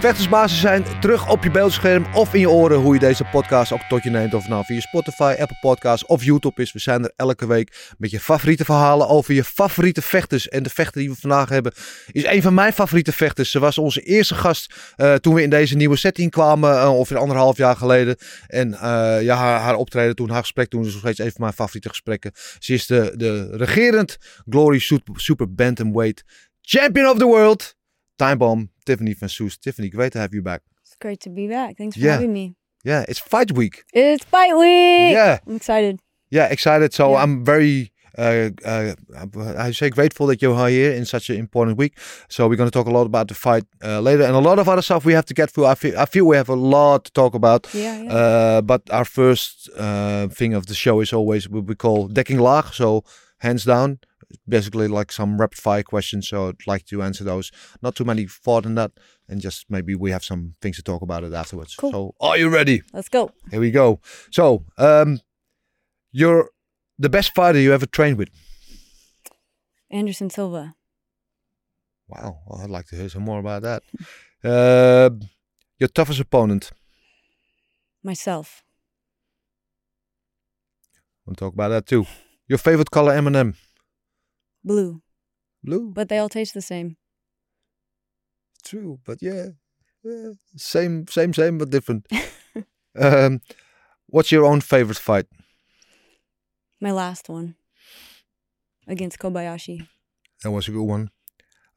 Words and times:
Vechtersbasis 0.00 0.60
zijn 0.60 1.00
terug 1.00 1.30
op 1.30 1.42
je 1.42 1.50
beeldscherm 1.50 2.06
of 2.14 2.34
in 2.34 2.40
je 2.40 2.50
oren 2.50 2.78
hoe 2.78 2.94
je 2.94 3.00
deze 3.00 3.24
podcast 3.24 3.72
ook 3.72 3.82
tot 3.88 4.02
je 4.02 4.10
neemt. 4.10 4.34
Of 4.34 4.48
nou 4.48 4.64
via 4.64 4.80
Spotify, 4.80 5.36
Apple 5.38 5.56
Podcasts 5.60 6.06
of 6.06 6.24
YouTube 6.24 6.62
is. 6.62 6.72
We 6.72 6.78
zijn 6.78 7.04
er 7.04 7.12
elke 7.16 7.46
week 7.46 7.94
met 7.98 8.10
je 8.10 8.20
favoriete 8.20 8.64
verhalen 8.64 9.08
over 9.08 9.34
je 9.34 9.44
favoriete 9.44 10.02
vechters. 10.02 10.48
En 10.48 10.62
de 10.62 10.70
vechter 10.70 11.00
die 11.00 11.10
we 11.10 11.16
vandaag 11.16 11.48
hebben 11.48 11.72
is 12.12 12.24
een 12.24 12.42
van 12.42 12.54
mijn 12.54 12.72
favoriete 12.72 13.12
vechters. 13.12 13.50
Ze 13.50 13.58
was 13.58 13.78
onze 13.78 14.00
eerste 14.00 14.34
gast 14.34 14.74
uh, 14.96 15.14
toen 15.14 15.34
we 15.34 15.42
in 15.42 15.50
deze 15.50 15.76
nieuwe 15.76 15.96
setting 15.96 16.30
kwamen, 16.30 16.74
uh, 16.74 16.94
ongeveer 16.94 17.18
anderhalf 17.18 17.56
jaar 17.56 17.76
geleden. 17.76 18.16
En 18.46 18.68
uh, 18.68 18.78
ja, 19.22 19.36
haar, 19.36 19.60
haar, 19.60 19.74
optreden 19.74 20.14
toen, 20.14 20.30
haar 20.30 20.40
gesprek 20.40 20.68
toen 20.68 20.84
is 20.84 20.92
nog 20.92 21.00
steeds 21.00 21.18
een 21.18 21.32
van 21.32 21.40
mijn 21.40 21.52
favoriete 21.52 21.88
gesprekken. 21.88 22.32
Ze 22.58 22.72
is 22.72 22.86
de, 22.86 23.12
de 23.16 23.56
regerend 23.56 24.16
Glory 24.48 24.78
Super, 24.78 25.20
Super 25.20 25.54
Bantamweight 25.54 26.24
Champion 26.60 27.10
of 27.10 27.18
the 27.18 27.24
World. 27.24 27.76
Time 28.18 28.36
Bomb, 28.36 28.68
Tiffany 28.88 29.14
van 29.20 29.28
Soest. 29.36 29.56
Tiffany, 29.64 29.88
great 29.98 30.12
to 30.14 30.18
have 30.24 30.32
you 30.36 30.42
back. 30.50 30.60
It's 30.84 30.96
great 31.04 31.20
to 31.26 31.30
be 31.30 31.46
back. 31.56 31.70
Thanks 31.80 31.94
for 31.96 32.02
Yeah. 32.04 32.12
having 32.16 32.32
me. 32.40 32.46
Yeah, 32.90 33.04
it's 33.10 33.18
fight 33.34 33.50
week. 33.60 33.76
It's 33.92 34.24
fight 34.34 34.54
week. 34.64 35.12
Yeah. 35.18 35.38
I'm 35.46 35.56
excited. 35.60 35.94
Yeah, 36.36 36.46
excited. 36.56 36.90
So 36.94 37.04
Yeah. 37.10 37.22
I'm 37.22 37.34
very, 37.54 37.76
uh, 38.24 38.50
uh, 38.72 38.94
I 39.66 39.72
say 39.80 39.88
grateful 39.98 40.26
that 40.30 40.38
you're 40.42 40.68
here 40.68 40.92
in 40.98 41.04
such 41.04 41.26
an 41.32 41.36
important 41.46 41.74
week. 41.82 41.92
So 42.34 42.38
we're 42.48 42.56
going 42.62 42.70
to 42.72 42.76
talk 42.78 42.88
a 42.92 42.96
lot 42.98 43.06
about 43.12 43.26
the 43.28 43.34
fight 43.46 43.64
uh, 43.88 44.00
later, 44.08 44.24
and 44.28 44.34
a 44.42 44.44
lot 44.50 44.58
of 44.58 44.66
other 44.72 44.82
stuff 44.88 45.04
we 45.04 45.14
have 45.18 45.26
to 45.26 45.34
get 45.40 45.48
through. 45.52 45.66
I 45.72 45.74
feel, 45.82 45.94
I 46.04 46.06
feel 46.14 46.24
we 46.32 46.36
have 46.42 46.48
a 46.58 46.60
lot 46.78 46.98
to 47.06 47.10
talk 47.20 47.32
about. 47.34 47.62
Yeah, 47.74 47.96
yeah. 48.04 48.18
Uh, 48.20 48.60
but 48.72 48.82
our 48.98 49.04
first 49.20 49.68
uh, 49.86 50.24
thing 50.38 50.54
of 50.58 50.62
the 50.70 50.74
show 50.74 51.00
is 51.04 51.12
always 51.12 51.42
what 51.52 51.64
we 51.70 51.74
call 51.74 52.08
decking 52.08 52.38
laag. 52.46 52.66
So 52.72 52.88
hands 53.38 53.64
down, 53.64 54.00
basically 54.48 54.88
like 54.88 55.12
some 55.12 55.40
rapid 55.40 55.58
fire 55.58 55.82
questions. 55.82 56.28
So 56.28 56.48
I'd 56.48 56.66
like 56.66 56.84
to 56.86 57.02
answer 57.02 57.24
those. 57.24 57.50
Not 57.82 57.94
too 57.94 58.04
many 58.04 58.26
thought 58.26 58.66
in 58.66 58.74
that, 58.76 58.92
and 59.28 59.40
just 59.40 59.66
maybe 59.68 59.94
we 59.94 60.10
have 60.10 60.24
some 60.24 60.54
things 60.60 60.76
to 60.76 60.82
talk 60.82 61.02
about 61.02 61.24
it 61.24 61.32
afterwards. 61.32 61.74
Cool. 61.74 61.92
So 61.92 62.14
are 62.20 62.36
you 62.36 62.48
ready? 62.48 62.82
Let's 62.92 63.08
go. 63.08 63.30
Here 63.50 63.60
we 63.60 63.70
go. 63.70 64.00
So, 64.30 64.64
um, 64.76 65.20
you're 66.12 66.50
the 66.98 67.08
best 67.08 67.34
fighter 67.34 67.58
you 67.58 67.72
ever 67.72 67.86
trained 67.86 68.18
with. 68.18 68.28
Anderson 69.90 70.30
Silva. 70.30 70.74
Wow, 72.08 72.38
well, 72.46 72.62
I'd 72.62 72.70
like 72.70 72.86
to 72.86 72.96
hear 72.96 73.08
some 73.08 73.22
more 73.22 73.38
about 73.38 73.62
that. 73.62 73.82
Uh, 74.42 75.10
your 75.78 75.88
toughest 75.88 76.20
opponent. 76.20 76.70
Myself. 78.02 78.64
We'll 81.26 81.36
talk 81.36 81.52
about 81.52 81.68
that 81.68 81.86
too. 81.86 82.06
Your 82.48 82.58
favorite 82.58 82.90
color, 82.90 83.12
M&M. 83.12 83.54
Blue. 84.64 85.02
Blue. 85.62 85.92
But 85.92 86.08
they 86.08 86.18
all 86.18 86.28
taste 86.28 86.54
the 86.54 86.62
same. 86.62 86.96
True, 88.64 88.98
but 89.04 89.18
yeah, 89.22 89.48
yeah, 90.02 90.30
same, 90.56 91.06
same, 91.08 91.32
same, 91.32 91.58
but 91.58 91.70
different. 91.70 92.06
um, 92.98 93.40
what's 94.06 94.32
your 94.32 94.44
own 94.44 94.60
favorite 94.60 94.98
fight? 94.98 95.26
My 96.80 96.90
last 96.90 97.28
one. 97.28 97.54
Against 98.86 99.18
Kobayashi. 99.18 99.86
That 100.42 100.50
was 100.50 100.68
a 100.68 100.72
good 100.72 100.82
one. 100.82 101.10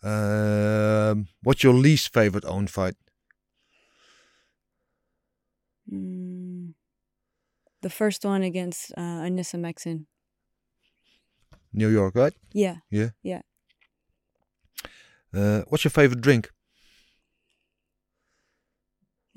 Um, 0.03 1.27
what's 1.43 1.63
your 1.63 1.73
least 1.73 2.13
favorite 2.13 2.45
own 2.45 2.67
fight? 2.67 2.95
Mm. 5.91 6.73
The 7.81 7.89
first 7.89 8.23
one 8.23 8.43
against 8.43 8.93
uh, 8.97 9.25
Anissa 9.25 9.59
Meksen. 9.59 10.05
New 11.73 11.89
York, 11.89 12.15
right? 12.15 12.33
Yeah. 12.53 12.77
Yeah. 12.89 13.09
Yeah. 13.23 13.41
Uh, 15.33 15.61
what's 15.69 15.83
your 15.83 15.91
favorite 15.91 16.21
drink? 16.21 16.49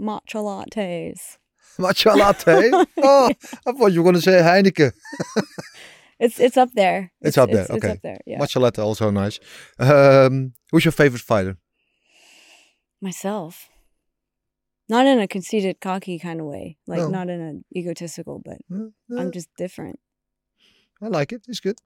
Matcha 0.00 0.40
lattes. 0.42 1.38
Matcha 1.78 2.16
latte. 2.16 2.70
oh, 3.02 3.30
I 3.66 3.72
thought 3.72 3.92
you 3.92 4.02
were 4.02 4.10
going 4.12 4.20
to 4.20 4.22
say 4.22 4.40
Heineken. 4.42 4.92
It's 6.20 6.38
it's 6.38 6.56
up 6.56 6.70
there. 6.74 7.10
It's 7.20 7.36
up 7.36 7.50
there, 7.50 7.62
It's, 7.62 7.70
okay. 7.70 7.90
up 7.90 8.02
there. 8.02 8.20
Yeah. 8.24 8.38
Matcha 8.38 8.60
latte 8.60 8.80
also 8.80 9.10
nice. 9.10 9.40
Um, 9.80 10.52
who's 10.70 10.84
your 10.84 10.92
favorite 10.92 11.20
fighter? 11.20 11.56
Myself. 13.02 13.68
Not 14.88 15.06
in 15.06 15.18
a 15.18 15.26
conceited, 15.26 15.80
cocky 15.80 16.20
kind 16.20 16.40
of 16.40 16.46
way. 16.46 16.78
Like 16.86 17.00
No. 17.00 17.08
not 17.08 17.28
in 17.30 17.40
an 17.40 17.64
egotistical, 17.76 18.40
but 18.44 18.58
Uh, 18.72 18.90
uh, 19.10 19.20
I'm 19.20 19.32
just 19.32 19.48
different. 19.58 19.98
I 21.02 21.08
like 21.08 21.32
it. 21.32 21.42
It's 21.48 21.58
good. 21.60 21.78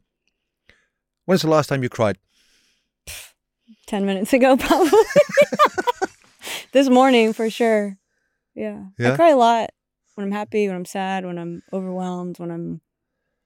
When's 1.28 1.42
the 1.42 1.50
last 1.50 1.66
time 1.66 1.82
you 1.82 1.90
cried? 1.90 2.16
Ten 3.86 4.06
minutes 4.06 4.32
ago, 4.32 4.56
probably. 4.56 5.04
this 6.72 6.88
morning, 6.88 7.34
for 7.34 7.50
sure. 7.50 7.98
Yeah. 8.54 8.84
Yeah? 8.98 9.12
I 9.12 9.16
cry 9.16 9.30
a 9.32 9.36
lot 9.36 9.68
when 10.14 10.24
I'm 10.24 10.32
happy, 10.32 10.66
when 10.68 10.74
I'm 10.74 10.86
sad, 10.86 11.26
when 11.26 11.36
I'm 11.36 11.62
overwhelmed, 11.70 12.38
when 12.38 12.50
I'm. 12.50 12.80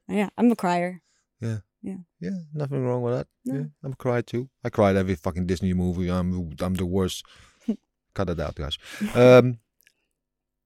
Yeah, 0.07 0.29
I'm 0.39 0.53
a 0.53 0.55
crier. 0.55 1.03
Yeah, 1.41 1.59
Yeah. 1.83 1.97
Yeah, 2.21 2.39
nothing 2.55 2.87
wrong 2.87 3.03
with 3.03 3.15
that. 3.15 3.27
No. 3.47 3.55
Yeah, 3.55 3.65
I'm 3.83 3.95
a 3.95 3.97
cry 3.97 4.21
too. 4.21 4.49
I 4.63 4.71
cried 4.71 4.95
every 4.95 5.17
fucking 5.17 5.47
Disney 5.47 5.75
movie. 5.75 6.09
I'm 6.09 6.53
I'm 6.61 6.75
the 6.75 6.87
worst. 6.87 7.25
Cut 8.15 8.31
it 8.31 8.39
out, 8.39 8.55
guys. 8.55 8.79
Um, 9.13 9.59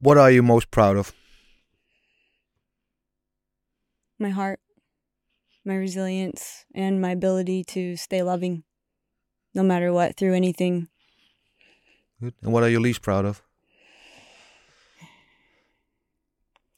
what 0.01 0.19
are 0.19 0.31
you 0.31 0.43
most 0.43 0.71
proud 0.71 0.99
of? 0.99 1.15
My 4.19 4.29
heart, 4.29 4.61
my 5.67 5.75
resilience, 5.75 6.65
and 6.75 7.01
my 7.01 7.11
ability 7.11 7.65
to 7.65 7.97
stay 7.97 8.23
loving, 8.23 8.63
no 9.55 9.63
matter 9.63 9.93
what, 9.93 10.17
through 10.17 10.35
anything. 10.35 10.89
Good. 12.21 12.35
And 12.43 12.53
what 12.53 12.63
are 12.63 12.69
you 12.71 12.81
least 12.81 13.03
proud 13.03 13.25
of? 13.25 13.43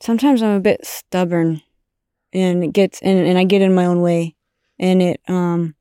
sometimes 0.01 0.43
I'm 0.43 0.57
a 0.57 0.61
bit 0.61 0.87
stubborn 0.87 1.63
and 2.33 2.65
it 2.65 2.73
gets 2.73 3.01
and, 3.03 3.19
and 3.27 3.39
I 3.39 3.45
get 3.45 3.63
in 3.63 3.75
my 3.75 3.87
own 3.87 4.01
way 4.01 4.37
and 4.79 5.03
it 5.03 5.21
um 5.29 5.75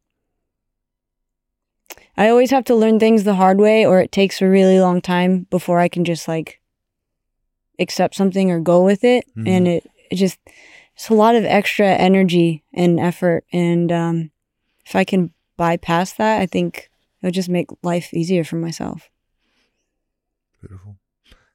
I 2.15 2.29
always 2.29 2.49
have 2.51 2.65
to 2.65 2.75
learn 2.75 2.99
things 2.99 3.23
the 3.23 3.35
hard 3.35 3.59
way 3.59 3.85
or 3.85 3.99
it 3.99 4.11
takes 4.11 4.41
a 4.41 4.47
really 4.47 4.79
long 4.79 5.01
time 5.01 5.45
before 5.51 5.79
I 5.79 5.87
can 5.87 6.03
just 6.03 6.27
like 6.27 6.59
accept 7.79 8.15
something 8.15 8.49
or 8.49 8.59
go 8.59 8.83
with 8.83 9.03
it 9.03 9.25
and 9.45 9.67
it, 9.67 9.91
it 10.09 10.15
just 10.15 10.39
it's 10.97 11.09
a 11.09 11.13
lot 11.13 11.35
of 11.35 11.45
extra 11.45 11.85
energy 11.85 12.63
and 12.73 12.99
effort 12.99 13.45
and 13.53 13.91
um 13.91 14.31
if 14.83 14.95
I 14.95 15.03
can 15.03 15.31
bypass 15.55 16.13
that 16.13 16.41
I 16.41 16.47
think 16.47 16.89
it'll 17.21 17.31
just 17.31 17.49
make 17.49 17.67
life 17.83 18.13
easier 18.13 18.43
for 18.43 18.55
myself. 18.55 19.09
Beautiful. 20.59 20.97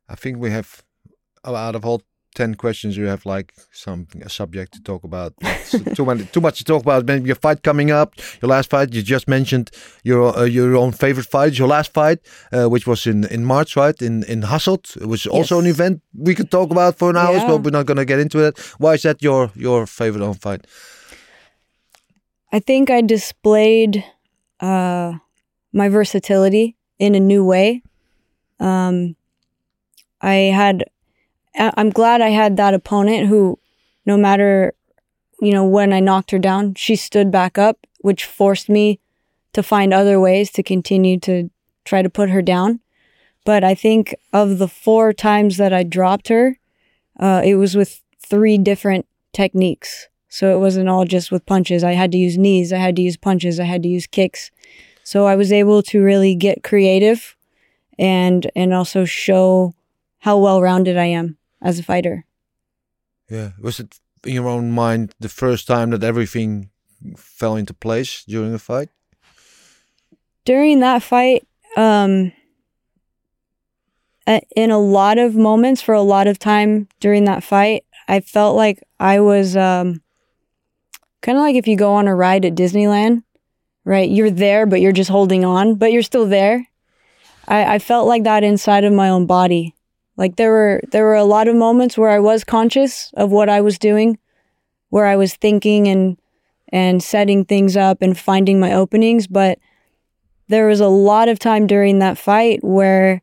I 0.09 0.15
think 0.15 0.39
we 0.39 0.51
have 0.51 0.85
out 1.45 1.75
of 1.75 1.85
all 1.85 2.03
ten 2.35 2.55
questions, 2.55 2.97
you 2.97 3.07
have 3.09 3.25
like 3.27 3.53
something 3.73 4.23
a 4.23 4.29
subject 4.29 4.73
to 4.75 4.83
talk 4.83 5.05
about. 5.05 5.33
Too 5.95 6.05
many, 6.05 6.25
too 6.25 6.41
much 6.41 6.59
to 6.59 6.65
talk 6.65 6.83
about. 6.83 7.07
Maybe 7.07 7.27
your 7.27 7.37
fight 7.41 7.63
coming 7.63 7.91
up, 7.91 8.15
your 8.41 8.49
last 8.49 8.71
fight. 8.71 8.93
You 8.95 9.03
just 9.03 9.29
mentioned 9.29 9.71
your 10.05 10.37
uh, 10.39 10.45
your 10.45 10.77
own 10.77 10.93
favorite 10.93 11.27
fight, 11.27 11.59
your 11.59 11.69
last 11.69 11.93
fight, 11.93 12.19
uh, 12.53 12.67
which 12.69 12.87
was 12.87 13.07
in 13.07 13.25
in 13.25 13.45
March, 13.45 13.77
right? 13.77 14.01
In 14.03 14.23
in 14.25 14.43
Hasselt, 14.43 14.97
it 14.97 15.07
was 15.07 15.27
also 15.27 15.59
an 15.59 15.67
event 15.67 16.01
we 16.15 16.35
could 16.35 16.51
talk 16.51 16.71
about 16.71 16.99
for 16.99 17.11
an 17.11 17.17
hour, 17.17 17.37
Yeah. 17.37 17.47
but 17.49 17.63
we're 17.65 17.71
not 17.79 17.87
gonna 17.87 18.05
get 18.05 18.19
into 18.21 18.39
it. 18.47 18.59
Why 18.79 18.95
is 18.95 19.03
that 19.03 19.23
your 19.23 19.51
your 19.55 19.87
favorite 19.87 20.25
own 20.25 20.35
fight? 20.35 20.67
I 22.55 22.61
think 22.61 22.91
I 22.91 23.01
displayed 23.01 24.05
uh, 24.61 25.13
my 25.73 25.89
versatility 25.89 26.77
in 26.99 27.15
a 27.15 27.21
new 27.21 27.45
way. 27.45 27.83
Um, 28.61 29.17
I 30.21 30.53
had, 30.55 30.85
I'm 31.55 31.91
glad 31.91 32.21
I 32.21 32.31
had 32.31 32.57
that 32.57 32.75
opponent 32.75 33.29
who, 33.29 33.59
no 34.07 34.17
matter, 34.17 34.75
you 35.41 35.53
know, 35.53 35.67
when 35.67 35.93
I 35.93 36.01
knocked 36.01 36.31
her 36.31 36.39
down, 36.39 36.75
she 36.75 36.97
stood 36.97 37.31
back 37.31 37.59
up, 37.59 37.87
which 38.01 38.25
forced 38.25 38.69
me 38.69 39.01
to 39.53 39.63
find 39.63 39.93
other 39.93 40.19
ways 40.19 40.51
to 40.53 40.63
continue 40.63 41.19
to 41.21 41.51
try 41.85 42.03
to 42.03 42.11
put 42.11 42.31
her 42.31 42.43
down. 42.43 42.81
But 43.45 43.65
I 43.65 43.75
think 43.75 44.15
of 44.33 44.59
the 44.59 44.69
four 44.69 45.13
times 45.13 45.57
that 45.57 45.73
I 45.73 45.83
dropped 45.83 46.29
her, 46.29 46.59
uh, 47.19 47.43
it 47.45 47.57
was 47.57 47.75
with 47.75 48.01
three 48.25 48.57
different 48.57 49.07
techniques. 49.33 50.09
So 50.29 50.55
it 50.55 50.61
wasn't 50.61 50.89
all 50.89 51.05
just 51.05 51.31
with 51.31 51.45
punches. 51.45 51.85
I 51.85 51.93
had 51.93 52.13
to 52.13 52.19
use 52.19 52.39
knees, 52.39 52.73
I 52.73 52.79
had 52.79 52.97
to 52.97 53.03
use 53.03 53.17
punches, 53.19 53.61
I 53.61 53.65
had 53.65 53.83
to 53.83 53.89
use 53.89 54.07
kicks. 54.07 54.51
So 55.05 55.27
I 55.27 55.37
was 55.37 55.53
able 55.53 55.83
to 55.83 56.03
really 56.03 56.35
get 56.35 56.63
creative 56.63 57.37
and 57.99 58.51
and 58.57 58.73
also 58.73 59.05
show 59.05 59.75
how 60.21 60.39
well-rounded 60.39 60.97
I 60.97 61.07
am 61.07 61.37
as 61.63 61.79
a 61.79 61.83
fighter. 61.83 62.25
Yeah, 63.31 63.53
was 63.61 63.81
it 63.81 64.01
in 64.25 64.35
your 64.35 64.49
own 64.49 64.73
mind 64.73 65.15
the 65.21 65.29
first 65.29 65.67
time 65.67 65.91
that 65.91 66.03
everything 66.03 66.71
fell 67.17 67.57
into 67.57 67.75
place 67.75 68.25
during 68.25 68.55
a 68.55 68.59
fight? 68.59 68.89
during 70.45 70.81
that 70.81 71.03
fight, 71.03 71.47
um, 71.77 72.33
in 74.55 74.71
a 74.71 74.79
lot 74.79 75.19
of 75.19 75.35
moments 75.35 75.83
for 75.83 75.95
a 75.95 76.03
lot 76.03 76.27
of 76.27 76.39
time 76.39 76.89
during 77.01 77.25
that 77.25 77.43
fight, 77.43 77.85
I 78.09 78.21
felt 78.21 78.57
like 78.57 78.83
I 79.01 79.21
was 79.21 79.57
um, 79.57 80.03
kind 81.23 81.39
of 81.39 81.43
like 81.43 81.57
if 81.57 81.67
you 81.67 81.77
go 81.77 81.95
on 81.95 82.09
a 82.09 82.15
ride 82.15 82.45
at 82.45 82.55
Disneyland, 82.55 83.23
right? 83.85 84.09
You're 84.09 84.31
there, 84.31 84.67
but 84.67 84.81
you're 84.81 84.93
just 84.93 85.11
holding 85.11 85.45
on, 85.45 85.75
but 85.75 85.93
you're 85.93 86.03
still 86.03 86.27
there. 86.27 86.69
I, 87.49 87.75
I 87.75 87.79
felt 87.79 88.07
like 88.07 88.25
that 88.25 88.45
inside 88.45 88.85
of 88.85 88.93
my 88.93 89.09
own 89.09 89.27
body. 89.27 89.75
Like 90.17 90.37
there 90.37 90.51
were 90.51 90.83
there 90.91 91.05
were 91.05 91.15
a 91.15 91.25
lot 91.25 91.49
of 91.49 91.57
moments 91.57 91.97
where 91.97 92.11
I 92.11 92.19
was 92.19 92.45
conscious 92.45 93.11
of 93.17 93.31
what 93.31 93.49
I 93.49 93.61
was 93.61 93.79
doing, 93.79 94.19
where 94.91 95.07
I 95.07 95.17
was 95.17 95.35
thinking 95.35 95.89
and 95.89 96.19
and 96.73 97.03
setting 97.03 97.45
things 97.45 97.77
up 97.77 98.01
and 98.01 98.19
finding 98.19 98.59
my 98.59 98.73
openings, 98.73 99.27
but 99.27 99.59
there 100.49 100.67
was 100.67 100.81
a 100.81 100.89
lot 100.89 101.29
of 101.29 101.39
time 101.39 101.67
during 101.67 101.99
that 101.99 102.19
fight 102.19 102.63
where 102.63 103.23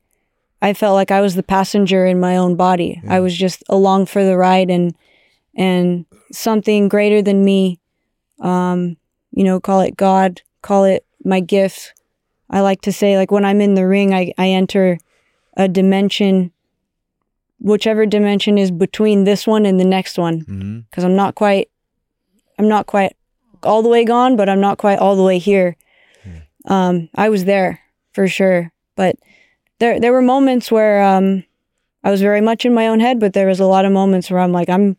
I 0.62 0.74
felt 0.74 0.95
like 0.95 1.12
I 1.12 1.21
was 1.21 1.36
the 1.36 1.44
passenger 1.44 2.06
in 2.06 2.19
my 2.19 2.38
own 2.38 2.56
body. 2.56 3.01
I 3.07 3.19
was 3.19 3.36
just 3.36 3.63
along 3.69 4.07
for 4.07 4.24
the 4.24 4.38
ride 4.38 4.69
and 4.69 4.95
and 5.56 6.06
something 6.31 6.88
greater 6.88 7.21
than 7.21 7.44
me 7.44 7.80
um 8.39 8.97
you 9.31 9.44
know 9.44 9.59
call 9.59 9.81
it 9.81 9.95
God, 9.97 10.41
call 10.62 10.86
it 10.86 11.06
my 11.24 11.39
gift. 11.39 11.94
I 12.50 12.62
like 12.62 12.81
to 12.81 12.91
say 12.91 13.15
like 13.15 13.31
when 13.31 13.45
I'm 13.45 13.62
in 13.62 13.75
the 13.75 13.88
ring 13.88 14.13
I 14.13 14.33
I 14.38 14.50
enter 14.50 14.97
a 15.56 15.68
dimension 15.68 16.51
whichever 17.60 18.06
dimension 18.06 18.58
is 18.58 18.72
between 18.72 19.24
this 19.24 19.46
one 19.46 19.66
and 19.66 19.80
the 19.80 19.86
next 19.86 20.18
one 20.18 20.86
because 20.90 21.04
I'm 21.04 21.16
not 21.16 21.36
quite 21.36 21.70
I'm 22.58 22.68
not 22.68 22.86
quite 22.88 23.16
all 23.64 23.82
the 23.82 23.90
way 23.90 24.06
gone, 24.06 24.36
but 24.36 24.50
I'm 24.50 24.62
not 24.62 24.78
quite 24.78 25.00
all 25.00 25.16
the 25.16 25.24
way 25.24 25.38
here. 25.40 25.76
Um, 26.66 27.10
I 27.16 27.30
was 27.30 27.46
there 27.46 27.80
for 28.14 28.28
sure, 28.28 28.72
but 28.96 29.16
there 29.80 30.00
there 30.00 30.12
were 30.12 30.22
moments 30.22 30.72
where 30.72 31.02
um, 31.04 31.44
I 32.04 32.12
was 32.12 32.22
very 32.22 32.42
much 32.42 32.66
in 32.66 32.74
my 32.74 32.88
own 32.88 33.00
head, 33.00 33.20
but 33.20 33.34
there 33.34 33.48
was 33.48 33.60
a 33.60 33.66
lot 33.66 33.86
of 33.86 33.92
moments 33.92 34.30
where 34.30 34.40
I'm 34.40 34.52
like 34.52 34.70
I'm 34.70 34.98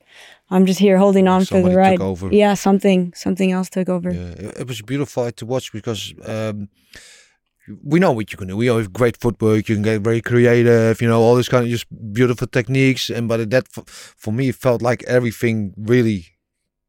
I'm 0.51 0.67
just 0.67 0.81
here 0.81 0.99
holding 0.99 1.29
on 1.29 1.41
for 1.43 1.47
Somebody 1.47 1.75
the 1.75 1.81
took 1.81 2.01
ride. 2.01 2.01
over. 2.01 2.33
Yeah, 2.33 2.55
something 2.55 3.13
something 3.15 3.53
else 3.53 3.69
took 3.71 3.89
over. 3.89 4.11
Yeah, 4.11 4.31
it, 4.47 4.61
it 4.61 4.67
was 4.67 4.83
beautiful 4.83 5.31
to 5.31 5.47
watch 5.47 5.73
because 5.73 6.15
um, 6.27 6.69
we 7.83 7.99
know 7.99 8.13
what 8.13 8.31
you 8.33 8.39
can 8.39 8.49
do. 8.49 8.57
We 8.57 8.67
have 8.67 8.93
great 8.93 9.17
footwork. 9.17 9.69
You 9.69 9.77
can 9.77 9.83
get 9.83 10.01
very 10.03 10.21
creative. 10.21 11.01
You 11.01 11.09
know 11.09 11.21
all 11.21 11.37
this 11.37 11.49
kind 11.49 11.65
of 11.65 11.71
just 11.71 11.87
beautiful 12.13 12.47
techniques. 12.47 13.11
And 13.11 13.29
but 13.29 13.51
that 13.51 13.69
for, 13.69 13.85
for 13.87 14.33
me 14.33 14.53
felt 14.53 14.83
like 14.83 15.03
everything 15.05 15.75
really 15.77 16.27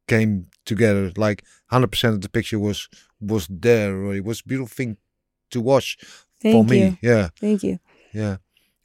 came 0.08 0.46
together. 0.64 1.12
Like 1.16 1.44
hundred 1.70 1.92
percent 1.92 2.14
of 2.14 2.20
the 2.20 2.28
picture 2.28 2.58
was 2.58 2.88
was 3.20 3.46
there. 3.48 4.12
It 4.12 4.24
was 4.24 4.40
a 4.40 4.48
beautiful 4.48 4.74
thing 4.74 4.96
to 5.50 5.60
watch 5.60 5.96
Thank 6.40 6.54
for 6.54 6.64
me. 6.70 6.98
Yeah. 7.02 7.28
Thank 7.38 7.62
you. 7.62 7.78
Yeah. 8.12 8.36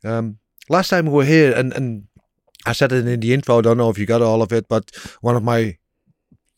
Um, 0.03 0.39
last 0.69 0.89
time 0.89 1.07
we 1.07 1.11
were 1.11 1.25
here, 1.25 1.53
and, 1.53 1.73
and 1.73 2.07
I 2.65 2.73
said 2.73 2.91
it 2.91 3.07
in 3.07 3.19
the 3.19 3.33
intro. 3.33 3.57
I 3.57 3.61
don't 3.61 3.77
know 3.77 3.89
if 3.89 3.97
you 3.97 4.05
got 4.05 4.21
all 4.21 4.41
of 4.41 4.51
it, 4.51 4.67
but 4.67 4.91
one 5.21 5.35
of 5.35 5.43
my 5.43 5.77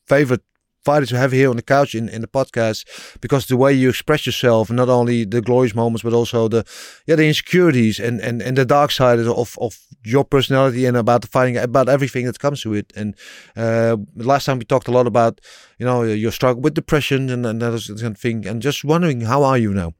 favorite 0.07 0.43
fighters 0.83 1.09
to 1.09 1.17
have 1.17 1.33
you 1.33 1.39
here 1.39 1.49
on 1.49 1.55
the 1.55 1.61
couch 1.61 1.95
in, 1.95 2.09
in 2.09 2.21
the 2.21 2.27
podcast 2.27 2.85
because 3.21 3.47
the 3.47 3.57
way 3.57 3.73
you 3.73 3.89
express 3.89 4.25
yourself, 4.25 4.69
not 4.69 4.89
only 4.89 5.25
the 5.25 5.41
glorious 5.41 5.75
moments, 5.75 6.03
but 6.03 6.13
also 6.13 6.47
the 6.47 6.65
yeah 7.05 7.15
the 7.15 7.27
insecurities 7.27 7.99
and, 7.99 8.21
and, 8.21 8.41
and 8.41 8.57
the 8.57 8.65
dark 8.65 8.91
side 8.91 9.19
of, 9.19 9.57
of 9.59 9.79
your 10.03 10.23
personality 10.23 10.85
and 10.85 10.97
about 10.97 11.21
the 11.21 11.27
fighting, 11.27 11.57
about 11.57 11.89
everything 11.89 12.25
that 12.25 12.39
comes 12.39 12.61
to 12.61 12.73
it. 12.73 12.91
And 12.95 13.15
uh, 13.55 13.97
last 14.15 14.45
time 14.45 14.59
we 14.59 14.65
talked 14.65 14.87
a 14.87 14.91
lot 14.91 15.07
about 15.07 15.41
you 15.77 15.85
know 15.85 16.03
your 16.03 16.31
struggle 16.31 16.61
with 16.61 16.73
depression 16.73 17.29
and, 17.29 17.45
and 17.45 17.61
that 17.61 17.97
kind 18.01 18.15
of 18.15 18.17
thing. 18.17 18.47
And 18.47 18.61
just 18.61 18.83
wondering, 18.83 19.21
how 19.21 19.43
are 19.43 19.57
you 19.57 19.73
now? 19.73 19.93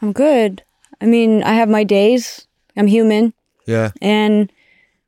I'm 0.00 0.12
good. 0.12 0.62
I 1.00 1.06
mean, 1.06 1.42
I 1.42 1.54
have 1.54 1.68
my 1.68 1.84
days. 1.84 2.46
I'm 2.76 2.86
human. 2.86 3.32
Yeah. 3.66 3.90
And, 4.00 4.52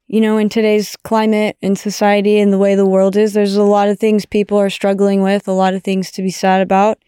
you 0.09 0.21
know, 0.21 0.39
in 0.39 0.49
today's 0.49 0.97
climate 0.97 1.57
and 1.63 1.79
society 1.79 2.39
and 2.39 2.53
the 2.53 2.59
way 2.59 2.75
the 2.75 2.87
world 2.87 3.17
is, 3.17 3.33
there's 3.33 3.57
a 3.57 3.63
lot 3.63 3.89
of 3.89 3.99
things 3.99 4.25
people 4.25 4.59
are 4.59 4.71
struggling 4.71 5.23
with, 5.23 5.49
a 5.49 5.53
lot 5.53 5.75
of 5.75 5.83
things 5.83 6.13
to 6.13 6.23
be 6.23 6.31
sad 6.31 6.63
about. 6.63 6.99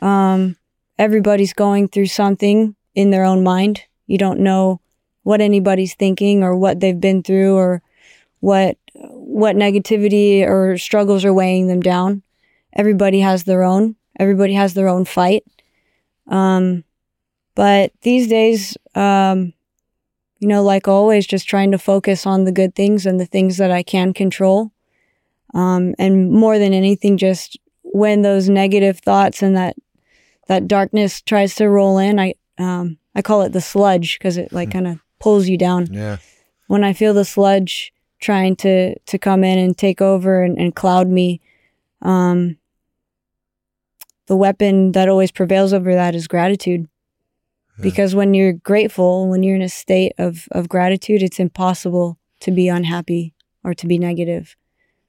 Um, 0.00 0.56
everybody's 0.98 1.52
going 1.52 1.88
through 1.88 2.06
something 2.06 2.74
in 2.94 3.10
their 3.10 3.24
own 3.24 3.44
mind. 3.44 3.82
You 4.06 4.18
don't 4.18 4.40
know 4.40 4.80
what 5.22 5.40
anybody's 5.40 5.94
thinking 5.94 6.42
or 6.42 6.56
what 6.56 6.80
they've 6.80 7.00
been 7.00 7.22
through 7.22 7.54
or 7.56 7.82
what 8.40 8.76
what 8.94 9.56
negativity 9.56 10.46
or 10.46 10.78
struggles 10.78 11.24
are 11.24 11.32
weighing 11.32 11.66
them 11.66 11.80
down. 11.80 12.22
Everybody 12.74 13.20
has 13.20 13.44
their 13.44 13.62
own. 13.62 13.96
Everybody 14.18 14.54
has 14.54 14.74
their 14.74 14.88
own 14.88 15.04
fight. 15.04 15.44
Um, 16.28 16.84
but 17.54 17.92
these 18.02 18.28
days, 18.28 18.76
um, 18.94 19.52
you 20.44 20.48
know, 20.48 20.62
like 20.62 20.86
always, 20.86 21.26
just 21.26 21.48
trying 21.48 21.70
to 21.70 21.78
focus 21.78 22.26
on 22.26 22.44
the 22.44 22.52
good 22.52 22.74
things 22.74 23.06
and 23.06 23.18
the 23.18 23.24
things 23.24 23.56
that 23.56 23.70
I 23.70 23.82
can 23.82 24.12
control. 24.12 24.72
Um, 25.54 25.94
and 25.98 26.30
more 26.30 26.58
than 26.58 26.74
anything, 26.74 27.16
just 27.16 27.58
when 27.80 28.20
those 28.20 28.46
negative 28.46 28.98
thoughts 28.98 29.42
and 29.42 29.56
that 29.56 29.74
that 30.48 30.68
darkness 30.68 31.22
tries 31.22 31.54
to 31.54 31.70
roll 31.70 31.96
in, 31.96 32.20
I 32.20 32.34
um, 32.58 32.98
I 33.14 33.22
call 33.22 33.40
it 33.40 33.54
the 33.54 33.62
sludge 33.62 34.18
because 34.18 34.36
it 34.36 34.52
like 34.52 34.70
kind 34.70 34.86
of 34.86 34.98
pulls 35.18 35.48
you 35.48 35.56
down. 35.56 35.86
Yeah. 35.90 36.18
When 36.66 36.84
I 36.84 36.92
feel 36.92 37.14
the 37.14 37.24
sludge 37.24 37.94
trying 38.20 38.54
to 38.56 38.98
to 38.98 39.18
come 39.18 39.44
in 39.44 39.58
and 39.58 39.78
take 39.78 40.02
over 40.02 40.42
and, 40.42 40.58
and 40.58 40.76
cloud 40.76 41.08
me, 41.08 41.40
um, 42.02 42.58
the 44.26 44.36
weapon 44.36 44.92
that 44.92 45.08
always 45.08 45.32
prevails 45.32 45.72
over 45.72 45.94
that 45.94 46.14
is 46.14 46.28
gratitude 46.28 46.86
because 47.82 48.14
when 48.14 48.34
you're 48.34 48.52
grateful 48.52 49.28
when 49.28 49.42
you're 49.42 49.56
in 49.56 49.62
a 49.62 49.68
state 49.68 50.12
of 50.18 50.46
of 50.52 50.68
gratitude 50.68 51.22
it's 51.22 51.40
impossible 51.40 52.18
to 52.40 52.50
be 52.50 52.68
unhappy 52.68 53.34
or 53.64 53.74
to 53.74 53.86
be 53.86 53.98
negative. 53.98 54.56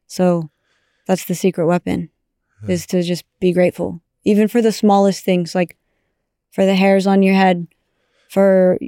So 0.08 0.50
that's 1.08 1.26
the 1.26 1.36
secret 1.36 1.68
weapon 1.68 2.10
is 2.70 2.86
to 2.88 3.04
just 3.04 3.24
be 3.40 3.52
grateful. 3.54 4.02
Even 4.24 4.48
for 4.48 4.62
the 4.62 4.72
smallest 4.72 5.24
things 5.24 5.54
like 5.54 5.78
for 6.52 6.66
the 6.66 6.76
hairs 6.76 7.06
on 7.06 7.22
your 7.22 7.36
head 7.36 7.68
for 8.30 8.80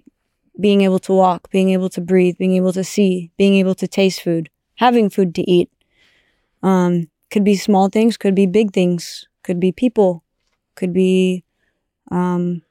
being 0.60 0.82
able 0.82 1.00
to 1.00 1.14
walk 1.14 1.50
being 1.52 1.70
able 1.70 1.90
to 1.90 2.02
breathe 2.02 2.38
being 2.38 2.56
able 2.56 2.74
to 2.74 2.84
see 2.84 3.32
being 3.38 3.56
able 3.56 3.76
to 3.76 3.88
taste 3.88 4.22
food 4.22 4.50
having 4.78 5.10
food 5.10 5.36
to 5.36 5.44
eat 5.50 5.70
um 6.64 7.08
could 7.30 7.44
be 7.44 7.56
small 7.56 7.90
things 7.90 8.18
could 8.18 8.34
be 8.34 8.48
big 8.48 8.74
things 8.74 9.28
could 9.44 9.60
be 9.60 9.72
people 9.72 10.24
could 10.76 10.94
be 10.94 11.44
um 12.10 12.64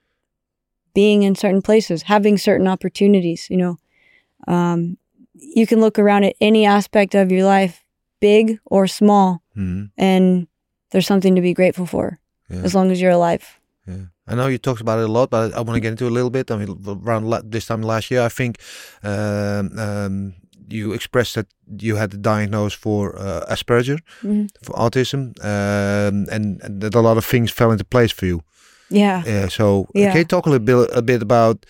being 0.97 1.23
in 1.29 1.35
certain 1.35 1.63
places, 1.63 2.03
having 2.03 2.39
certain 2.39 2.67
opportunities, 2.75 3.47
you 3.51 3.59
know. 3.63 3.75
Um, 4.55 4.97
you 5.59 5.67
can 5.67 5.81
look 5.81 5.99
around 5.99 6.25
at 6.25 6.35
any 6.41 6.63
aspect 6.67 7.15
of 7.15 7.31
your 7.31 7.45
life, 7.59 7.75
big 8.21 8.59
or 8.65 8.87
small, 8.89 9.43
Mhm. 9.55 9.91
and 9.99 10.47
there's 10.91 11.07
something 11.07 11.35
to 11.37 11.43
be 11.43 11.53
grateful 11.55 11.87
for 11.87 12.19
Yeah. 12.51 12.65
as 12.67 12.73
long 12.75 12.91
as 12.93 12.99
you're 13.01 13.17
alive. 13.21 13.45
Yeah. 13.87 14.07
I 14.31 14.35
know 14.35 14.49
you 14.49 14.59
talked 14.59 14.81
about 14.81 14.99
it 15.03 15.09
a 15.09 15.13
lot, 15.19 15.29
but 15.31 15.53
I 15.55 15.61
want 15.67 15.77
to 15.77 15.81
get 15.81 15.91
into 15.93 16.07
it 16.07 16.11
a 16.11 16.15
little 16.19 16.31
bit. 16.39 16.51
I 16.51 16.57
mean, 16.57 16.71
around 17.09 17.25
la- 17.31 17.43
this 17.53 17.67
time 17.67 17.83
last 17.83 18.11
year, 18.11 18.23
I 18.27 18.31
think 18.39 18.53
um, 19.05 19.79
um, 19.79 20.15
you 20.77 20.93
expressed 20.95 21.35
that 21.35 21.47
you 21.87 21.97
had 21.97 22.11
the 22.11 22.17
diagnosis 22.19 22.79
for 22.85 23.01
uh, 23.19 23.55
Asperger, 23.55 23.99
Mhm. 24.23 24.49
for 24.65 24.73
autism, 24.85 25.21
um, 25.45 26.27
and, 26.35 26.45
and 26.65 26.81
that 26.83 26.95
a 26.95 27.01
lot 27.09 27.17
of 27.19 27.25
things 27.25 27.51
fell 27.53 27.71
into 27.73 27.85
place 27.85 28.13
for 28.19 28.27
you. 28.27 28.41
Yeah. 28.91 29.23
Yeah. 29.27 29.49
So 29.49 29.83
uh, 29.83 30.01
Yeah. 30.01 30.11
can 30.13 30.19
you 30.19 30.25
talk 30.25 30.47
a 30.47 30.51
little 30.51 30.65
bit, 30.67 30.97
a 30.97 31.03
bit 31.03 31.23
about 31.23 31.67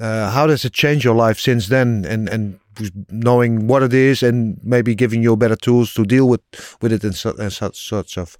uh, 0.00 0.30
how 0.30 0.46
does 0.46 0.64
it 0.64 0.72
change 0.72 1.04
your 1.04 1.14
life 1.14 1.38
since 1.38 1.68
then, 1.68 2.04
and 2.08 2.28
and 2.28 2.58
knowing 3.10 3.68
what 3.68 3.82
it 3.82 3.92
is, 3.94 4.22
and 4.22 4.58
maybe 4.62 4.94
giving 4.94 5.22
you 5.22 5.36
better 5.36 5.56
tools 5.56 5.94
to 5.94 6.04
deal 6.04 6.28
with 6.28 6.40
with 6.80 6.92
it 6.92 7.04
and, 7.04 7.14
so, 7.14 7.34
and 7.38 7.52
such 7.52 7.76
such 7.88 8.18
of. 8.18 8.36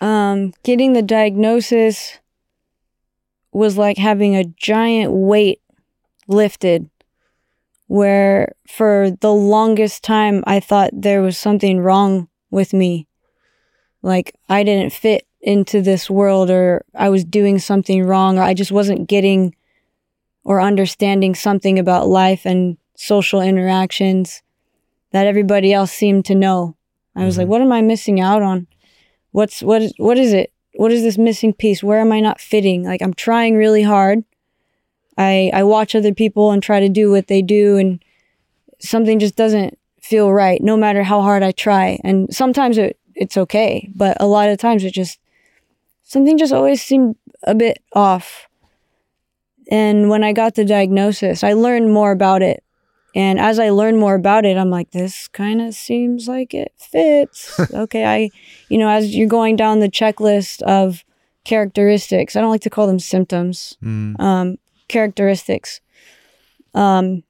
Um, 0.00 0.52
getting 0.62 0.94
the 0.94 1.02
diagnosis 1.02 2.18
was 3.52 3.76
like 3.76 3.98
having 3.98 4.36
a 4.36 4.44
giant 4.44 5.12
weight 5.12 5.60
lifted 6.26 6.88
where 7.88 8.54
for 8.68 9.10
the 9.20 9.32
longest 9.32 10.04
time 10.04 10.44
I 10.46 10.60
thought 10.60 10.90
there 10.92 11.20
was 11.20 11.36
something 11.36 11.80
wrong 11.80 12.28
with 12.50 12.72
me. 12.72 13.08
Like 14.00 14.34
I 14.48 14.62
didn't 14.62 14.92
fit 14.92 15.26
into 15.40 15.80
this 15.80 16.10
world 16.10 16.50
or 16.50 16.84
I 16.94 17.08
was 17.08 17.24
doing 17.24 17.58
something 17.58 18.04
wrong 18.04 18.38
or 18.38 18.42
I 18.42 18.54
just 18.54 18.72
wasn't 18.72 19.08
getting 19.08 19.54
or 20.44 20.60
understanding 20.60 21.34
something 21.34 21.78
about 21.78 22.08
life 22.08 22.44
and 22.44 22.76
social 22.96 23.40
interactions 23.40 24.42
that 25.12 25.26
everybody 25.26 25.72
else 25.72 25.92
seemed 25.92 26.24
to 26.26 26.34
know. 26.34 26.76
I 27.16 27.24
was 27.24 27.36
like, 27.36 27.44
mm-hmm. 27.44 27.52
what 27.52 27.62
am 27.62 27.72
I 27.72 27.80
missing 27.80 28.20
out 28.20 28.42
on? 28.42 28.66
What's 29.32 29.62
what 29.62 29.82
is 29.82 29.94
what 29.96 30.18
is 30.18 30.32
it? 30.32 30.52
What 30.74 30.92
is 30.92 31.02
this 31.02 31.18
missing 31.18 31.52
piece? 31.52 31.82
Where 31.82 32.00
am 32.00 32.12
I 32.12 32.20
not 32.20 32.40
fitting? 32.40 32.84
Like 32.84 33.02
I'm 33.02 33.14
trying 33.14 33.56
really 33.56 33.82
hard. 33.82 34.24
I 35.16 35.50
I 35.54 35.62
watch 35.64 35.94
other 35.94 36.14
people 36.14 36.50
and 36.50 36.62
try 36.62 36.80
to 36.80 36.88
do 36.88 37.10
what 37.10 37.28
they 37.28 37.42
do 37.42 37.76
and 37.76 38.02
something 38.78 39.18
just 39.18 39.36
doesn't 39.36 39.78
feel 40.00 40.32
right 40.32 40.62
no 40.62 40.76
matter 40.76 41.02
how 41.02 41.20
hard 41.20 41.42
I 41.42 41.52
try. 41.52 41.98
And 42.04 42.32
sometimes 42.34 42.78
it 42.78 42.98
it's 43.14 43.36
okay, 43.36 43.88
but 43.94 44.16
a 44.20 44.26
lot 44.26 44.48
of 44.48 44.58
times 44.58 44.84
it 44.84 44.92
just 44.92 45.18
something 46.10 46.36
just 46.36 46.52
always 46.52 46.82
seemed 46.82 47.14
a 47.44 47.54
bit 47.54 47.78
off. 47.92 48.48
And 49.70 50.10
when 50.10 50.24
I 50.24 50.32
got 50.32 50.56
the 50.56 50.64
diagnosis, 50.64 51.44
I 51.44 51.52
learned 51.52 51.92
more 51.92 52.10
about 52.10 52.42
it. 52.42 52.64
And 53.14 53.38
as 53.38 53.60
I 53.60 53.70
learned 53.70 53.98
more 53.98 54.16
about 54.16 54.44
it, 54.44 54.56
I'm 54.56 54.70
like, 54.70 54.90
this 54.90 55.28
kind 55.28 55.60
of 55.60 55.72
seems 55.72 56.26
like 56.26 56.52
it 56.52 56.72
fits. 56.76 57.58
okay, 57.74 58.04
I, 58.04 58.30
you 58.68 58.76
know, 58.76 58.88
as 58.88 59.14
you're 59.14 59.28
going 59.28 59.54
down 59.54 59.78
the 59.78 59.88
checklist 59.88 60.62
of 60.62 61.04
characteristics, 61.44 62.34
I 62.34 62.40
don't 62.40 62.50
like 62.50 62.62
to 62.62 62.70
call 62.70 62.88
them 62.88 62.98
symptoms, 62.98 63.76
um, 64.18 64.58
characteristics. 64.88 65.80
Um, 66.74 67.22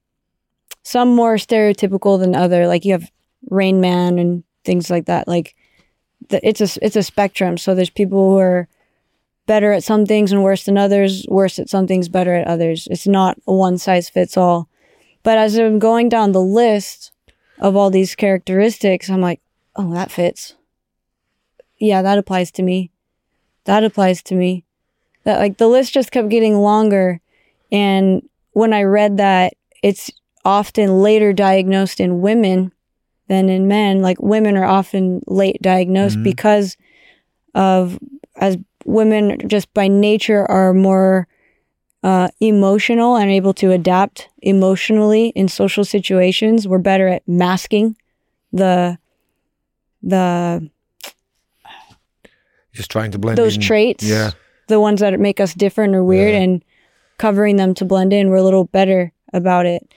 some 0.81 1.15
more 1.15 1.35
stereotypical 1.35 2.19
than 2.19 2.35
other. 2.35 2.65
Like 2.65 2.83
you 2.83 2.93
have 2.93 3.11
Rain 3.51 3.79
Man 3.79 4.17
and 4.17 4.43
things 4.65 4.89
like 4.89 5.05
that. 5.05 5.27
Like 5.27 5.55
it's 6.33 6.61
a 6.61 6.85
it's 6.85 6.95
a 6.95 7.03
spectrum. 7.03 7.57
So 7.57 7.75
there's 7.75 7.89
people 7.89 8.31
who 8.31 8.37
are 8.39 8.67
better 9.45 9.73
at 9.73 9.83
some 9.83 10.05
things 10.05 10.31
and 10.31 10.43
worse 10.43 10.63
than 10.63 10.77
others. 10.77 11.25
Worse 11.27 11.59
at 11.59 11.69
some 11.69 11.87
things, 11.87 12.09
better 12.09 12.35
at 12.35 12.47
others. 12.47 12.87
It's 12.89 13.07
not 13.07 13.37
a 13.47 13.53
one 13.53 13.77
size 13.77 14.09
fits 14.09 14.37
all. 14.37 14.69
But 15.23 15.37
as 15.37 15.57
I'm 15.57 15.79
going 15.79 16.09
down 16.09 16.31
the 16.31 16.41
list 16.41 17.11
of 17.59 17.75
all 17.75 17.89
these 17.89 18.15
characteristics, 18.15 19.09
I'm 19.09 19.21
like, 19.21 19.39
oh, 19.75 19.93
that 19.93 20.11
fits. 20.11 20.55
Yeah, 21.77 22.01
that 22.01 22.17
applies 22.17 22.51
to 22.53 22.63
me. 22.63 22.91
That 23.65 23.83
applies 23.83 24.23
to 24.23 24.35
me. 24.35 24.65
That 25.23 25.39
like 25.39 25.57
the 25.57 25.67
list 25.67 25.93
just 25.93 26.11
kept 26.11 26.29
getting 26.29 26.57
longer. 26.57 27.21
And 27.71 28.27
when 28.53 28.73
I 28.73 28.83
read 28.83 29.17
that 29.17 29.53
it's 29.81 30.11
often 30.43 31.01
later 31.01 31.33
diagnosed 31.33 31.99
in 31.99 32.21
women 32.21 32.71
than 33.27 33.49
in 33.49 33.67
men, 33.67 34.01
like 34.01 34.21
women 34.21 34.57
are 34.57 34.65
often 34.65 35.21
late 35.27 35.61
diagnosed 35.61 36.21
because 36.23 36.75
of 37.55 37.97
as 38.35 38.57
women 38.85 39.37
just 39.47 39.73
by 39.73 39.87
nature 39.87 40.49
are 40.49 40.73
more 40.73 41.27
uh, 42.03 42.27
emotional 42.39 43.15
and 43.15 43.29
able 43.29 43.53
to 43.53 43.71
adapt 43.71 44.27
emotionally 44.41 45.27
in 45.35 45.47
social 45.47 45.85
situations. 45.85 46.67
We're 46.67 46.79
better 46.79 47.07
at 47.07 47.27
masking 47.27 47.95
the 48.51 48.97
the 50.03 50.69
Just 52.73 52.89
trying 52.89 53.11
to 53.11 53.19
blend 53.19 53.37
those 53.37 53.55
in. 53.55 53.61
traits, 53.61 54.03
Yeah. 54.03 54.31
the 54.67 54.79
ones 54.79 55.01
that 55.01 55.19
make 55.19 55.39
us 55.39 55.53
different 55.53 55.95
or 55.95 56.03
weird, 56.03 56.33
Yeah. 56.33 56.39
and 56.41 56.63
covering 57.17 57.57
them 57.57 57.73
to 57.75 57.85
blend 57.85 58.13
in. 58.13 58.29
We're 58.29 58.37
a 58.37 58.43
little 58.43 58.65
better 58.65 59.11
about 59.33 59.65
it. 59.65 59.87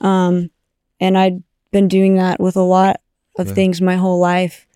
Um, 0.00 0.50
and 0.98 1.16
I'd 1.16 1.42
been 1.72 1.88
doing 1.88 2.16
that 2.16 2.40
with 2.40 2.56
a 2.56 2.62
lot 2.62 3.00
of 3.38 3.48
Yeah. 3.48 3.54
things 3.54 3.80
my 3.80 3.96
whole 3.96 4.18
life. 4.18 4.66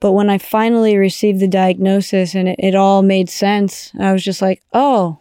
But 0.00 0.12
when 0.12 0.28
I 0.30 0.38
finally 0.38 0.96
received 0.96 1.40
the 1.40 1.46
diagnosis 1.48 2.34
and 2.34 2.48
it, 2.48 2.56
it 2.58 2.74
all 2.74 3.02
made 3.02 3.28
sense, 3.28 3.92
I 4.00 4.12
was 4.12 4.24
just 4.24 4.42
like, 4.42 4.60
oh, 4.72 5.18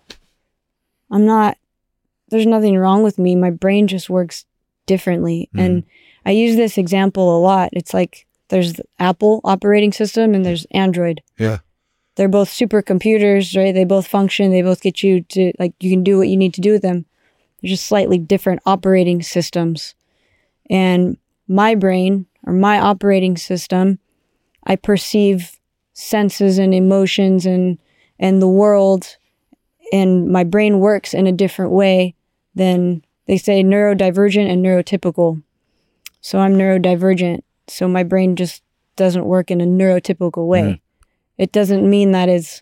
I'm 1.11 1.25
not, 1.25 1.57
there's 2.29 2.45
nothing 2.47 2.77
wrong 2.77 3.03
with 3.03 3.19
me. 3.19 3.35
My 3.35 3.49
brain 3.51 3.87
just 3.87 4.09
works 4.09 4.45
differently. 4.87 5.49
Mm-hmm. 5.53 5.59
And 5.59 5.83
I 6.25 6.31
use 6.31 6.55
this 6.55 6.77
example 6.77 7.37
a 7.37 7.39
lot. 7.41 7.69
It's 7.73 7.93
like 7.93 8.25
there's 8.49 8.73
the 8.73 8.83
Apple 8.99 9.41
operating 9.43 9.91
system 9.91 10.33
and 10.33 10.45
there's 10.45 10.65
Android 10.71 11.21
Yeah. 11.37 11.59
they're 12.15 12.27
both 12.29 12.49
supercomputers, 12.49 13.55
right? 13.57 13.73
They 13.73 13.83
both 13.85 14.07
function. 14.07 14.51
They 14.51 14.61
both 14.61 14.81
get 14.81 15.03
you 15.03 15.21
to 15.21 15.51
like 15.59 15.73
you 15.79 15.89
can 15.91 16.03
do 16.03 16.17
what 16.17 16.27
you 16.29 16.37
need 16.37 16.53
to 16.55 16.61
do 16.61 16.71
with 16.71 16.81
them. 16.81 17.05
They're 17.61 17.69
just 17.69 17.85
slightly 17.85 18.17
different 18.17 18.61
operating 18.65 19.21
systems. 19.21 19.93
And 20.71 21.17
my 21.47 21.75
brain 21.75 22.25
or 22.47 22.53
my 22.53 22.79
operating 22.79 23.37
system, 23.37 23.99
I 24.63 24.77
perceive 24.77 25.59
senses 25.93 26.57
and 26.57 26.73
emotions 26.73 27.45
and 27.45 27.77
and 28.17 28.41
the 28.41 28.47
world 28.47 29.17
and 29.91 30.29
my 30.29 30.43
brain 30.43 30.79
works 30.79 31.13
in 31.13 31.27
a 31.27 31.31
different 31.31 31.71
way 31.71 32.15
than 32.55 33.03
they 33.27 33.37
say 33.37 33.63
neurodivergent 33.63 34.49
and 34.49 34.65
neurotypical. 34.65 35.41
So 36.21 36.39
I'm 36.39 36.55
neurodivergent. 36.55 37.41
So 37.67 37.87
my 37.87 38.03
brain 38.03 38.35
just 38.35 38.63
doesn't 38.95 39.25
work 39.25 39.51
in 39.51 39.61
a 39.61 39.65
neurotypical 39.65 40.47
way. 40.47 40.61
Mm-hmm. 40.61 41.03
It 41.37 41.51
doesn't 41.51 41.89
mean 41.89 42.11
that 42.11 42.29
it's 42.29 42.61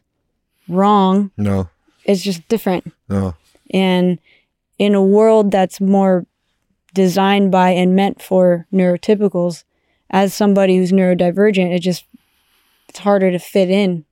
wrong. 0.67 1.31
No. 1.37 1.69
It's 2.05 2.23
just 2.23 2.47
different. 2.47 2.91
No. 3.09 3.35
And 3.71 4.19
in 4.77 4.95
a 4.95 5.03
world 5.03 5.51
that's 5.51 5.79
more 5.81 6.25
designed 6.93 7.51
by 7.51 7.71
and 7.71 7.95
meant 7.95 8.21
for 8.21 8.67
neurotypicals, 8.73 9.63
as 10.09 10.33
somebody 10.33 10.77
who's 10.77 10.91
neurodivergent, 10.91 11.73
it 11.73 11.79
just 11.79 12.05
it's 12.87 12.99
harder 12.99 13.31
to 13.31 13.39
fit 13.39 13.69
in. 13.69 14.05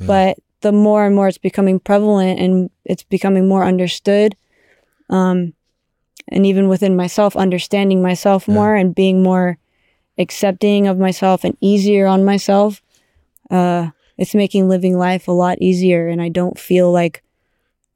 But 0.00 0.38
the 0.60 0.72
more 0.72 1.06
and 1.06 1.14
more 1.14 1.28
it's 1.28 1.38
becoming 1.38 1.78
prevalent 1.78 2.40
and 2.40 2.70
it's 2.84 3.02
becoming 3.02 3.48
more 3.48 3.64
understood, 3.64 4.36
um, 5.10 5.52
and 6.28 6.44
even 6.44 6.68
within 6.68 6.96
myself, 6.96 7.36
understanding 7.36 8.02
myself 8.02 8.48
more 8.48 8.74
and 8.74 8.94
being 8.94 9.22
more 9.22 9.58
accepting 10.18 10.86
of 10.86 10.98
myself 10.98 11.44
and 11.44 11.56
easier 11.60 12.06
on 12.06 12.24
myself, 12.24 12.82
uh, 13.50 13.90
it's 14.18 14.34
making 14.34 14.68
living 14.68 14.98
life 14.98 15.28
a 15.28 15.32
lot 15.32 15.58
easier. 15.60 16.08
And 16.08 16.20
I 16.20 16.28
don't 16.30 16.58
feel 16.58 16.90
like 16.90 17.22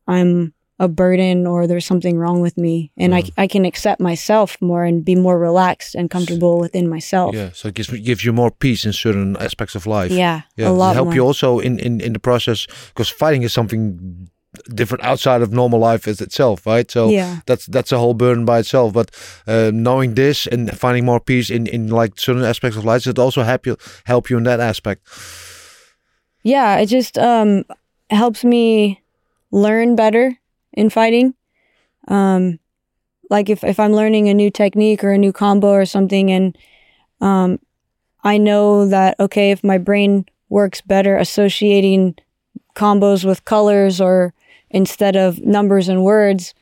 I'm 0.07 0.53
a 0.81 0.89
burden 0.89 1.47
or 1.47 1.67
there's 1.67 1.85
something 1.87 2.17
wrong 2.19 2.41
with 2.41 2.57
me. 2.57 2.91
And 2.97 3.15
I, 3.15 3.23
I 3.37 3.47
can 3.47 3.65
accept 3.67 4.01
myself 4.01 4.57
more 4.61 4.83
and 4.89 5.05
be 5.05 5.15
more 5.15 5.39
relaxed 5.39 5.95
and 5.95 6.09
comfortable 6.11 6.59
within 6.59 6.89
myself. 6.89 7.35
Yeah. 7.35 7.51
So 7.53 7.69
it 7.69 7.75
gives 7.75 7.91
gives 7.91 8.25
you 8.25 8.33
more 8.33 8.51
peace 8.51 8.87
in 8.87 8.93
certain 8.93 9.37
aspects 9.37 9.75
of 9.77 9.87
life. 9.87 10.11
Yeah, 10.11 10.41
Yeah. 10.57 10.69
a 10.69 10.71
Does 10.71 10.77
it 10.77 10.79
lot 10.79 10.95
help 10.95 11.07
more. 11.07 11.15
you 11.15 11.27
also 11.27 11.61
in, 11.61 11.79
in, 11.79 12.01
in 12.01 12.13
the 12.15 12.19
process 12.19 12.67
because 12.89 13.11
fighting 13.13 13.43
is 13.45 13.53
something 13.53 14.29
different 14.75 15.05
outside 15.05 15.43
of 15.43 15.53
normal 15.53 15.79
life 15.93 16.09
as 16.09 16.21
itself, 16.21 16.67
right? 16.67 16.91
So 16.91 17.11
Yeah. 17.11 17.41
that's 17.47 17.67
that's 17.67 17.93
a 17.93 17.99
whole 17.99 18.15
burden 18.15 18.45
by 18.47 18.59
itself. 18.61 18.93
But 18.93 19.11
uh, 19.47 19.71
knowing 19.73 20.15
this 20.15 20.47
and 20.49 20.71
finding 20.79 21.05
more 21.05 21.21
peace 21.21 21.51
in, 21.55 21.67
in 21.67 21.89
like 21.89 22.19
certain 22.19 22.45
aspects 22.45 22.77
of 22.79 22.85
life, 22.85 23.07
it 23.11 23.19
also 23.19 23.43
help 23.43 23.67
you 23.67 23.77
help 24.07 24.31
you 24.31 24.39
in 24.39 24.45
that 24.45 24.61
aspect? 24.61 25.03
yeah 26.43 26.81
it 26.83 26.87
just 26.89 27.19
um 27.19 27.65
helps 28.09 28.45
me 28.45 28.99
learn 29.53 29.95
better 29.95 30.40
in 30.73 30.91
fighting 30.91 31.35
um 32.09 32.59
like 33.29 33.49
if, 33.49 33.63
if 33.65 33.79
i'm 33.79 33.93
learning 33.93 34.29
a 34.29 34.35
new 34.35 34.51
technique 34.51 35.03
or 35.05 35.13
a 35.13 35.19
new 35.19 35.33
combo 35.33 35.69
or 35.71 35.85
something 35.85 36.31
and 36.31 36.57
um 37.21 37.59
i 38.25 38.37
know 38.37 38.87
that 38.87 39.19
okay 39.21 39.51
if 39.51 39.63
my 39.63 39.79
brain 39.79 40.25
works 40.49 40.81
better 40.81 41.17
associating 41.17 42.15
combos 42.75 43.25
with 43.25 43.45
colors 43.45 44.01
or 44.01 44.33
instead 44.71 45.17
of 45.17 45.41
numbers 45.41 45.89
and 45.89 46.05
words 46.05 46.55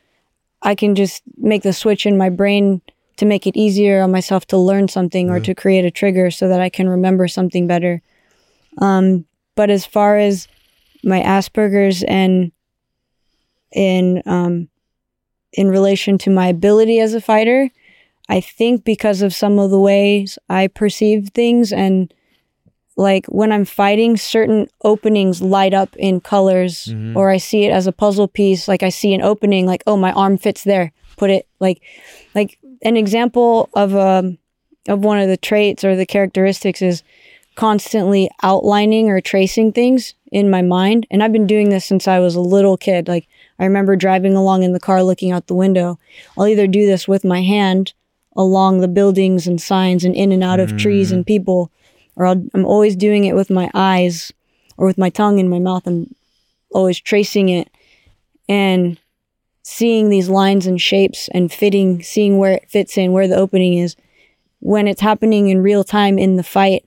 i 0.63 0.75
can 0.75 0.95
just 0.95 1.23
make 1.37 1.63
the 1.63 1.73
switch 1.73 2.07
in 2.07 2.17
my 2.17 2.29
brain 2.29 2.81
to 3.17 3.27
make 3.27 3.47
it 3.47 3.57
easier 3.57 4.01
on 4.01 4.13
myself 4.13 4.47
to 4.47 4.57
learn 4.57 4.87
something 4.87 5.29
or 5.29 5.41
to 5.41 5.55
create 5.55 5.85
a 5.85 5.91
trigger 5.91 6.31
so 6.31 6.49
that 6.49 6.61
i 6.61 6.69
can 6.69 6.89
remember 6.89 7.27
something 7.27 7.67
better. 7.67 8.01
Um 8.79 9.27
but 9.57 9.71
as 9.71 9.85
far 9.85 10.17
as 10.17 10.47
my 11.03 11.21
Asperger's 11.21 12.05
and 12.05 12.53
in 13.73 14.23
um, 14.27 14.69
in 15.53 15.69
relation 15.69 16.19
to 16.19 16.31
my 16.31 16.49
ability 16.49 17.01
as 17.01 17.15
a 17.15 17.21
fighter, 17.21 17.71
I 18.29 18.41
think 18.41 18.85
because 18.85 19.23
of 19.23 19.35
some 19.35 19.59
of 19.59 19.71
the 19.71 19.81
ways 19.81 20.39
I 20.49 20.67
perceive 20.69 21.31
things 21.31 21.73
and 21.73 22.13
like 22.97 23.27
when 23.27 23.53
I'm 23.53 23.65
fighting, 23.65 24.17
certain 24.17 24.67
openings 24.83 25.41
light 25.41 25.73
up 25.73 25.95
in 25.97 26.21
colors, 26.21 26.93
or 27.17 27.31
I 27.31 27.37
see 27.37 27.65
it 27.65 27.71
as 27.71 27.87
a 27.87 27.93
puzzle 27.93 28.27
piece. 28.27 28.67
Like 28.67 28.83
I 28.83 28.89
see 28.89 29.15
an 29.15 29.23
opening, 29.23 29.67
like 29.67 29.85
oh, 29.87 29.97
my 29.97 30.13
arm 30.13 30.37
fits 30.37 30.65
there. 30.65 30.93
Put 31.17 31.31
it 31.31 31.47
like, 31.61 31.81
like 32.35 32.59
an 32.83 32.97
example 32.97 33.69
of 33.75 33.95
um 33.95 34.39
of 34.89 35.01
one 35.01 35.21
of 35.21 35.29
the 35.29 35.37
traits 35.37 35.85
or 35.85 35.95
the 35.95 36.07
characteristics 36.07 36.83
is 36.83 37.03
constantly 37.55 38.31
outlining 38.43 39.11
or 39.11 39.21
tracing 39.21 39.73
things 39.73 40.15
in 40.33 40.51
my 40.51 40.63
mind. 40.63 41.07
And 41.11 41.23
I've 41.23 41.33
been 41.33 41.47
doing 41.47 41.71
this 41.71 41.85
since 41.85 42.09
I 42.09 42.19
was 42.19 42.35
a 42.35 42.41
little 42.41 42.77
kid. 42.77 43.07
Like 43.09 43.29
I 43.59 43.65
remember 43.65 43.97
driving 43.97 44.35
along 44.35 44.63
in 44.63 44.73
the 44.73 44.81
car 44.81 45.03
looking 45.03 45.33
out 45.33 45.47
the 45.47 45.55
window. 45.55 45.99
I'll 46.37 46.47
either 46.47 46.67
do 46.67 46.87
this 46.87 47.09
with 47.09 47.25
my 47.25 47.43
hand 47.43 47.93
along 48.37 48.81
the 48.81 48.89
buildings 48.89 49.47
and 49.47 49.61
signs 49.61 50.05
and 50.05 50.15
in 50.15 50.31
and 50.31 50.45
out 50.45 50.61
of 50.61 50.77
trees 50.77 51.11
and 51.11 51.25
mm. 51.25 51.27
people, 51.27 51.73
or 52.15 52.27
I'll, 52.27 52.45
I'm 52.55 52.65
always 52.65 52.95
doing 52.95 53.25
it 53.25 53.35
with 53.35 53.51
my 53.51 53.69
eyes 53.75 54.33
or 54.77 54.87
with 54.87 54.97
my 54.97 55.11
tongue 55.11 55.41
in 55.41 55.49
my 55.49 55.59
mouth. 55.59 55.87
I'm 55.87 56.15
always 56.71 57.01
tracing 57.01 57.49
it 57.49 57.69
and 58.49 58.99
seeing 59.63 60.09
these 60.09 60.29
lines 60.29 60.67
and 60.67 60.81
shapes 60.81 61.29
and 61.35 61.53
fitting, 61.53 62.03
seeing 62.03 62.39
where 62.39 62.53
it 62.53 62.71
fits 62.71 62.97
in, 62.97 63.13
where 63.13 63.27
the 63.27 63.37
opening 63.37 63.75
is. 63.75 63.97
When 64.61 64.89
it's 64.89 65.01
happening 65.01 65.49
in 65.49 65.63
real 65.63 65.85
time 65.85 66.19
in 66.19 66.37
the 66.37 66.43
fight, 66.43 66.85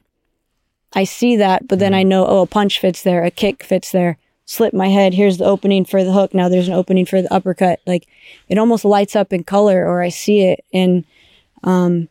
I 0.94 1.04
see 1.04 1.36
that, 1.38 1.68
but 1.68 1.80
then 1.80 1.94
I 1.94 2.04
mm. 2.04 2.08
know, 2.08 2.26
oh, 2.26 2.42
a 2.42 2.48
punch 2.48 2.80
fits 2.80 3.04
there, 3.04 3.24
a 3.24 3.32
kick 3.32 3.64
fits 3.64 3.92
there. 3.92 4.18
Slip 4.52 4.74
my 4.74 4.90
head, 4.90 5.14
here's 5.14 5.38
the 5.38 5.46
opening 5.46 5.86
for 5.86 6.04
the 6.04 6.12
hook. 6.12 6.34
Now 6.34 6.50
there's 6.50 6.68
an 6.68 6.74
opening 6.74 7.06
for 7.06 7.22
the 7.22 7.34
uppercut. 7.34 7.80
Like 7.88 8.06
it 8.50 8.58
almost 8.58 8.84
lights 8.84 9.16
up 9.16 9.32
in 9.32 9.46
color, 9.46 9.88
or 9.88 10.02
I 10.02 10.10
see 10.10 10.42
it. 10.42 10.66
And 10.74 11.06
um, 11.64 12.10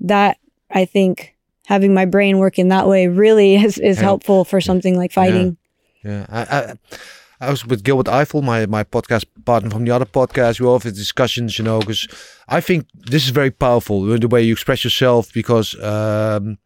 that, 0.00 0.38
I 0.68 0.84
think, 0.84 1.36
having 1.66 1.94
my 1.94 2.04
brain 2.04 2.38
work 2.38 2.58
in 2.58 2.70
that 2.70 2.88
way 2.88 3.06
really 3.06 3.54
is, 3.64 3.78
is 3.78 3.98
Help. 3.98 4.04
helpful 4.04 4.44
for 4.44 4.60
something 4.60 4.96
like 4.96 5.12
fighting. 5.12 5.58
Yeah, 6.02 6.26
I, 6.28 6.40
I, 6.42 6.74
I 7.46 7.50
was 7.50 7.64
with 7.64 7.84
Gilbert 7.84 8.08
Yvel, 8.08 8.42
my 8.42 8.66
my 8.66 8.82
podcast 8.82 9.26
partner 9.44 9.70
from 9.70 9.84
the 9.84 9.92
other 9.92 10.06
podcast. 10.06 10.58
We 10.58 10.66
all 10.66 10.80
have 10.80 10.92
discussions, 10.92 11.56
you 11.56 11.64
know, 11.64 11.78
because 11.78 12.08
I 12.48 12.60
think 12.60 12.88
this 12.94 13.22
is 13.26 13.30
very 13.30 13.52
powerful 13.52 14.02
the 14.02 14.26
way 14.26 14.42
you 14.42 14.54
express 14.54 14.82
yourself. 14.82 15.32
Because 15.32 15.80
um, 15.80 16.58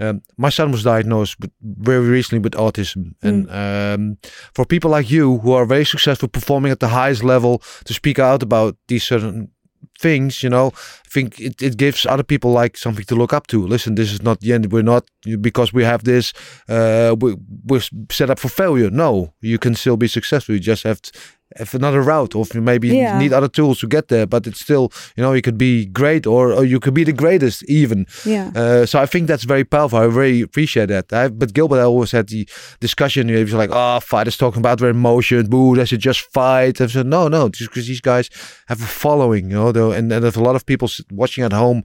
um, 0.00 0.22
my 0.36 0.50
son 0.50 0.72
was 0.72 0.82
diagnosed 0.82 1.38
with, 1.40 1.50
very 1.62 2.08
recently 2.08 2.40
with 2.40 2.52
autism, 2.52 3.14
and 3.22 3.50
um, 3.50 4.18
for 4.54 4.64
people 4.64 4.90
like 4.90 5.10
you 5.10 5.38
who 5.38 5.52
are 5.52 5.66
very 5.66 5.84
successful 5.84 6.28
performing 6.28 6.72
at 6.72 6.80
the 6.80 6.88
highest 6.88 7.24
level 7.24 7.62
to 7.84 7.94
speak 7.94 8.18
out 8.18 8.42
about 8.42 8.76
these 8.88 9.04
certain 9.04 9.50
things, 9.98 10.42
you 10.42 10.50
know, 10.50 10.72
I 10.74 11.08
think 11.08 11.40
it, 11.40 11.62
it 11.62 11.76
gives 11.76 12.06
other 12.06 12.22
people 12.22 12.50
like 12.52 12.76
something 12.76 13.04
to 13.06 13.14
look 13.14 13.32
up 13.32 13.46
to. 13.48 13.66
Listen, 13.66 13.94
this 13.94 14.12
is 14.12 14.22
not 14.22 14.40
the 14.40 14.52
end. 14.52 14.72
We're 14.72 14.82
not 14.82 15.08
because 15.40 15.72
we 15.72 15.84
have 15.84 16.04
this. 16.04 16.32
Uh, 16.68 17.16
we, 17.18 17.36
we're 17.64 17.82
set 18.10 18.30
up 18.30 18.38
for 18.38 18.48
failure. 18.48 18.90
No, 18.90 19.32
you 19.40 19.58
can 19.58 19.74
still 19.74 19.96
be 19.96 20.08
successful. 20.08 20.54
You 20.54 20.60
just 20.60 20.84
have 20.84 21.00
to 21.02 21.12
have 21.58 21.74
another 21.74 22.02
route, 22.02 22.34
or 22.34 22.44
maybe 22.54 22.88
you 22.88 22.94
Yeah. 22.94 23.18
need 23.18 23.32
other 23.32 23.48
tools 23.48 23.80
to 23.80 23.86
get 23.86 24.08
there. 24.08 24.26
But 24.26 24.46
it's 24.46 24.60
still, 24.60 24.90
you 25.16 25.22
know, 25.22 25.32
you 25.32 25.42
could 25.42 25.58
be 25.58 25.86
great, 25.86 26.26
or, 26.26 26.52
or 26.52 26.64
you 26.64 26.78
could 26.80 26.94
be 26.94 27.04
the 27.04 27.12
greatest 27.12 27.62
even. 27.68 28.06
Yeah. 28.24 28.50
Uh, 28.54 28.86
so 28.86 28.98
I 29.00 29.06
think 29.06 29.26
that's 29.28 29.44
very 29.44 29.64
powerful. 29.64 29.98
I 29.98 30.04
really 30.04 30.42
appreciate 30.42 30.88
that. 30.88 31.12
I, 31.12 31.28
but 31.28 31.52
Gilbert 31.54 31.78
I 31.80 31.84
always 31.84 32.12
had 32.12 32.28
the 32.28 32.48
discussion. 32.80 33.28
He 33.28 33.42
was 33.42 33.54
like, 33.54 33.70
"Oh, 33.72 34.00
fighters 34.00 34.36
talking 34.36 34.60
about 34.60 34.78
their 34.78 34.90
emotions. 34.90 35.48
Boo, 35.48 35.76
they 35.76 35.84
should 35.86 36.00
just 36.00 36.20
fight." 36.32 36.80
I 36.80 36.86
said, 36.86 37.06
"No, 37.06 37.28
no, 37.28 37.48
just 37.48 37.70
because 37.70 37.86
these 37.86 38.00
guys 38.00 38.28
have 38.68 38.80
a 38.80 38.86
following, 38.86 39.50
you 39.50 39.56
know, 39.56 39.72
though, 39.72 39.92
and, 39.92 40.12
and 40.12 40.22
there's 40.22 40.36
a 40.36 40.42
lot 40.42 40.56
of 40.56 40.64
people 40.66 40.88
watching 41.10 41.44
at 41.44 41.52
home 41.52 41.82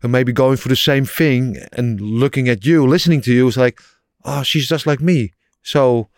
who 0.00 0.08
may 0.08 0.24
be 0.24 0.32
going 0.32 0.56
through 0.56 0.70
the 0.70 0.76
same 0.76 1.04
thing 1.04 1.56
and 1.72 2.00
looking 2.00 2.48
at 2.48 2.64
you, 2.66 2.86
listening 2.86 3.20
to 3.22 3.32
you. 3.32 3.46
It's 3.48 3.56
like, 3.56 3.80
oh, 4.24 4.42
she's 4.42 4.68
just 4.68 4.86
like 4.86 5.00
me. 5.00 5.32
So 5.62 6.08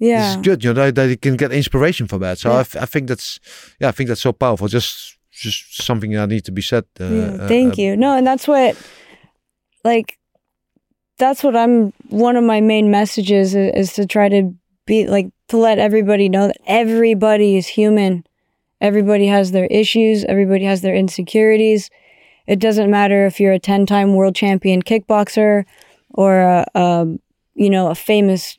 Yeah. 0.00 0.32
it's 0.32 0.42
good, 0.42 0.64
you 0.64 0.74
know, 0.74 0.90
that, 0.90 1.08
you 1.08 1.16
can 1.16 1.36
get 1.36 1.52
inspiration 1.52 2.08
from 2.08 2.20
that. 2.20 2.38
So 2.38 2.50
Yeah. 2.50 2.56
I, 2.56 2.60
f- 2.60 2.76
I 2.76 2.86
think 2.86 3.06
that's, 3.06 3.38
yeah, 3.78 3.88
I 3.88 3.92
think 3.92 4.08
that's 4.08 4.22
so 4.22 4.32
powerful. 4.32 4.66
Just, 4.66 5.18
just 5.30 5.84
something 5.84 6.10
that 6.12 6.28
needs 6.28 6.44
to 6.44 6.52
be 6.52 6.62
said. 6.62 6.84
Uh, 6.98 7.04
Yeah, 7.04 7.44
uh, 7.44 7.48
thank 7.48 7.78
uh, 7.78 7.82
you. 7.82 7.96
No, 7.96 8.16
and 8.16 8.26
that's 8.26 8.48
what, 8.48 8.76
like, 9.84 10.18
that's 11.18 11.44
what 11.44 11.54
I'm. 11.54 11.92
One 12.08 12.36
of 12.36 12.44
my 12.44 12.62
main 12.62 12.90
messages 12.90 13.54
is, 13.54 13.74
is 13.74 13.92
to 13.92 14.06
try 14.06 14.30
to 14.30 14.54
be 14.86 15.06
like 15.06 15.30
to 15.48 15.58
let 15.58 15.78
everybody 15.78 16.30
know 16.30 16.46
that 16.46 16.56
everybody 16.66 17.58
is 17.58 17.66
human. 17.66 18.24
Everybody 18.80 19.26
has 19.26 19.52
their 19.52 19.66
issues. 19.66 20.24
Everybody 20.24 20.64
has 20.64 20.80
their 20.80 20.94
insecurities. 20.94 21.90
It 22.46 22.58
doesn't 22.58 22.90
matter 22.90 23.26
if 23.26 23.38
you're 23.38 23.52
a 23.52 23.58
ten-time 23.58 24.14
world 24.14 24.34
champion 24.34 24.82
kickboxer, 24.82 25.66
or 26.08 26.40
a, 26.40 26.64
a 26.74 27.06
you 27.54 27.68
know 27.68 27.90
a 27.90 27.94
famous, 27.94 28.56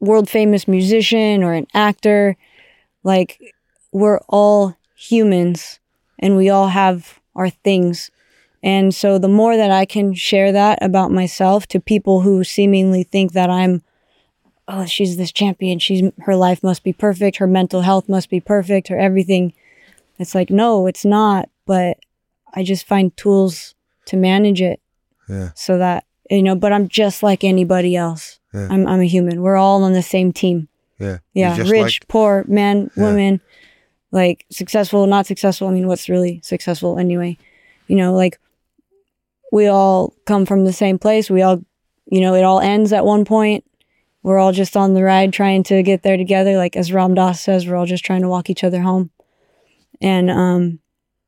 world 0.00 0.28
famous 0.28 0.66
musician 0.66 1.42
or 1.44 1.52
an 1.52 1.66
actor. 1.74 2.36
Like, 3.04 3.38
we're 3.92 4.20
all 4.28 4.76
humans, 4.96 5.78
and 6.18 6.36
we 6.36 6.50
all 6.50 6.68
have 6.68 7.20
our 7.34 7.50
things. 7.50 8.10
And 8.62 8.94
so 8.94 9.18
the 9.18 9.28
more 9.28 9.56
that 9.56 9.70
I 9.70 9.84
can 9.86 10.12
share 10.14 10.52
that 10.52 10.78
about 10.82 11.10
myself 11.10 11.66
to 11.68 11.80
people 11.80 12.20
who 12.20 12.44
seemingly 12.44 13.04
think 13.04 13.32
that 13.32 13.48
I'm 13.48 13.82
oh 14.68 14.84
she's 14.84 15.16
this 15.16 15.32
champion, 15.32 15.78
she's 15.78 16.02
her 16.20 16.36
life 16.36 16.62
must 16.62 16.82
be 16.84 16.92
perfect, 16.92 17.38
her 17.38 17.46
mental 17.46 17.80
health 17.80 18.08
must 18.08 18.28
be 18.28 18.40
perfect, 18.40 18.88
her 18.88 18.98
everything. 18.98 19.54
It's 20.18 20.34
like 20.34 20.50
no, 20.50 20.86
it's 20.86 21.04
not, 21.06 21.48
but 21.66 21.98
I 22.52 22.62
just 22.62 22.86
find 22.86 23.16
tools 23.16 23.74
to 24.06 24.16
manage 24.18 24.60
it 24.60 24.80
Yeah. 25.28 25.50
so 25.54 25.78
that 25.78 26.04
you 26.28 26.42
know, 26.42 26.54
but 26.54 26.72
I'm 26.72 26.86
just 26.88 27.22
like 27.22 27.42
anybody 27.42 27.96
else. 27.96 28.39
Yeah. 28.52 28.68
I'm 28.70 28.86
I'm 28.86 29.00
a 29.00 29.04
human. 29.06 29.42
We're 29.42 29.56
all 29.56 29.82
on 29.84 29.92
the 29.92 30.02
same 30.02 30.32
team. 30.32 30.68
Yeah. 30.98 31.18
Yeah, 31.34 31.56
rich, 31.58 31.70
like- 32.00 32.08
poor, 32.08 32.44
man, 32.48 32.90
Yeah. 32.96 33.04
woman, 33.04 33.40
like 34.12 34.44
successful, 34.50 35.06
not 35.06 35.26
successful. 35.26 35.68
I 35.68 35.72
mean, 35.72 35.86
what's 35.86 36.08
really 36.08 36.40
successful 36.42 36.98
anyway? 36.98 37.38
You 37.88 37.96
know, 37.96 38.12
like 38.12 38.38
we 39.52 39.66
all 39.66 40.14
come 40.26 40.46
from 40.46 40.64
the 40.64 40.72
same 40.72 40.98
place. 40.98 41.30
We 41.30 41.42
all, 41.42 41.62
you 42.06 42.20
know, 42.20 42.34
it 42.34 42.42
all 42.42 42.60
ends 42.60 42.92
at 42.92 43.04
one 43.04 43.24
point. 43.24 43.64
We're 44.22 44.38
all 44.38 44.52
just 44.52 44.76
on 44.76 44.94
the 44.94 45.02
ride 45.02 45.32
trying 45.32 45.62
to 45.64 45.82
get 45.82 46.02
there 46.02 46.16
together. 46.16 46.56
Like 46.56 46.76
as 46.76 46.92
Ram 46.92 47.14
Dass 47.14 47.40
says, 47.40 47.66
we're 47.66 47.76
all 47.76 47.86
just 47.86 48.04
trying 48.04 48.22
to 48.22 48.28
walk 48.28 48.50
each 48.50 48.62
other 48.64 48.82
home. 48.82 49.10
And, 50.02 50.30
um, 50.30 50.78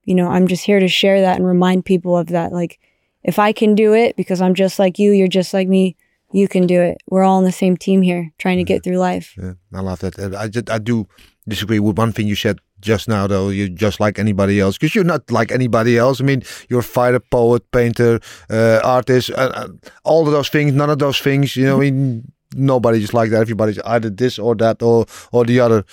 you 0.05 0.15
know, 0.15 0.29
I'm 0.29 0.47
just 0.47 0.65
here 0.65 0.81
to 0.81 0.89
share 0.89 1.21
that 1.21 1.37
and 1.37 1.47
remind 1.47 1.85
people 1.85 2.17
of 2.17 2.29
that. 2.29 2.53
Like, 2.53 2.79
if 3.23 3.39
I 3.39 3.53
can 3.53 3.75
do 3.75 3.95
it 3.95 4.17
because 4.17 4.41
I'm 4.41 4.55
just 4.55 4.79
like 4.79 4.99
you, 4.99 5.13
you're 5.13 5.29
just 5.29 5.55
like 5.55 5.69
me, 5.69 5.97
you 6.33 6.49
can 6.49 6.67
do 6.67 6.81
it. 6.81 6.99
We're 7.09 7.25
all 7.25 7.39
on 7.39 7.45
the 7.45 7.53
same 7.53 7.77
team 7.77 8.03
here 8.03 8.33
trying 8.39 8.59
to 8.59 8.65
get 8.65 8.83
through 8.83 8.97
life. 8.97 9.35
Yeah, 9.37 9.55
I 9.73 9.81
love 9.81 10.01
that. 10.01 10.19
I 10.35 10.49
just, 10.49 10.71
I 10.71 10.79
do 10.79 11.07
disagree 11.49 11.79
with 11.79 11.99
one 11.99 12.13
thing 12.13 12.27
you 12.27 12.35
said 12.35 12.59
just 12.81 13.09
now, 13.09 13.27
though. 13.27 13.51
You're 13.51 13.69
just 13.69 14.01
like 14.01 14.19
anybody 14.19 14.59
else 14.61 14.79
because 14.79 14.95
you're 14.95 15.05
not 15.05 15.31
like 15.31 15.53
anybody 15.53 15.99
else. 15.99 16.21
I 16.21 16.25
mean, 16.25 16.43
you're 16.69 16.81
a 16.81 16.85
fighter, 16.85 17.21
poet, 17.21 17.71
painter, 17.71 18.21
uh, 18.51 18.81
artist, 18.83 19.31
uh, 19.31 19.53
uh, 19.55 19.69
all 20.05 20.27
of 20.27 20.33
those 20.33 20.49
things. 20.49 20.73
None 20.73 20.91
of 20.91 20.99
those 20.99 21.21
things. 21.21 21.55
You 21.57 21.67
know, 21.67 21.77
I 21.77 21.81
mean, 21.81 22.33
nobody's 22.55 23.13
like 23.13 23.31
that. 23.31 23.41
Everybody's 23.43 23.79
either 23.81 24.11
this 24.11 24.39
or 24.39 24.55
that 24.57 24.83
or 24.83 25.07
or 25.33 25.45
the 25.45 25.61
other. 25.61 25.85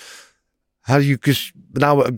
How 0.82 0.98
do 0.98 1.04
you? 1.04 1.16
Because 1.16 1.52
now, 1.74 2.00
uh, 2.00 2.10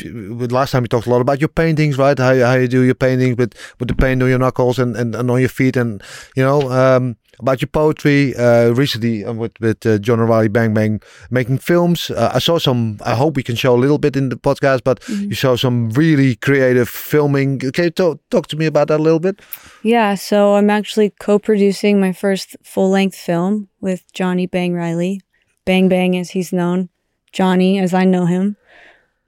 last 0.51 0.71
time 0.71 0.83
we 0.83 0.89
talked 0.89 1.07
a 1.07 1.11
lot 1.11 1.21
about 1.21 1.41
your 1.41 1.49
paintings, 1.49 1.99
right? 1.99 2.19
How 2.19 2.35
how 2.39 2.55
you 2.55 2.69
do 2.69 2.83
your 2.83 2.95
paintings 2.95 3.37
with 3.37 3.55
with 3.79 3.89
the 3.89 3.95
paint 3.95 4.23
on 4.23 4.29
your 4.29 4.39
knuckles 4.39 4.79
and 4.79 4.97
and, 4.97 5.15
and 5.15 5.31
on 5.31 5.41
your 5.41 5.49
feet, 5.49 5.77
and 5.77 6.03
you 6.37 6.45
know. 6.45 6.71
um 6.71 7.17
about 7.41 7.61
your 7.61 7.69
poetry 7.69 8.35
uh, 8.37 8.71
recently 8.71 9.25
uh, 9.25 9.33
with 9.33 9.53
with 9.61 9.85
uh, 9.87 9.99
John 9.99 10.21
O'Reilly 10.21 10.49
Bang 10.49 10.75
Bang 10.75 11.01
making 11.31 11.59
films. 11.59 12.11
Uh, 12.11 12.31
I 12.35 12.39
saw 12.39 12.59
some. 12.59 12.99
I 13.05 13.15
hope 13.15 13.37
we 13.37 13.43
can 13.43 13.57
show 13.57 13.75
a 13.75 13.81
little 13.81 13.99
bit 13.99 14.17
in 14.17 14.29
the 14.29 14.37
podcast, 14.37 14.83
but 14.85 15.07
you 15.09 15.35
saw 15.35 15.57
some 15.57 15.91
really 15.91 16.37
creative 16.37 16.89
filming. 16.89 17.59
Can 17.59 17.85
you 17.85 17.91
talk, 17.91 18.21
talk 18.31 18.47
to 18.49 18.57
me 18.57 18.67
about 18.67 18.89
that 18.89 19.01
a 19.01 19.03
little 19.03 19.21
bit? 19.21 19.41
Yeah, 19.83 20.15
so 20.15 20.55
I'm 20.55 20.71
actually 20.71 21.11
co-producing 21.11 21.99
my 21.99 22.13
first 22.13 22.57
full-length 22.63 23.17
film 23.17 23.69
with 23.81 24.13
Johnny 24.13 24.47
Bang 24.47 24.75
Riley, 24.75 25.21
Bang 25.65 25.89
Bang 25.89 26.17
as 26.17 26.31
he's 26.31 26.53
known, 26.53 26.89
Johnny 27.33 27.79
as 27.79 27.93
I 27.95 28.05
know 28.05 28.27
him. 28.27 28.57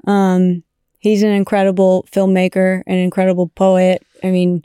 Um, 0.06 0.62
he's 1.00 1.22
an 1.22 1.30
incredible 1.30 2.06
filmmaker, 2.12 2.82
an 2.86 2.96
incredible 2.96 3.48
poet. 3.48 4.06
I 4.22 4.30
mean, 4.30 4.64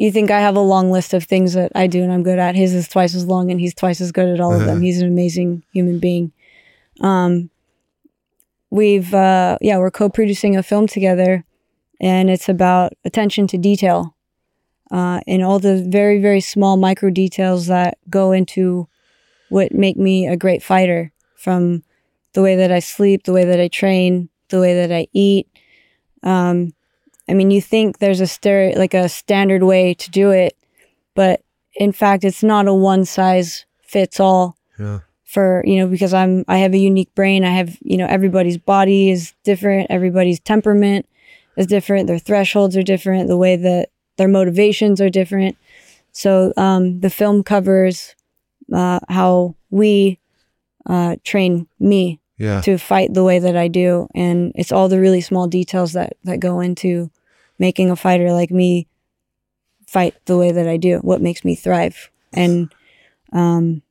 you 0.00 0.10
think 0.10 0.30
I 0.30 0.40
have 0.40 0.56
a 0.56 0.60
long 0.60 0.90
list 0.90 1.12
of 1.12 1.24
things 1.24 1.52
that 1.52 1.72
I 1.74 1.86
do 1.86 2.02
and 2.02 2.10
I'm 2.10 2.22
good 2.22 2.38
at. 2.38 2.54
His 2.54 2.72
is 2.74 2.88
twice 2.88 3.14
as 3.14 3.26
long, 3.26 3.50
and 3.50 3.60
he's 3.60 3.74
twice 3.74 4.00
as 4.00 4.12
good 4.12 4.28
at 4.28 4.40
all 4.40 4.54
of 4.54 4.64
them. 4.64 4.80
He's 4.80 5.00
an 5.00 5.08
amazing 5.08 5.62
human 5.72 5.98
being. 5.98 6.32
Um, 7.00 7.50
we've 8.70 9.12
uh, 9.12 9.58
yeah, 9.60 9.76
we're 9.78 9.90
co-producing 9.90 10.56
a 10.56 10.62
film 10.62 10.86
together, 10.86 11.44
and 12.00 12.30
it's 12.30 12.48
about 12.48 12.94
attention 13.04 13.46
to 13.48 13.58
detail 13.58 14.14
uh, 14.90 15.20
and 15.26 15.42
all 15.42 15.58
the 15.58 15.84
very 15.88 16.18
very 16.20 16.40
small 16.40 16.76
micro 16.76 17.10
details 17.10 17.66
that 17.66 17.98
go 18.08 18.32
into 18.32 18.88
what 19.48 19.72
make 19.72 19.96
me 19.96 20.26
a 20.26 20.36
great 20.36 20.62
fighter 20.62 21.12
from 21.36 21.82
the 22.32 22.42
way 22.42 22.56
that 22.56 22.72
i 22.72 22.78
sleep 22.78 23.24
the 23.24 23.32
way 23.32 23.44
that 23.44 23.60
i 23.60 23.68
train 23.68 24.28
the 24.48 24.60
way 24.60 24.74
that 24.74 24.92
i 24.92 25.06
eat 25.12 25.46
um, 26.22 26.72
i 27.30 27.34
mean 27.34 27.50
you 27.50 27.60
think 27.62 27.98
there's 27.98 28.20
a 28.20 28.24
stere- 28.36 28.76
like 28.76 28.94
a 28.94 29.08
standard 29.08 29.62
way 29.62 29.94
to 29.94 30.10
do 30.10 30.30
it 30.30 30.56
but 31.14 31.40
in 31.74 31.92
fact 31.92 32.24
it's 32.24 32.42
not 32.42 32.66
a 32.68 32.74
one 32.74 33.04
size 33.04 33.64
fits 33.82 34.18
all 34.20 34.56
Yeah. 34.78 35.00
for 35.24 35.62
you 35.64 35.76
know 35.78 35.86
because 35.94 36.12
i'm 36.14 36.44
i 36.48 36.58
have 36.58 36.74
a 36.74 36.78
unique 36.90 37.14
brain. 37.14 37.44
I 37.44 37.54
have 37.60 37.78
you 37.82 37.96
know 37.96 38.06
everybody's 38.06 38.58
body 38.58 39.10
is 39.10 39.32
different. 39.44 39.86
Everybody's 39.90 40.40
temperament 40.40 41.06
is 41.56 41.66
different. 41.66 42.06
Their 42.06 42.18
thresholds 42.28 42.76
are 42.76 42.82
different. 42.92 43.28
The 43.28 43.36
way 43.46 43.56
that 43.56 43.88
their 44.16 44.28
motivations 44.28 45.00
are 45.00 45.10
different. 45.10 45.56
So 46.12 46.52
um, 46.56 47.00
the 47.00 47.10
film 47.10 47.42
covers 47.42 48.14
uh, 48.72 49.00
how 49.08 49.54
we 49.70 50.18
uh, 50.86 51.16
train 51.24 51.66
me 51.78 52.20
Yeah. 52.38 52.60
to 52.62 52.78
fight 52.78 53.14
the 53.14 53.24
way 53.24 53.38
that 53.40 53.56
i 53.56 53.68
do. 53.68 54.08
And 54.14 54.52
it's 54.60 54.72
all 54.72 54.88
the 54.88 55.00
really 55.00 55.20
small 55.20 55.46
details 55.48 55.92
that 55.92 56.10
that 56.24 56.40
go 56.40 56.60
into 56.60 57.10
making 57.60 57.90
a 57.90 57.96
fighter 57.96 58.32
like 58.32 58.50
me 58.50 58.88
fight 59.86 60.14
the 60.26 60.36
way 60.36 60.50
that 60.50 60.66
i 60.66 60.76
do 60.76 60.98
what 60.98 61.20
makes 61.22 61.44
me 61.44 61.54
thrive 61.54 62.10
and 62.32 62.74
um, 63.32 63.82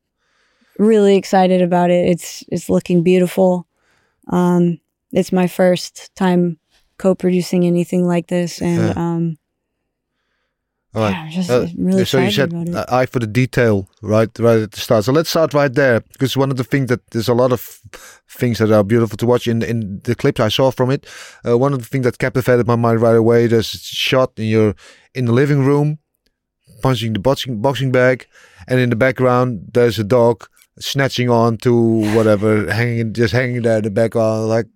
really 0.78 1.16
excited 1.16 1.62
about 1.62 1.92
it. 1.92 2.08
It's 2.08 2.44
it's 2.50 2.70
looking 2.70 3.04
beautiful. 3.04 3.68
Um, 4.28 4.80
it's 5.12 5.32
my 5.32 5.48
first 5.48 6.14
time 6.16 6.58
co-producing 6.98 7.66
anything 7.66 8.06
like 8.08 8.28
this, 8.28 8.62
and 8.62 8.78
Yeah. 8.88 8.94
um, 8.96 9.38
All 10.96 11.04
right. 11.04 11.12
yeah, 11.12 11.30
just 11.30 11.50
Uh, 11.52 11.68
really 11.78 12.04
so 12.06 12.18
you 12.20 12.32
said 12.32 12.52
eye 12.90 13.06
for 13.06 13.20
the 13.20 13.28
detail, 13.28 13.88
right? 14.02 14.30
Right 14.40 14.62
at 14.64 14.72
the 14.72 14.80
start. 14.80 15.06
So 15.06 15.12
let's 15.12 15.30
start 15.30 15.54
right 15.54 15.72
there, 15.74 16.00
because 16.02 16.36
one 16.36 16.50
of 16.50 16.58
the 16.58 16.64
things 16.64 16.90
that 16.90 17.02
there's 17.12 17.30
a 17.30 17.36
lot 17.36 17.52
of 17.52 17.62
things 18.28 18.58
that 18.58 18.72
are 18.72 18.84
beautiful 18.84 19.16
to 19.18 19.26
watch 19.28 19.48
in 19.48 19.62
in 19.62 20.02
the 20.04 20.16
clips 20.16 20.40
I 20.40 20.50
saw 20.50 20.72
from 20.72 20.90
it. 20.90 21.06
Uh, 21.46 21.58
one 21.60 21.74
of 21.74 21.80
the 21.80 21.86
things 21.86 22.06
that 22.06 22.18
captivated 22.18 22.66
my 22.66 22.76
mind 22.76 23.02
right 23.02 23.16
away. 23.16 23.46
There's 23.48 23.74
a 23.74 23.78
shot 23.78 24.32
in 24.38 24.46
your 24.46 24.74
in 25.14 25.26
the 25.26 25.32
living 25.34 25.64
room, 25.64 26.00
punching 26.82 27.14
the 27.14 27.20
boxing 27.20 27.62
boxing 27.62 27.92
bag, 27.92 28.26
and 28.68 28.80
in 28.80 28.90
the 28.90 28.96
background 28.96 29.70
there's 29.74 30.00
a 30.00 30.04
dog 30.04 30.48
snatching 30.80 31.30
on 31.30 31.58
to 31.58 31.72
whatever, 32.16 32.72
hanging 32.80 33.14
just 33.14 33.34
hanging 33.34 33.62
there 33.62 33.78
in 33.78 33.84
the 33.84 33.92
background, 33.92 34.48
like 34.50 34.68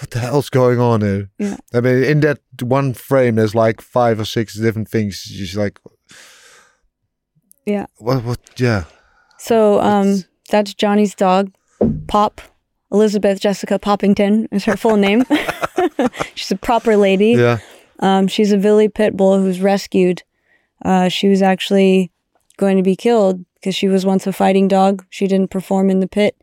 what 0.00 0.10
the 0.10 0.18
hell's 0.18 0.50
going 0.50 0.80
on 0.80 1.00
here? 1.02 1.30
Yeah. 1.38 1.56
I 1.72 1.80
mean, 1.80 2.02
in 2.04 2.20
that 2.20 2.40
one 2.60 2.94
frame, 2.94 3.36
there's 3.36 3.54
like 3.54 3.80
five 3.80 4.18
or 4.20 4.24
six 4.24 4.54
different 4.58 4.88
things. 4.88 5.22
Just 5.24 5.56
like, 5.56 5.78
Yeah. 7.66 7.86
what? 7.98 8.24
What? 8.24 8.40
Yeah. 8.60 8.84
So 9.38 9.80
um, 9.80 10.08
It's- 10.08 10.24
that's 10.50 10.74
Johnny's 10.74 11.14
dog, 11.14 11.52
Pop. 12.06 12.40
Elizabeth 12.92 13.40
Jessica 13.40 13.78
Poppington 13.78 14.46
is 14.52 14.64
her 14.66 14.76
full 14.76 14.96
name. 14.96 15.24
She's 16.34 16.50
a 16.52 16.56
proper 16.56 16.96
lady. 16.96 17.32
Yeah. 17.32 17.58
Um, 18.00 18.28
she's 18.28 18.52
a 18.52 18.56
Villy 18.56 18.92
pit 18.92 19.16
bull 19.16 19.38
who's 19.38 19.60
rescued. 19.60 20.22
Uh, 20.84 21.08
she 21.08 21.28
was 21.28 21.42
actually 21.42 22.10
going 22.56 22.76
to 22.76 22.82
be 22.82 22.94
killed 22.96 23.44
because 23.54 23.74
she 23.74 23.88
was 23.88 24.04
once 24.04 24.26
a 24.26 24.32
fighting 24.32 24.68
dog. 24.68 25.04
She 25.10 25.26
didn't 25.26 25.50
perform 25.50 25.90
in 25.90 26.00
the 26.00 26.06
pit, 26.08 26.36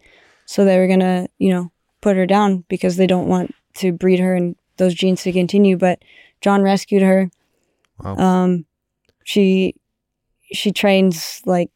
so 0.46 0.64
they 0.66 0.78
were 0.78 0.88
gonna, 0.88 1.28
you 1.38 1.50
know, 1.52 1.72
put 2.02 2.18
her 2.18 2.26
down 2.26 2.66
because 2.68 2.98
they 2.98 3.08
don't 3.08 3.28
want 3.28 3.54
to 3.76 3.92
breed 3.92 4.20
her 4.20 4.36
and 4.36 4.56
those 4.78 4.94
genes 4.94 5.24
to 5.24 5.32
continue. 5.32 5.78
But 5.78 6.04
John 6.42 6.62
rescued 6.64 7.02
her. 7.04 7.30
Wow. 8.04 8.16
Um, 8.18 8.66
she 9.24 9.76
she 10.52 10.72
trains 10.72 11.42
like 11.46 11.70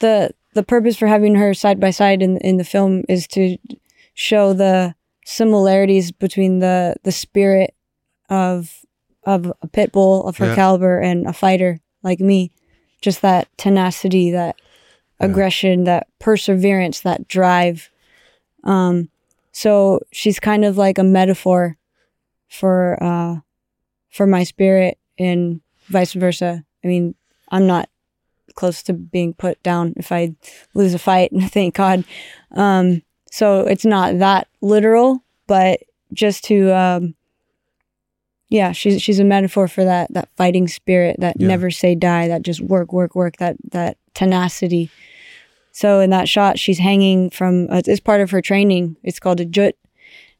the 0.00 0.30
the 0.54 0.62
purpose 0.62 0.96
for 0.96 1.06
having 1.06 1.34
her 1.36 1.54
side 1.54 1.80
by 1.80 1.90
side 1.90 2.22
in 2.22 2.36
in 2.38 2.56
the 2.56 2.64
film 2.64 3.02
is 3.08 3.26
to 3.28 3.56
show 4.14 4.52
the 4.52 4.94
similarities 5.24 6.12
between 6.12 6.58
the 6.58 6.94
the 7.02 7.12
spirit 7.12 7.74
of 8.28 8.80
of 9.24 9.52
a 9.62 9.68
pit 9.68 9.90
bull 9.92 10.26
of 10.26 10.36
her 10.36 10.46
Yeah. 10.48 10.54
caliber 10.54 11.00
and 11.00 11.26
a 11.26 11.32
fighter 11.32 11.80
like 12.02 12.20
me 12.20 12.50
just 13.00 13.22
that 13.22 13.48
tenacity 13.56 14.30
that 14.32 14.56
Yeah. 15.20 15.26
aggression 15.26 15.84
that 15.84 16.08
perseverance 16.18 17.00
that 17.00 17.26
drive 17.28 17.90
um 18.64 19.08
so 19.52 20.00
she's 20.12 20.40
kind 20.40 20.64
of 20.64 20.76
like 20.76 20.98
a 20.98 21.04
metaphor 21.04 21.76
for 22.48 23.00
uh 23.02 23.36
for 24.10 24.26
my 24.26 24.42
spirit 24.44 24.98
and 25.18 25.60
vice 25.88 26.12
versa. 26.12 26.64
I 26.82 26.86
mean 26.88 27.14
i'm 27.50 27.66
not 27.66 27.88
close 28.54 28.82
to 28.84 28.92
being 28.92 29.34
put 29.34 29.60
down 29.62 29.92
if 29.96 30.10
i 30.12 30.34
lose 30.74 30.94
a 30.94 30.98
fight 30.98 31.32
and 31.32 31.50
thank 31.56 31.74
god. 31.74 32.04
Um 32.52 33.02
so 33.30 33.60
it's 33.60 33.84
not 33.84 34.18
that 34.18 34.48
literal 34.60 35.22
but 35.46 35.80
just 36.12 36.44
to 36.44 36.70
um 36.72 37.14
yeah 38.48 38.70
she's 38.72 39.02
she's 39.02 39.18
a 39.18 39.24
metaphor 39.24 39.66
for 39.66 39.84
that 39.84 40.12
that 40.12 40.28
fighting 40.36 40.68
spirit 40.68 41.16
that 41.18 41.36
Yeah. 41.40 41.48
never 41.48 41.70
say 41.70 41.94
die 41.94 42.28
that 42.28 42.42
just 42.42 42.60
work 42.60 42.92
work 42.92 43.14
work 43.14 43.36
that 43.38 43.56
that 43.72 43.96
tenacity 44.14 44.90
so 45.76 45.98
in 45.98 46.10
that 46.10 46.28
shot 46.28 46.56
she's 46.56 46.78
hanging 46.78 47.30
from 47.30 47.68
uh, 47.68 47.82
it's 47.84 47.98
part 47.98 48.20
of 48.20 48.30
her 48.30 48.40
training. 48.40 48.96
It's 49.02 49.18
called 49.18 49.40
a 49.40 49.44
jut. 49.44 49.74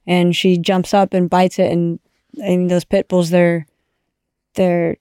And 0.06 0.36
she 0.36 0.56
jumps 0.58 0.94
up 0.94 1.12
and 1.12 1.28
bites 1.28 1.58
it 1.58 1.72
and 1.72 1.98
I 2.38 2.50
mean 2.50 2.68
those 2.68 2.84
pit 2.84 3.08
bulls 3.08 3.30
their 3.30 3.66
their 4.54 4.96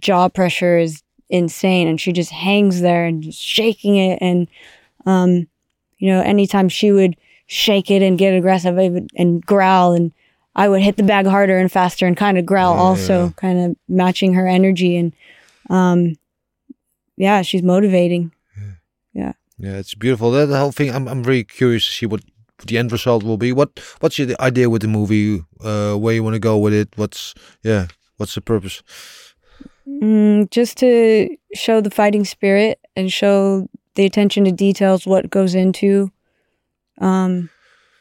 jaw 0.00 0.28
pressure 0.28 0.76
is 0.76 1.02
insane. 1.28 1.86
And 1.86 2.00
she 2.00 2.12
just 2.12 2.32
hangs 2.32 2.80
there 2.80 3.04
and 3.04 3.22
just 3.22 3.40
shaking 3.40 3.96
it. 3.96 4.18
And 4.20 4.48
um 5.06 5.46
you 5.98 6.10
know 6.10 6.20
anytime 6.20 6.68
she 6.68 6.90
would 6.90 7.14
shake 7.46 7.92
it 7.92 8.02
and 8.02 8.18
get 8.18 8.34
aggressive 8.34 8.76
I 8.76 8.88
would, 8.88 9.10
and 9.14 9.40
growl. 9.46 9.92
And 9.92 10.10
I 10.56 10.68
would 10.68 10.82
hit 10.82 10.96
the 10.96 11.04
bag 11.04 11.26
harder 11.26 11.58
and 11.58 11.70
faster 11.70 12.08
and 12.08 12.16
kind 12.16 12.38
of 12.38 12.44
growl 12.44 12.74
Yeah, 12.74 12.80
also 12.82 13.30
kind 13.36 13.70
of 13.70 13.76
matching 13.88 14.34
her 14.34 14.48
energy. 14.48 14.96
And 14.96 15.12
um 15.70 16.16
yeah 17.16 17.42
she's 17.42 17.62
motivating 17.62 18.32
Yeah, 19.60 19.76
it's 19.76 19.94
beautiful. 19.94 20.30
That 20.30 20.46
the 20.46 20.58
whole 20.58 20.72
thing. 20.72 20.90
I'm 20.90 21.06
I'm 21.06 21.22
very 21.22 21.44
curious 21.44 21.84
to 21.84 21.92
see 21.92 22.06
what 22.06 22.22
the 22.66 22.78
end 22.78 22.92
result 22.92 23.22
will 23.22 23.36
be. 23.36 23.52
What 23.52 23.78
what's 24.00 24.18
your 24.18 24.34
idea 24.40 24.70
with 24.70 24.80
the 24.80 24.88
movie? 24.88 25.44
Uh, 25.62 25.96
where 25.96 26.14
you 26.14 26.24
want 26.24 26.34
to 26.34 26.40
go 26.40 26.56
with 26.56 26.72
it? 26.72 26.88
What's 26.96 27.34
yeah? 27.62 27.88
What's 28.16 28.34
the 28.34 28.40
purpose? 28.40 28.82
Mm, 29.86 30.50
just 30.50 30.78
to 30.78 31.28
show 31.54 31.82
the 31.82 31.90
fighting 31.90 32.24
spirit 32.24 32.80
and 32.96 33.12
show 33.12 33.68
the 33.96 34.06
attention 34.06 34.44
to 34.44 34.52
details, 34.52 35.06
what 35.06 35.28
goes 35.28 35.54
into 35.54 36.10
um, 36.98 37.50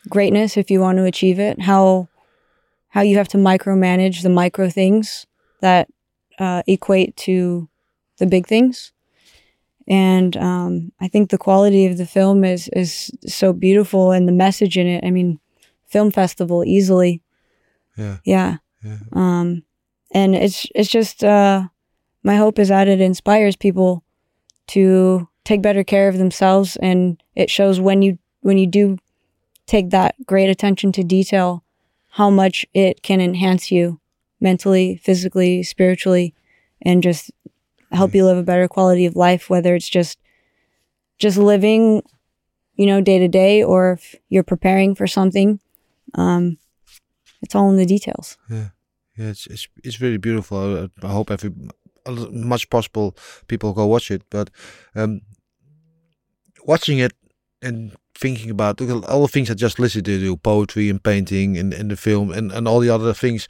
greatness 0.08 0.56
if 0.56 0.72
you 0.72 0.80
want 0.80 0.98
to 0.98 1.04
achieve 1.04 1.39
it. 1.39 1.62
How 1.62 2.08
how 2.89 3.02
you 3.02 3.17
have 3.17 3.28
to 3.30 3.38
micromanage 3.38 4.24
the 4.24 4.30
micro 4.30 4.69
things 4.69 5.28
that 5.60 5.89
uh, 6.39 6.63
equate 6.67 7.17
to 7.17 7.67
the 8.17 8.26
big 8.26 8.48
things. 8.48 8.93
And 9.89 10.38
um, 10.38 10.91
I 11.02 11.08
think 11.08 11.30
the 11.30 11.38
quality 11.38 11.88
of 11.88 11.97
the 11.97 12.06
film 12.06 12.43
is 12.43 12.69
is 12.69 13.12
so 13.25 13.54
beautiful, 13.54 14.12
and 14.12 14.28
the 14.28 14.32
message 14.34 14.78
in 14.78 14.88
it. 14.88 15.04
I 15.04 15.10
mean, 15.10 15.39
film 15.88 16.12
festival 16.12 16.63
easily. 16.63 17.21
Yeah. 17.97 18.17
Yeah. 18.23 18.58
Yeah. 18.84 18.97
Um, 19.12 19.63
and 20.12 20.36
it's 20.36 20.67
it's 20.75 20.89
just 20.89 21.23
uh, 21.23 21.67
my 22.23 22.36
hope 22.36 22.60
is 22.60 22.69
that 22.69 22.88
it 22.88 23.02
inspires 23.02 23.56
people 23.56 24.04
to 24.67 25.28
take 25.43 25.62
better 25.62 25.84
care 25.84 26.08
of 26.08 26.17
themselves, 26.17 26.75
and 26.78 27.21
it 27.36 27.49
shows 27.49 27.80
when 27.80 28.02
you 28.02 28.17
when 28.41 28.58
you 28.58 28.67
do 28.67 28.97
take 29.65 29.89
that 29.89 30.15
great 30.25 30.49
attention 30.49 30.91
to 30.91 31.04
detail, 31.04 31.63
how 32.12 32.30
much 32.30 32.65
it 32.73 33.04
can 33.04 33.21
enhance 33.21 33.71
you 33.71 33.99
mentally, 34.39 34.97
physically, 34.97 35.63
spiritually, 35.63 36.34
and 36.82 37.04
just 37.04 37.32
help 37.91 38.13
you 38.13 38.25
live 38.25 38.38
a 38.38 38.43
better 38.43 38.67
quality 38.67 39.06
of 39.06 39.15
life. 39.15 39.49
Whether 39.49 39.75
it's 39.75 39.89
just 39.89 40.19
just 41.17 41.38
living, 41.38 42.04
you 42.75 42.86
know, 42.86 43.02
day 43.02 43.19
to 43.19 43.28
day, 43.28 43.63
or 43.63 43.93
if 43.93 44.15
you're 44.30 44.43
preparing 44.43 44.95
for 44.95 45.08
something. 45.08 45.60
Um, 46.15 46.58
it's 47.41 47.56
all 47.56 47.69
in 47.69 47.78
the 47.78 47.86
details. 47.86 48.38
Yeah, 48.49 48.69
yeah, 49.17 49.28
it's 49.28 49.47
it's 49.47 49.67
it's 49.84 50.02
really 50.02 50.17
beautiful. 50.17 50.89
I, 51.02 51.08
I 51.08 51.12
hope 51.12 51.32
every 51.32 51.52
as 52.06 52.30
much 52.32 52.69
possible 52.69 53.15
people 53.47 53.73
go 53.73 53.86
watch 53.86 54.12
it. 54.12 54.23
But 54.30 54.49
um, 54.95 55.21
watching 56.65 56.99
it 56.99 57.13
and 57.62 57.95
thinking 58.15 58.49
about 58.49 58.82
all 58.82 59.21
the 59.21 59.28
things 59.28 59.49
I 59.49 59.54
just 59.54 59.80
listed 59.80 60.06
to 60.06 60.19
do, 60.19 60.36
poetry 60.36 60.89
and 60.89 61.02
painting 61.02 61.58
and, 61.58 61.73
and 61.73 61.91
the 61.91 61.95
film 61.95 62.32
and, 62.32 62.52
and 62.52 62.67
all 62.67 62.80
the 62.80 62.89
other 62.89 63.13
things. 63.13 63.47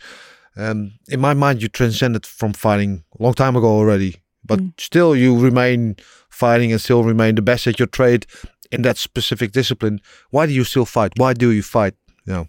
Um, 0.56 0.94
in 1.08 1.20
my 1.20 1.34
mind, 1.34 1.62
you 1.62 1.70
transcended 1.70 2.26
from 2.26 2.54
fighting 2.54 3.04
a 3.20 3.24
long 3.24 3.34
time 3.34 3.56
ago 3.56 3.68
already. 3.68 4.22
But 4.50 4.60
Mm. 4.60 4.74
still, 4.78 5.16
you 5.16 5.40
remain 5.40 5.96
fighting 6.30 6.72
and 6.74 6.82
still 6.82 7.04
remain 7.04 7.36
the 7.36 7.42
best 7.42 7.68
at 7.68 7.80
your 7.80 7.88
trade 7.88 8.26
in 8.72 8.82
that 8.82 8.98
specific 8.98 9.52
discipline. 9.54 10.00
Why 10.32 10.46
do 10.48 10.52
you 10.54 10.64
still 10.66 10.86
fight? 10.86 11.14
Why 11.18 11.34
do 11.34 11.52
you 11.52 11.64
fight? 11.64 11.94
You 12.26 12.34
know, 12.34 12.48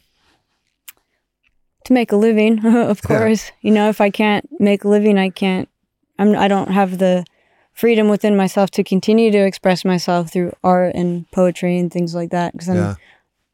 to 1.84 1.92
make 1.92 2.12
a 2.12 2.16
living, 2.16 2.64
of 2.66 3.00
Yeah. 3.02 3.06
course. 3.08 3.52
You 3.60 3.70
know, 3.72 3.88
if 3.88 4.00
I 4.00 4.10
can't 4.10 4.48
make 4.60 4.84
a 4.84 4.88
living, 4.88 5.18
I 5.18 5.30
can't. 5.30 5.68
I'm. 6.18 6.36
I 6.36 6.48
don't 6.48 6.70
have 6.72 6.98
the 6.98 7.24
freedom 7.72 8.08
within 8.08 8.36
myself 8.36 8.70
to 8.70 8.84
continue 8.84 9.30
to 9.30 9.38
express 9.38 9.84
myself 9.84 10.30
through 10.32 10.52
art 10.62 10.94
and 10.94 11.30
poetry 11.30 11.78
and 11.78 11.90
things 11.92 12.14
like 12.14 12.30
that. 12.30 12.52
Because 12.52 12.68
yeah, 12.68 12.94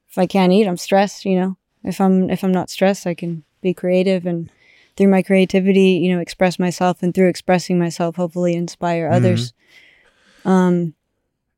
if 0.09 0.19
I 0.19 0.27
can't 0.27 0.53
eat, 0.53 0.67
I'm 0.67 0.77
stressed. 0.77 1.25
You 1.25 1.37
know, 1.41 1.57
if 1.85 2.01
I'm 2.01 2.31
if 2.31 2.43
I'm 2.45 2.53
not 2.53 2.71
stressed, 2.71 3.07
I 3.07 3.15
can 3.15 3.45
be 3.63 3.73
creative 3.75 4.27
and 4.27 4.51
through 4.97 5.09
my 5.09 5.23
creativity, 5.23 6.01
you 6.03 6.15
know, 6.15 6.21
express 6.21 6.59
myself 6.59 7.03
and 7.03 7.15
through 7.15 7.29
expressing 7.29 7.79
myself, 7.79 8.17
hopefully 8.17 8.55
inspire 8.55 9.09
others. 9.11 9.53
Um, 10.45 10.95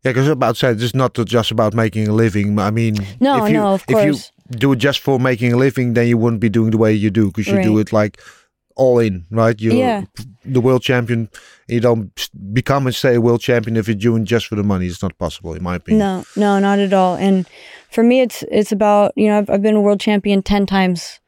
Yeah, 0.04 0.12
because 0.12 0.28
about 0.28 0.54
to 0.56 0.58
say 0.58 0.70
it's 0.72 0.94
not 0.94 1.14
just 1.26 1.50
about 1.50 1.74
making 1.74 2.08
a 2.08 2.12
living. 2.12 2.58
I 2.58 2.70
mean, 2.70 2.96
No, 3.20 3.44
if 3.44 3.48
you, 3.48 3.54
no, 3.58 3.74
of 3.74 3.86
course. 3.86 4.02
if 4.02 4.06
you 4.50 4.56
do 4.58 4.72
it 4.72 4.76
just 4.76 5.00
for 5.00 5.18
making 5.18 5.52
a 5.52 5.56
living, 5.56 5.94
then 5.94 6.08
you 6.08 6.16
wouldn't 6.18 6.40
be 6.40 6.48
doing 6.48 6.70
the 6.70 6.78
way 6.78 6.92
you 6.92 7.10
do 7.10 7.26
because 7.28 7.46
you 7.48 7.62
do 7.62 7.78
it 7.78 7.92
like 7.92 8.20
all 8.76 9.00
in, 9.00 9.26
right? 9.30 9.60
You're 9.60 9.74
Yeah. 9.74 10.02
the 10.44 10.60
world 10.60 10.82
champion. 10.82 11.28
You 11.66 11.80
don't 11.80 12.28
become 12.54 12.86
and 12.86 12.94
stay 12.94 13.16
a 13.16 13.20
world 13.20 13.40
champion 13.40 13.76
if 13.76 13.88
you're 13.88 13.96
doing 13.96 14.24
just 14.24 14.46
for 14.46 14.54
the 14.56 14.62
money. 14.62 14.86
It's 14.86 15.02
not 15.02 15.18
possible, 15.18 15.52
in 15.54 15.62
my 15.62 15.74
opinion. 15.74 15.98
No, 15.98 16.24
no, 16.36 16.58
not 16.60 16.78
at 16.78 16.92
all. 16.92 17.16
And 17.16 17.46
for 17.90 18.02
me, 18.04 18.20
it's 18.20 18.44
it's 18.50 18.72
about 18.72 19.12
you 19.16 19.26
know 19.26 19.38
I've, 19.38 19.50
I've 19.50 19.62
been 19.62 19.74
a 19.76 19.80
world 19.80 20.00
champion 20.00 20.42
ten 20.42 20.64
times, 20.64 21.20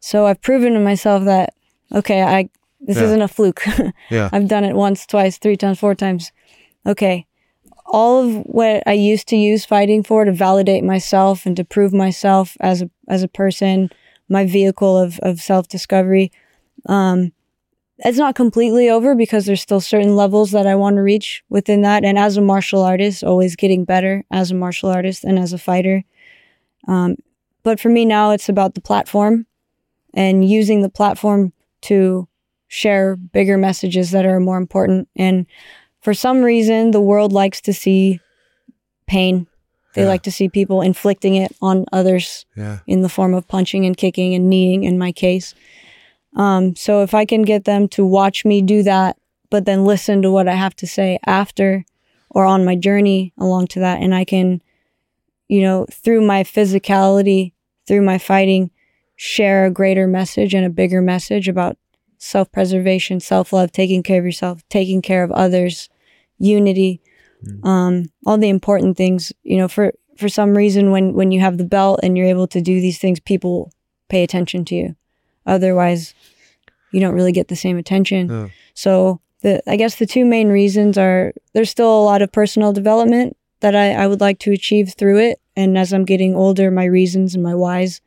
so 0.00 0.26
I've 0.26 0.40
proven 0.40 0.74
to 0.74 0.80
myself 0.80 1.24
that 1.24 1.54
okay, 1.94 2.22
I 2.22 2.50
this 2.80 2.96
Yeah. 2.96 3.04
isn't 3.04 3.22
a 3.22 3.28
fluke. 3.28 3.64
Yeah, 4.10 4.30
I've 4.32 4.48
done 4.48 4.64
it 4.64 4.74
once, 4.74 5.06
twice, 5.06 5.38
three 5.38 5.56
times, 5.56 5.78
four 5.80 5.94
times. 5.94 6.32
Okay, 6.86 7.26
all 7.86 8.22
of 8.24 8.36
what 8.44 8.82
I 8.86 8.92
used 8.92 9.28
to 9.28 9.36
use 9.36 9.64
fighting 9.64 10.02
for 10.02 10.24
to 10.24 10.32
validate 10.32 10.84
myself 10.84 11.44
and 11.46 11.56
to 11.56 11.64
prove 11.64 11.92
myself 11.92 12.56
as 12.60 12.82
a 12.82 12.90
as 13.08 13.22
a 13.22 13.28
person, 13.28 13.90
my 14.28 14.46
vehicle 14.46 14.96
of 14.96 15.18
of 15.20 15.40
self 15.40 15.68
discovery. 15.68 16.30
Um, 16.86 17.32
it's 18.00 18.18
not 18.18 18.36
completely 18.36 18.88
over 18.88 19.16
because 19.16 19.44
there's 19.46 19.60
still 19.60 19.80
certain 19.80 20.14
levels 20.14 20.52
that 20.52 20.68
I 20.68 20.76
want 20.76 20.94
to 20.96 21.02
reach 21.02 21.42
within 21.48 21.82
that. 21.82 22.04
And 22.04 22.16
as 22.16 22.36
a 22.36 22.40
martial 22.40 22.82
artist, 22.82 23.24
always 23.24 23.56
getting 23.56 23.84
better 23.84 24.24
as 24.30 24.52
a 24.52 24.54
martial 24.54 24.88
artist 24.88 25.24
and 25.24 25.36
as 25.36 25.52
a 25.52 25.58
fighter. 25.58 26.04
Um, 26.86 27.16
but 27.64 27.80
for 27.80 27.88
me 27.88 28.04
now, 28.04 28.30
it's 28.30 28.48
about 28.48 28.74
the 28.76 28.80
platform 28.80 29.46
and 30.18 30.48
using 30.50 30.82
the 30.82 30.88
platform 30.88 31.52
to 31.82 32.26
share 32.66 33.14
bigger 33.14 33.56
messages 33.56 34.10
that 34.10 34.26
are 34.26 34.40
more 34.40 34.56
important. 34.58 35.08
And 35.14 35.46
for 36.00 36.12
some 36.12 36.42
reason, 36.42 36.90
the 36.90 37.00
world 37.00 37.32
likes 37.32 37.60
to 37.62 37.72
see 37.72 38.18
pain. 39.06 39.46
They 39.94 40.02
Yeah. 40.02 40.08
like 40.08 40.22
to 40.24 40.32
see 40.32 40.48
people 40.48 40.82
inflicting 40.82 41.36
it 41.36 41.54
on 41.62 41.84
others 41.92 42.46
Yeah. 42.56 42.78
in 42.86 43.02
the 43.02 43.08
form 43.08 43.32
of 43.32 43.46
punching 43.46 43.86
and 43.86 43.96
kicking 43.96 44.34
and 44.34 44.50
kneeing 44.50 44.82
in 44.82 44.98
my 44.98 45.12
case. 45.12 45.54
Um, 46.34 46.74
so 46.74 47.02
if 47.02 47.14
I 47.14 47.24
can 47.24 47.42
get 47.42 47.64
them 47.64 47.86
to 47.90 48.04
watch 48.04 48.44
me 48.44 48.60
do 48.60 48.82
that, 48.82 49.16
but 49.50 49.64
then 49.66 49.84
listen 49.84 50.20
to 50.22 50.30
what 50.32 50.48
I 50.48 50.54
have 50.54 50.74
to 50.76 50.86
say 50.86 51.18
after 51.26 51.84
or 52.30 52.44
on 52.44 52.64
my 52.64 52.74
journey 52.74 53.32
along 53.38 53.68
to 53.68 53.80
that, 53.80 54.02
and 54.02 54.12
I 54.14 54.24
can, 54.24 54.62
you 55.48 55.62
know, 55.62 55.86
through 55.90 56.20
my 56.22 56.42
physicality, 56.44 57.52
through 57.86 58.02
my 58.02 58.18
fighting, 58.18 58.70
share 59.18 59.66
a 59.66 59.70
greater 59.70 60.06
message 60.06 60.54
and 60.54 60.64
a 60.64 60.70
bigger 60.70 61.02
message 61.02 61.48
about 61.48 61.76
self 62.18 62.50
preservation, 62.52 63.20
self 63.20 63.52
love, 63.52 63.72
taking 63.72 64.02
care 64.02 64.20
of 64.20 64.24
yourself, 64.24 64.62
taking 64.70 65.02
care 65.02 65.24
of 65.24 65.32
others, 65.32 65.90
unity, 66.38 67.02
um, 67.64 68.06
all 68.24 68.38
the 68.38 68.48
important 68.48 68.96
things. 68.96 69.32
You 69.42 69.58
know, 69.58 69.68
for 69.68 69.92
for 70.16 70.28
some 70.28 70.56
reason, 70.56 70.92
when 70.92 71.12
when 71.12 71.32
you 71.32 71.40
have 71.40 71.58
the 71.58 71.64
belt 71.64 72.00
and 72.02 72.16
you're 72.16 72.28
able 72.28 72.46
to 72.46 72.62
do 72.62 72.80
these 72.80 72.98
things, 72.98 73.20
people 73.20 73.72
pay 74.08 74.22
attention 74.22 74.64
to 74.66 74.74
you. 74.76 74.96
Otherwise, 75.44 76.14
you 76.92 77.00
don't 77.00 77.14
really 77.14 77.32
get 77.32 77.48
the 77.48 77.56
same 77.56 77.76
attention. 77.76 78.28
So 78.74 79.20
the 79.42 79.60
I 79.68 79.76
guess 79.76 79.96
the 79.96 80.06
two 80.06 80.24
main 80.24 80.48
reasons 80.48 80.96
are 80.96 81.32
there's 81.54 81.70
still 81.70 81.90
a 81.90 82.04
lot 82.04 82.22
of 82.22 82.30
personal 82.30 82.72
development 82.72 83.36
that 83.60 83.74
I, 83.74 83.94
I 83.94 84.06
would 84.06 84.20
like 84.20 84.38
to 84.40 84.52
achieve 84.52 84.94
through 84.96 85.18
it. 85.18 85.40
And 85.56 85.76
as 85.76 85.92
I'm 85.92 86.04
getting 86.04 86.36
older, 86.36 86.70
my 86.70 86.84
reasons 86.84 87.34
and 87.34 87.42
my 87.42 87.56
whys 87.56 88.00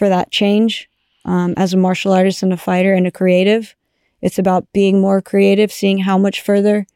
for 0.00 0.08
that 0.08 0.30
change. 0.32 0.88
Um, 1.26 1.52
as 1.58 1.74
a 1.74 1.76
martial 1.76 2.12
artist 2.14 2.42
and 2.42 2.54
a 2.54 2.56
fighter 2.56 2.94
and 2.94 3.06
a 3.06 3.10
creative, 3.10 3.76
it's 4.22 4.38
about 4.38 4.66
being 4.72 4.98
more 4.98 5.20
creative, 5.20 5.70
seeing 5.70 5.98
how 5.98 6.16
much 6.16 6.40
further 6.40 6.86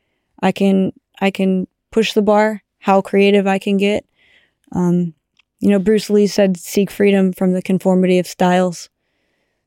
I 0.40 0.50
can 0.50 0.92
I 1.20 1.30
can 1.30 1.66
push 1.92 2.14
the 2.14 2.22
bar, 2.22 2.62
how 2.78 3.02
creative 3.02 3.46
I 3.46 3.58
can 3.58 3.76
get. 3.76 4.06
Um, 4.72 5.12
you 5.60 5.68
know, 5.68 5.78
Bruce 5.78 6.08
Lee 6.08 6.26
said, 6.26 6.56
"Seek 6.56 6.90
freedom 6.90 7.34
from 7.34 7.52
the 7.52 7.60
conformity 7.60 8.18
of 8.18 8.26
styles." 8.26 8.88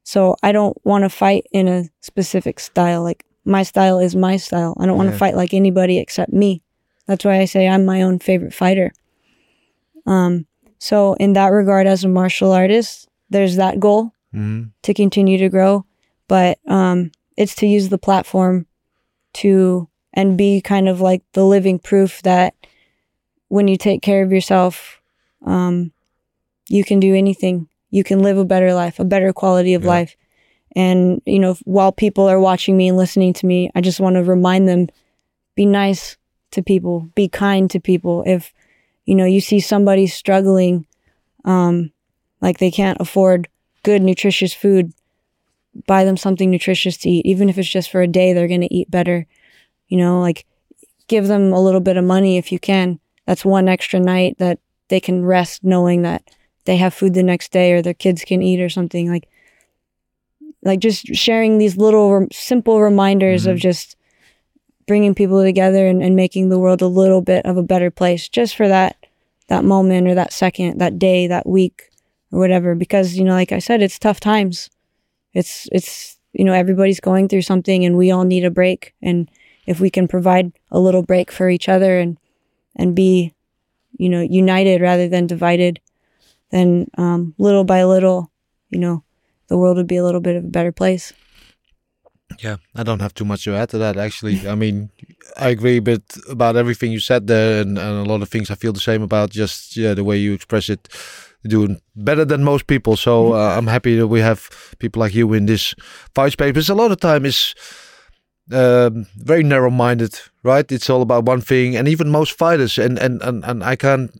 So 0.03 0.35
I 0.41 0.51
don't 0.51 0.75
want 0.83 1.03
to 1.03 1.09
fight 1.09 1.45
in 1.51 1.67
a 1.67 1.83
specific 2.01 2.59
style. 2.59 3.03
Like 3.03 3.23
my 3.45 3.61
style 3.61 3.99
is 3.99 4.15
my 4.15 4.37
style. 4.37 4.75
I 4.79 4.87
don't 4.87 4.97
want 4.97 5.09
to 5.09 5.13
Yeah. 5.13 5.19
fight 5.19 5.35
like 5.35 5.53
anybody 5.53 5.99
except 5.99 6.33
me. 6.33 6.63
That's 7.05 7.23
why 7.23 7.37
I 7.41 7.45
say 7.45 7.67
I'm 7.67 7.85
my 7.85 8.01
own 8.01 8.17
favorite 8.17 8.53
fighter. 8.55 8.91
Um, 10.07 10.47
so 10.79 11.13
in 11.19 11.33
that 11.33 11.51
regard, 11.51 11.85
as 11.85 12.03
a 12.03 12.07
martial 12.07 12.51
artist, 12.51 13.07
there's 13.29 13.55
that 13.57 13.79
goal 13.79 14.11
Mhm. 14.33 14.71
to 14.83 14.93
continue 14.93 15.37
to 15.37 15.49
grow, 15.49 15.85
but 16.27 16.59
um, 16.67 17.11
it's 17.35 17.55
to 17.55 17.67
use 17.67 17.89
the 17.89 17.97
platform 17.97 18.65
to 19.35 19.87
and 20.13 20.37
be 20.37 20.61
kind 20.61 20.87
of 20.89 20.99
like 21.01 21.21
the 21.33 21.45
living 21.45 21.77
proof 21.79 22.21
that 22.23 22.53
when 23.49 23.67
you 23.67 23.77
take 23.77 24.01
care 24.01 24.23
of 24.23 24.31
yourself, 24.31 24.99
um, 25.45 25.91
you 26.69 26.83
can 26.83 26.99
do 26.99 27.15
anything. 27.15 27.67
You 27.91 28.03
can 28.03 28.19
live 28.19 28.37
a 28.37 28.45
better 28.45 28.73
life, 28.73 28.99
a 28.99 29.05
better 29.05 29.31
quality 29.31 29.73
of 29.73 29.83
Yeah. 29.83 29.89
life. 29.89 30.15
And 30.75 31.21
you 31.25 31.39
know, 31.39 31.55
while 31.65 31.91
people 31.91 32.27
are 32.27 32.39
watching 32.39 32.75
me 32.75 32.87
and 32.89 32.97
listening 32.97 33.33
to 33.33 33.45
me, 33.45 33.69
I 33.75 33.81
just 33.81 33.99
want 33.99 34.15
to 34.15 34.23
remind 34.23 34.67
them: 34.67 34.87
be 35.55 35.65
nice 35.65 36.17
to 36.51 36.61
people, 36.61 37.09
be 37.15 37.27
kind 37.29 37.69
to 37.71 37.79
people. 37.79 38.23
If 38.25 38.53
you 39.05 39.15
know 39.15 39.25
you 39.25 39.39
see 39.41 39.59
somebody 39.59 40.07
struggling, 40.07 40.85
um, 41.45 41.91
like 42.41 42.57
they 42.57 42.71
can't 42.71 42.99
afford 42.99 43.47
good 43.83 44.01
nutritious 44.01 44.53
food 44.53 44.93
buy 45.85 46.03
them 46.03 46.17
something 46.17 46.49
nutritious 46.49 46.97
to 46.97 47.09
eat. 47.09 47.25
Even 47.25 47.49
if 47.49 47.57
it's 47.57 47.69
just 47.69 47.91
for 47.91 48.01
a 48.01 48.07
day 48.07 48.33
they're 48.33 48.47
going 48.47 48.61
to 48.61 48.73
eat 48.73 48.89
better 48.89 49.27
you 49.87 49.97
know? 49.97 50.19
Like 50.19 50.45
give 51.07 51.27
them 51.27 51.53
a 51.53 51.61
little 51.61 51.79
bit 51.79 51.97
of 51.97 52.03
money 52.03 52.37
if 52.37 52.51
you 52.51 52.59
can. 52.59 52.99
That's 53.25 53.45
one 53.45 53.67
extra 53.69 53.99
night 53.99 54.37
that 54.39 54.59
they 54.89 54.99
can 54.99 55.25
rest 55.25 55.63
knowing 55.63 56.01
that 56.01 56.23
they 56.65 56.77
have 56.77 56.93
food 56.93 57.13
the 57.13 57.23
next 57.23 57.51
day 57.51 57.73
or 57.73 57.81
their 57.81 57.93
kids 57.93 58.23
can 58.25 58.41
eat 58.41 58.59
or 58.59 58.69
something. 58.69 59.09
Like 59.09 59.27
like 60.63 60.79
just 60.79 61.07
sharing 61.15 61.57
these 61.57 61.77
little 61.77 62.11
rem- 62.13 62.31
simple 62.31 62.81
reminders 62.81 63.45
of 63.45 63.57
Mhm. 63.57 63.61
just 63.61 63.95
bringing 64.85 65.13
people 65.13 65.43
together 65.43 65.87
and, 65.87 66.01
and 66.01 66.15
making 66.15 66.49
the 66.49 66.59
world 66.59 66.81
a 66.81 66.87
little 66.87 67.21
bit 67.21 67.45
of 67.45 67.57
a 67.57 67.63
better 67.63 67.91
place 67.91 68.27
just 68.27 68.55
for 68.55 68.67
that 68.67 68.95
that 69.47 69.63
moment 69.63 70.07
or 70.07 70.15
that 70.15 70.33
second 70.33 70.79
that 70.79 70.99
day 70.99 71.27
that 71.27 71.47
week 71.47 71.89
or 72.31 72.39
whatever 72.39 72.75
because 72.75 73.15
you 73.15 73.23
know 73.23 73.33
like 73.33 73.51
i 73.51 73.59
said 73.59 73.81
it's 73.81 73.99
tough 73.99 74.19
times 74.19 74.69
it's 75.33 75.67
it's 75.71 76.17
you 76.33 76.43
know 76.43 76.53
everybody's 76.53 76.99
going 76.99 77.27
through 77.27 77.41
something 77.41 77.85
and 77.85 77.97
we 77.97 78.11
all 78.11 78.23
need 78.23 78.45
a 78.45 78.51
break 78.51 78.93
and 79.01 79.29
if 79.65 79.79
we 79.79 79.89
can 79.89 80.07
provide 80.07 80.51
a 80.71 80.79
little 80.79 81.03
break 81.03 81.31
for 81.31 81.49
each 81.49 81.69
other 81.69 81.99
and 81.99 82.17
and 82.75 82.95
be 82.95 83.33
you 83.97 84.09
know 84.09 84.21
united 84.21 84.81
rather 84.81 85.07
than 85.07 85.27
divided 85.27 85.79
then 86.51 86.87
um, 86.97 87.33
little 87.37 87.63
by 87.63 87.83
little 87.83 88.31
you 88.69 88.79
know 88.79 89.03
the 89.47 89.57
world 89.57 89.77
would 89.77 89.87
be 89.87 89.97
a 89.97 90.03
little 90.03 90.21
bit 90.21 90.35
of 90.35 90.43
a 90.43 90.47
better 90.47 90.71
place 90.71 91.13
Yeah, 92.39 92.57
I 92.75 92.83
don't 92.83 92.99
have 92.99 93.13
too 93.13 93.25
much 93.25 93.45
to 93.45 93.55
add 93.55 93.69
to 93.69 93.77
that. 93.77 93.97
Actually, 93.97 94.47
I 94.47 94.55
mean, 94.55 94.91
I 95.37 95.49
agree 95.49 95.77
a 95.77 95.81
bit 95.81 96.03
about 96.29 96.55
everything 96.55 96.91
you 96.91 96.99
said 96.99 97.27
there, 97.27 97.61
and, 97.61 97.77
and 97.77 98.05
a 98.05 98.09
lot 98.09 98.21
of 98.21 98.29
things 98.29 98.51
I 98.51 98.55
feel 98.55 98.73
the 98.73 98.79
same 98.79 99.01
about. 99.01 99.29
Just 99.31 99.77
yeah, 99.77 99.93
the 99.93 100.03
way 100.03 100.17
you 100.17 100.33
express 100.33 100.69
it, 100.69 100.87
doing 101.43 101.79
better 101.95 102.25
than 102.25 102.43
most 102.43 102.67
people. 102.67 102.97
So 102.97 103.33
uh, 103.33 103.55
I'm 103.57 103.67
happy 103.67 103.95
that 103.97 104.07
we 104.07 104.19
have 104.19 104.49
people 104.79 104.99
like 104.99 105.15
you 105.15 105.33
in 105.33 105.45
this 105.45 105.73
fight 106.15 106.31
space. 106.33 106.53
Because 106.53 106.69
a 106.69 106.75
lot 106.75 106.91
of 106.91 106.99
time 106.99 107.25
is 107.25 107.53
um, 108.51 109.05
very 109.17 109.43
narrow-minded, 109.43 110.19
right? 110.43 110.71
It's 110.71 110.89
all 110.89 111.01
about 111.01 111.25
one 111.25 111.41
thing, 111.41 111.75
and 111.75 111.87
even 111.87 112.09
most 112.09 112.37
fighters, 112.37 112.77
and 112.77 112.97
and 112.99 113.21
and, 113.21 113.43
and 113.45 113.63
I 113.63 113.75
can't 113.75 114.11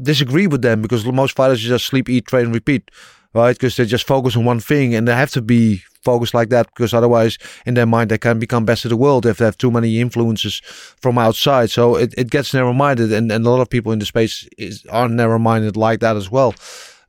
disagree 0.00 0.46
with 0.46 0.62
them 0.62 0.80
because 0.82 1.04
most 1.04 1.36
fighters 1.36 1.60
just 1.60 1.86
sleep, 1.86 2.08
eat, 2.08 2.26
train, 2.26 2.52
repeat, 2.52 2.90
right? 3.38 3.56
Because 3.56 3.76
they 3.76 3.86
just 3.86 4.06
focus 4.06 4.36
on 4.36 4.44
one 4.44 4.60
thing, 4.60 4.94
and 4.94 5.06
they 5.06 5.14
have 5.14 5.30
to 5.32 5.42
be 5.42 5.82
focused 6.02 6.34
like 6.34 6.48
that 6.50 6.66
because 6.66 6.94
otherwise, 6.94 7.38
in 7.66 7.74
their 7.74 7.86
mind, 7.86 8.10
they 8.10 8.18
can 8.18 8.38
become 8.38 8.64
best 8.64 8.84
of 8.84 8.90
the 8.90 8.96
world 8.96 9.26
if 9.26 9.38
they 9.38 9.44
have 9.44 9.58
too 9.58 9.70
many 9.70 10.00
influences 10.00 10.60
from 11.02 11.18
outside. 11.18 11.70
So 11.70 11.96
it, 11.96 12.14
it 12.16 12.30
gets 12.30 12.54
narrow-minded, 12.54 13.12
and, 13.12 13.30
and 13.32 13.46
a 13.46 13.50
lot 13.50 13.60
of 13.60 13.70
people 13.70 13.92
in 13.92 13.98
the 13.98 14.06
space 14.06 14.48
is 14.56 14.84
are 14.86 15.08
narrow-minded 15.08 15.76
like 15.76 16.00
that 16.00 16.16
as 16.16 16.30
well. 16.30 16.54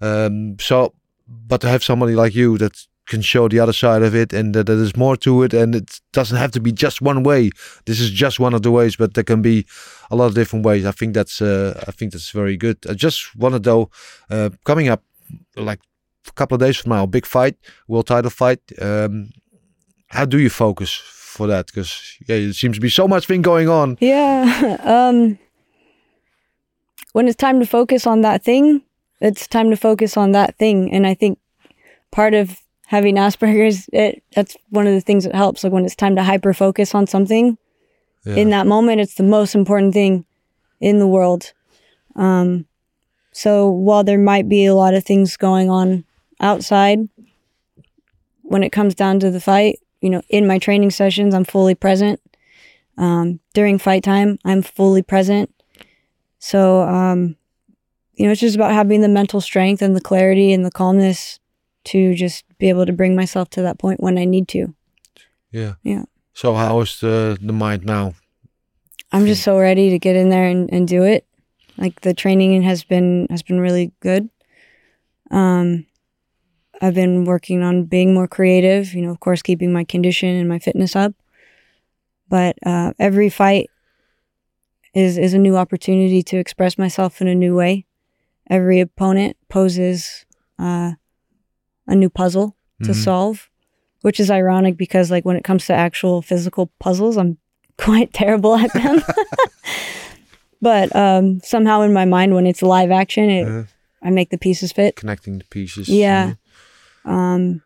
Um, 0.02 0.58
so, 0.60 0.94
but 1.28 1.62
to 1.62 1.68
have 1.68 1.84
somebody 1.84 2.16
like 2.16 2.36
you 2.36 2.58
that 2.58 2.76
can 3.10 3.22
show 3.22 3.48
the 3.48 3.60
other 3.60 3.74
side 3.74 4.04
of 4.04 4.14
it 4.16 4.32
and 4.32 4.54
that 4.54 4.68
there's 4.68 4.96
more 4.96 5.18
to 5.18 5.44
it 5.44 5.54
and 5.54 5.76
it 5.76 6.00
doesn't 6.14 6.38
have 6.38 6.52
to 6.52 6.60
be 6.60 6.72
just 6.72 7.02
one 7.02 7.24
way 7.24 7.50
this 7.86 8.00
is 8.00 8.12
just 8.12 8.40
one 8.40 8.54
of 8.54 8.62
the 8.62 8.72
ways 8.72 8.96
but 8.96 9.16
there 9.16 9.24
can 9.24 9.42
be 9.42 9.66
a 10.12 10.16
lot 10.16 10.28
of 10.28 10.36
different 10.36 10.64
ways 10.64 10.86
i 10.86 10.92
think 10.92 11.16
that's 11.16 11.42
uh, 11.42 11.74
i 11.88 11.92
think 11.92 12.12
that's 12.12 12.30
very 12.30 12.56
good 12.56 12.78
i 12.88 12.94
just 12.94 13.36
wanted 13.36 13.64
though 13.64 13.90
uh, 14.30 14.52
coming 14.64 14.88
up 14.90 15.02
like 15.56 15.80
a 16.28 16.32
couple 16.34 16.56
of 16.56 16.62
days 16.62 16.78
from 16.78 16.92
now 16.92 17.06
big 17.06 17.26
fight 17.26 17.56
world 17.88 18.08
title 18.08 18.30
fight 18.30 18.60
um 18.82 19.30
how 20.08 20.26
do 20.26 20.40
you 20.40 20.50
focus 20.50 20.92
for 20.94 21.48
that 21.48 21.68
because 21.68 22.18
yeah 22.28 22.36
it 22.36 22.54
seems 22.54 22.76
to 22.76 22.82
be 22.82 22.90
so 22.90 23.08
much 23.08 23.26
thing 23.26 23.42
going 23.42 23.70
on 23.70 23.98
Yeah. 24.00 24.78
um, 24.84 25.38
when 27.14 27.28
it's 27.28 27.36
time 27.36 27.60
to 27.60 27.66
focus 27.66 28.06
on 28.06 28.22
that 28.22 28.44
thing, 28.44 28.82
it's 29.20 29.48
time 29.48 29.70
to 29.72 29.78
focus 29.78 30.18
on 30.18 30.32
that 30.34 30.58
thing. 30.58 30.92
And 30.94 31.08
I 31.08 31.14
think 31.14 31.40
part 32.12 32.34
of 32.34 32.62
having 32.88 33.16
Asperger's, 33.16 33.90
it 33.92 34.24
that's 34.36 34.56
one 34.70 34.88
of 34.88 34.94
the 34.94 35.02
things 35.02 35.24
that 35.24 35.36
helps. 35.36 35.64
Like 35.64 35.74
when 35.74 35.86
it's 35.86 35.96
time 35.96 36.16
to 36.16 36.24
hyper 36.24 36.54
focus 36.54 36.94
on 36.96 37.08
something, 37.08 37.58
yeah. 38.26 38.36
in 38.36 38.50
that 38.52 38.68
moment, 38.68 39.02
it's 39.02 39.16
the 39.16 39.24
most 39.24 39.56
important 39.56 39.94
thing 39.94 40.26
in 40.80 41.00
the 41.00 41.08
world. 41.08 41.54
Um, 42.16 42.66
so 43.32 43.70
while 43.70 44.04
there 44.04 44.18
might 44.18 44.50
be 44.50 44.66
a 44.66 44.76
lot 44.76 44.94
of 44.94 45.04
things 45.04 45.38
going 45.38 45.70
on 45.70 46.06
outside, 46.40 47.00
when 48.44 48.64
it 48.64 48.72
comes 48.72 48.96
down 48.96 49.20
to 49.20 49.32
the 49.32 49.42
fight, 49.42 49.80
you 50.02 50.10
know, 50.10 50.22
in 50.30 50.48
my 50.48 50.58
training 50.58 50.92
sessions, 50.92 51.34
I'm 51.34 51.46
fully 51.46 51.76
present. 51.76 52.20
Um, 52.98 53.40
during 53.54 53.78
fight 53.78 54.04
time, 54.04 54.40
I'm 54.44 54.62
fully 54.62 55.02
present. 55.02 55.54
So, 56.40 56.82
um, 56.82 57.36
you 58.14 58.26
know, 58.26 58.32
it's 58.32 58.42
just 58.42 58.56
about 58.56 58.74
having 58.74 59.02
the 59.02 59.08
mental 59.08 59.40
strength 59.42 59.82
and 59.82 59.96
the 59.96 60.02
clarity 60.02 60.52
and 60.52 60.66
the 60.66 60.72
calmness 60.72 61.40
to 61.86 62.14
just 62.14 62.44
be 62.58 62.70
able 62.70 62.86
to 62.86 62.94
bring 62.94 63.16
myself 63.16 63.50
to 63.52 63.62
that 63.62 63.80
point 63.80 64.02
when 64.02 64.18
I 64.18 64.26
need 64.26 64.48
to. 64.50 64.74
yeah 65.52 65.74
Yeah. 65.84 66.04
so 66.34 66.54
how 66.54 66.82
is 66.82 67.00
the 67.00 67.38
the 67.42 67.54
mind 67.54 67.86
now 67.86 68.14
I'm 69.12 69.26
just 69.26 69.44
so 69.44 69.58
ready 69.58 69.90
to 69.90 69.98
get 69.98 70.16
in 70.16 70.30
there 70.30 70.46
and, 70.46 70.72
and 70.72 70.88
do 70.88 71.04
it. 71.04 71.26
Like 71.78 72.02
the 72.02 72.14
training 72.14 72.62
has 72.64 72.84
been 72.84 73.28
has 73.30 73.42
been 73.42 73.60
really 73.60 73.92
good. 74.02 74.30
Um, 75.32 75.86
I've 76.82 76.94
been 76.94 77.26
working 77.26 77.62
on 77.64 77.84
being 77.86 78.14
more 78.14 78.28
creative. 78.28 78.94
You 78.94 79.02
know, 79.04 79.12
of 79.12 79.20
course, 79.20 79.42
keeping 79.42 79.72
my 79.74 79.84
condition 79.84 80.30
and 80.30 80.48
my 80.48 80.60
fitness 80.60 80.96
up. 80.96 81.14
But 82.30 82.58
uh, 82.66 82.94
every 83.00 83.30
fight 83.30 83.70
is 84.94 85.18
is 85.18 85.34
a 85.34 85.38
new 85.40 85.56
opportunity 85.58 86.24
to 86.24 86.38
express 86.38 86.78
myself 86.78 87.22
in 87.22 87.28
a 87.28 87.36
new 87.36 87.56
way. 87.56 87.86
Every 88.50 88.80
opponent 88.80 89.38
poses 89.50 90.26
uh, 90.58 90.94
a 91.88 91.96
new 91.96 92.10
puzzle 92.10 92.56
to 92.84 92.92
Mhm. 92.92 92.96
solve, 93.04 93.50
which 94.02 94.20
is 94.20 94.32
ironic 94.32 94.78
because 94.78 95.12
like 95.12 95.26
when 95.26 95.36
it 95.38 95.44
comes 95.44 95.66
to 95.68 95.74
actual 95.74 96.22
physical 96.22 96.72
puzzles, 96.80 97.18
I'm 97.18 97.38
quite 97.78 98.14
terrible 98.14 98.56
at 98.56 98.74
them. 98.74 99.02
but 100.62 100.96
um, 100.96 101.40
somehow 101.42 101.82
in 101.82 101.94
my 101.94 102.06
mind, 102.06 102.34
when 102.34 102.48
it's 102.48 102.62
live 102.62 102.92
action, 102.92 103.30
it, 103.30 103.48
Uh, 103.48 103.64
I 104.02 104.10
make 104.12 104.30
the 104.30 104.38
pieces 104.38 104.72
fit. 104.72 104.96
connecting 104.96 105.40
the 105.40 105.46
pieces. 105.46 105.90
Yeah. 105.90 106.34
Um, 107.10 107.62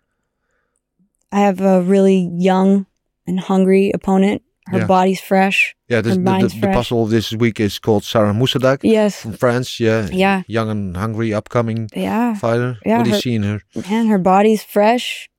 I 1.32 1.40
have 1.42 1.62
a 1.62 1.82
really 1.82 2.30
young 2.38 2.86
and 3.28 3.40
hungry 3.40 3.92
opponent. 3.94 4.42
Her 4.68 4.80
Yeah. 4.80 4.86
body's 4.88 5.20
fresh. 5.20 5.76
Yeah, 5.90 6.02
this, 6.02 6.16
the, 6.16 6.22
the, 6.24 6.48
the 6.62 6.68
puzzle 6.74 7.04
of 7.04 7.10
this 7.10 7.34
week 7.34 7.60
is 7.60 7.80
called 7.80 8.04
Sarah 8.06 8.34
Moussaddak 8.34 8.80
Yes. 8.84 9.22
from 9.22 9.34
France. 9.34 9.80
Yeah, 9.80 10.08
Yeah. 10.12 10.44
young 10.48 10.70
and 10.70 10.96
hungry, 10.96 11.34
upcoming 11.34 11.90
Yeah. 11.96 12.36
fighter. 12.36 12.78
Yeah, 12.86 12.98
what 13.00 13.04
do 13.06 13.10
you 13.12 13.20
see 13.20 13.36
in 13.36 13.44
her? 13.44 13.62
Man, 13.90 14.08
her 14.08 14.18
body's 14.18 14.64
fresh. 14.64 15.30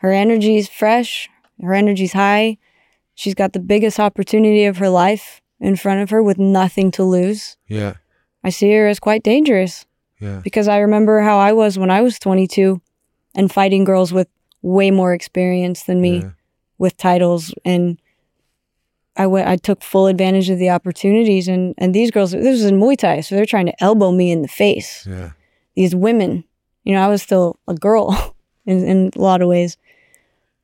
Her 0.00 0.12
energy's 0.12 0.68
fresh. 0.68 1.30
Her 1.62 1.72
energy's 1.72 2.12
high. 2.12 2.58
She's 3.14 3.34
got 3.34 3.52
the 3.52 3.60
biggest 3.60 3.98
opportunity 3.98 4.64
of 4.66 4.76
her 4.78 4.90
life 4.90 5.40
in 5.60 5.76
front 5.76 6.02
of 6.02 6.10
her 6.10 6.22
with 6.22 6.36
nothing 6.38 6.90
to 6.92 7.04
lose. 7.04 7.56
Yeah, 7.68 7.94
I 8.42 8.50
see 8.50 8.70
her 8.74 8.86
as 8.88 9.00
quite 9.00 9.22
dangerous 9.22 9.86
yeah, 10.20 10.40
because 10.44 10.68
I 10.68 10.78
remember 10.80 11.20
how 11.22 11.38
I 11.38 11.52
was 11.52 11.78
when 11.78 11.90
I 11.90 12.02
was 12.02 12.18
22 12.18 12.82
and 13.34 13.52
fighting 13.52 13.84
girls 13.84 14.12
with 14.12 14.28
way 14.62 14.90
more 14.90 15.12
experience 15.12 15.84
than 15.84 16.00
me 16.00 16.18
yeah, 16.18 16.30
with 16.78 16.96
titles. 16.96 17.54
And 17.64 18.00
I 19.16 19.26
went 19.26 19.48
I 19.48 19.56
took 19.56 19.82
full 19.82 20.06
advantage 20.06 20.50
of 20.50 20.58
the 20.58 20.70
opportunities. 20.70 21.48
And 21.48 21.74
and 21.78 21.94
these 21.94 22.10
girls 22.10 22.32
this 22.32 22.44
was 22.44 22.64
in 22.64 22.80
Muay 22.80 22.96
Thai 22.96 23.20
so 23.20 23.34
they're 23.34 23.46
trying 23.46 23.66
to 23.66 23.82
elbow 23.82 24.10
me 24.10 24.32
in 24.32 24.42
the 24.42 24.48
face. 24.48 25.06
Yeah, 25.08 25.32
these 25.74 25.94
women 25.94 26.44
you 26.84 26.94
know 26.94 27.02
I 27.02 27.08
was 27.08 27.22
still 27.22 27.58
a 27.68 27.74
girl 27.74 28.34
in, 28.66 28.84
in 28.84 29.10
a 29.14 29.20
lot 29.20 29.42
of 29.42 29.48
ways. 29.48 29.76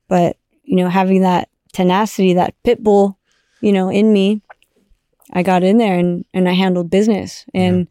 But 0.07 0.37
you 0.63 0.77
know 0.77 0.89
having 0.89 1.21
that 1.21 1.49
tenacity 1.73 2.33
that 2.33 2.53
pit 2.63 2.83
bull 2.83 3.17
you 3.61 3.71
know 3.71 3.89
in 3.89 4.11
me 4.11 4.41
I 5.33 5.43
got 5.43 5.63
in 5.63 5.77
there 5.77 5.97
and 5.97 6.25
and 6.33 6.49
I 6.49 6.53
handled 6.53 6.89
business. 6.89 7.45
And 7.53 7.87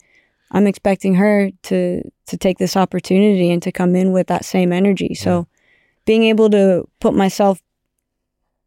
I'm 0.50 0.66
expecting 0.66 1.14
her 1.14 1.50
to 1.64 2.02
to 2.30 2.36
take 2.36 2.58
this 2.58 2.76
opportunity 2.76 3.50
and 3.50 3.62
to 3.62 3.70
come 3.72 3.94
in 3.94 4.12
with 4.12 4.26
that 4.28 4.44
same 4.44 4.72
energy 4.72 5.14
so 5.14 5.46
being 6.04 6.24
able 6.24 6.48
to 6.50 6.88
put 7.00 7.14
myself 7.14 7.60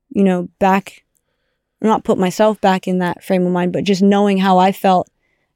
you 0.09 0.23
know 0.23 0.47
back 0.59 1.03
not 1.81 2.03
put 2.03 2.17
myself 2.17 2.61
back 2.61 2.87
in 2.87 2.99
that 2.99 3.23
frame 3.23 3.45
of 3.45 3.51
mind 3.51 3.73
but 3.73 3.83
just 3.83 4.01
knowing 4.01 4.37
how 4.37 4.57
I 4.57 4.71
felt 4.71 5.09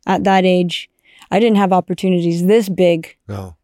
at 0.05 0.23
that 0.23 0.43
age 0.45 0.89
I 1.31 1.39
didn't 1.39 1.57
have 1.57 1.73
opportunities 1.73 2.45
this 2.45 2.69
big 2.69 3.17
no. 3.27 3.55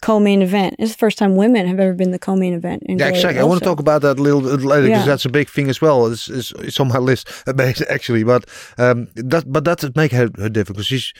co-main 0.00 0.42
event. 0.42 0.76
It's 0.78 0.92
the 0.92 0.98
first 0.98 1.18
time 1.18 1.36
women 1.36 1.66
have 1.66 1.78
ever 1.78 1.92
been 1.92 2.12
the 2.12 2.18
co-main 2.18 2.54
event. 2.54 2.82
In 2.86 2.98
Yeah, 2.98 3.08
exactly. 3.08 3.40
I 3.40 3.44
want 3.44 3.58
to 3.58 3.64
talk 3.64 3.80
about 3.80 4.02
that 4.02 4.18
a 4.18 4.22
little 4.22 4.40
bit 4.40 4.62
later 4.62 4.86
because 4.86 5.00
Yeah. 5.00 5.04
that's 5.04 5.26
a 5.26 5.28
big 5.28 5.48
thing 5.50 5.68
as 5.68 5.80
well. 5.80 6.06
It's, 6.06 6.28
it's, 6.28 6.52
it's 6.52 6.80
on 6.80 6.88
my 6.88 6.98
list, 6.98 7.28
actually. 7.90 8.24
But 8.24 8.46
um, 8.78 9.08
that 9.16 9.44
but 9.52 9.64
that 9.64 9.94
make 9.96 10.12
her, 10.12 10.30
her 10.38 10.48
because 10.48 10.86
she's 10.86 11.12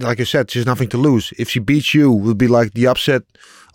like 0.00 0.20
I 0.20 0.24
said, 0.24 0.50
she's 0.50 0.66
nothing 0.66 0.88
to 0.90 0.98
lose. 0.98 1.32
If 1.38 1.50
she 1.50 1.60
beats 1.60 1.94
you, 1.94 2.12
it 2.12 2.20
would 2.22 2.38
be 2.38 2.48
like 2.48 2.72
the 2.74 2.86
upset 2.86 3.22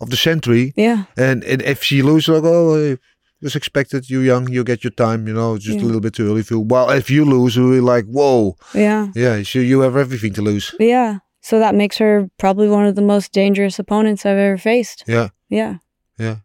of 0.00 0.10
the 0.10 0.16
century. 0.16 0.72
Yeah, 0.76 1.04
And, 1.16 1.44
and 1.44 1.62
if 1.62 1.82
she 1.82 2.02
loses, 2.02 2.28
like 2.28 2.44
oh, 2.44 2.74
it 2.74 3.00
was 3.42 3.54
expected. 3.56 4.08
You're 4.10 4.22
young. 4.24 4.48
You 4.48 4.64
get 4.64 4.82
your 4.84 4.90
time. 4.92 5.28
You 5.28 5.34
know, 5.34 5.58
just 5.58 5.78
a 5.80 5.84
little 5.84 6.00
bit 6.00 6.14
too 6.14 6.26
early. 6.30 6.42
For 6.42 6.58
well, 6.58 6.90
if 6.90 7.10
you 7.10 7.24
lose, 7.24 7.56
we'll 7.58 7.70
be 7.72 7.80
like, 7.80 8.06
whoa, 8.06 8.56
yeah, 8.74 9.08
yeah. 9.14 9.42
So 9.42 9.58
you 9.58 9.80
have 9.80 9.96
everything 9.96 10.32
to 10.34 10.42
lose. 10.42 10.74
yeah. 10.78 11.18
So 11.40 11.58
that 11.58 11.74
makes 11.74 11.98
her 11.98 12.30
probably 12.38 12.68
one 12.70 12.86
of 12.86 12.94
the 12.94 13.02
most 13.02 13.30
dangerous 13.32 13.78
opponents 13.78 14.24
I've 14.24 14.38
ever 14.38 14.56
faced. 14.56 15.04
Yeah. 15.06 15.28
Yeah, 15.50 15.76
Yeah. 16.18 16.36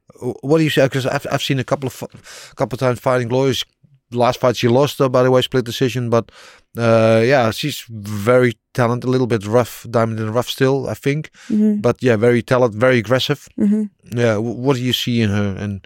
What 0.42 0.58
do 0.58 0.64
you 0.66 0.70
say? 0.70 0.84
Because 0.86 1.06
I've 1.06 1.26
I've 1.32 1.42
seen 1.42 1.58
a 1.60 1.64
couple 1.64 1.88
of 1.88 2.54
couple 2.58 2.76
of 2.76 2.80
times 2.82 3.00
fighting 3.00 3.30
lawyers. 3.30 3.64
Last 4.12 4.40
fight 4.40 4.56
she 4.58 4.68
lost, 4.68 5.00
uh, 5.02 5.10
by 5.10 5.24
the 5.24 5.30
way, 5.32 5.42
split 5.42 5.66
decision. 5.66 6.10
But 6.10 6.32
uh, 6.78 7.22
yeah, 7.24 7.52
she's 7.52 7.84
very 7.90 8.54
talented. 8.74 9.08
A 9.08 9.12
little 9.12 9.28
bit 9.28 9.46
rough, 9.46 9.86
diamond 9.90 10.20
in 10.20 10.26
the 10.26 10.32
rough 10.32 10.50
still, 10.50 10.88
I 10.90 10.94
think. 10.96 11.30
hmm 11.48 11.76
But 11.82 12.02
yeah, 12.02 12.18
very 12.18 12.42
talented, 12.42 12.80
very 12.80 12.98
aggressive. 12.98 13.48
hmm 13.56 13.84
Yeah. 14.16 14.36
w- 14.36 14.56
What 14.66 14.76
do 14.78 14.82
you 14.82 14.94
see 14.94 15.22
in 15.22 15.30
her, 15.30 15.56
and 15.64 15.86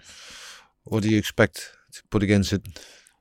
what 0.84 1.02
do 1.02 1.08
you 1.08 1.18
expect 1.18 1.56
to 1.92 2.02
put 2.10 2.22
against 2.22 2.52
it? 2.52 2.62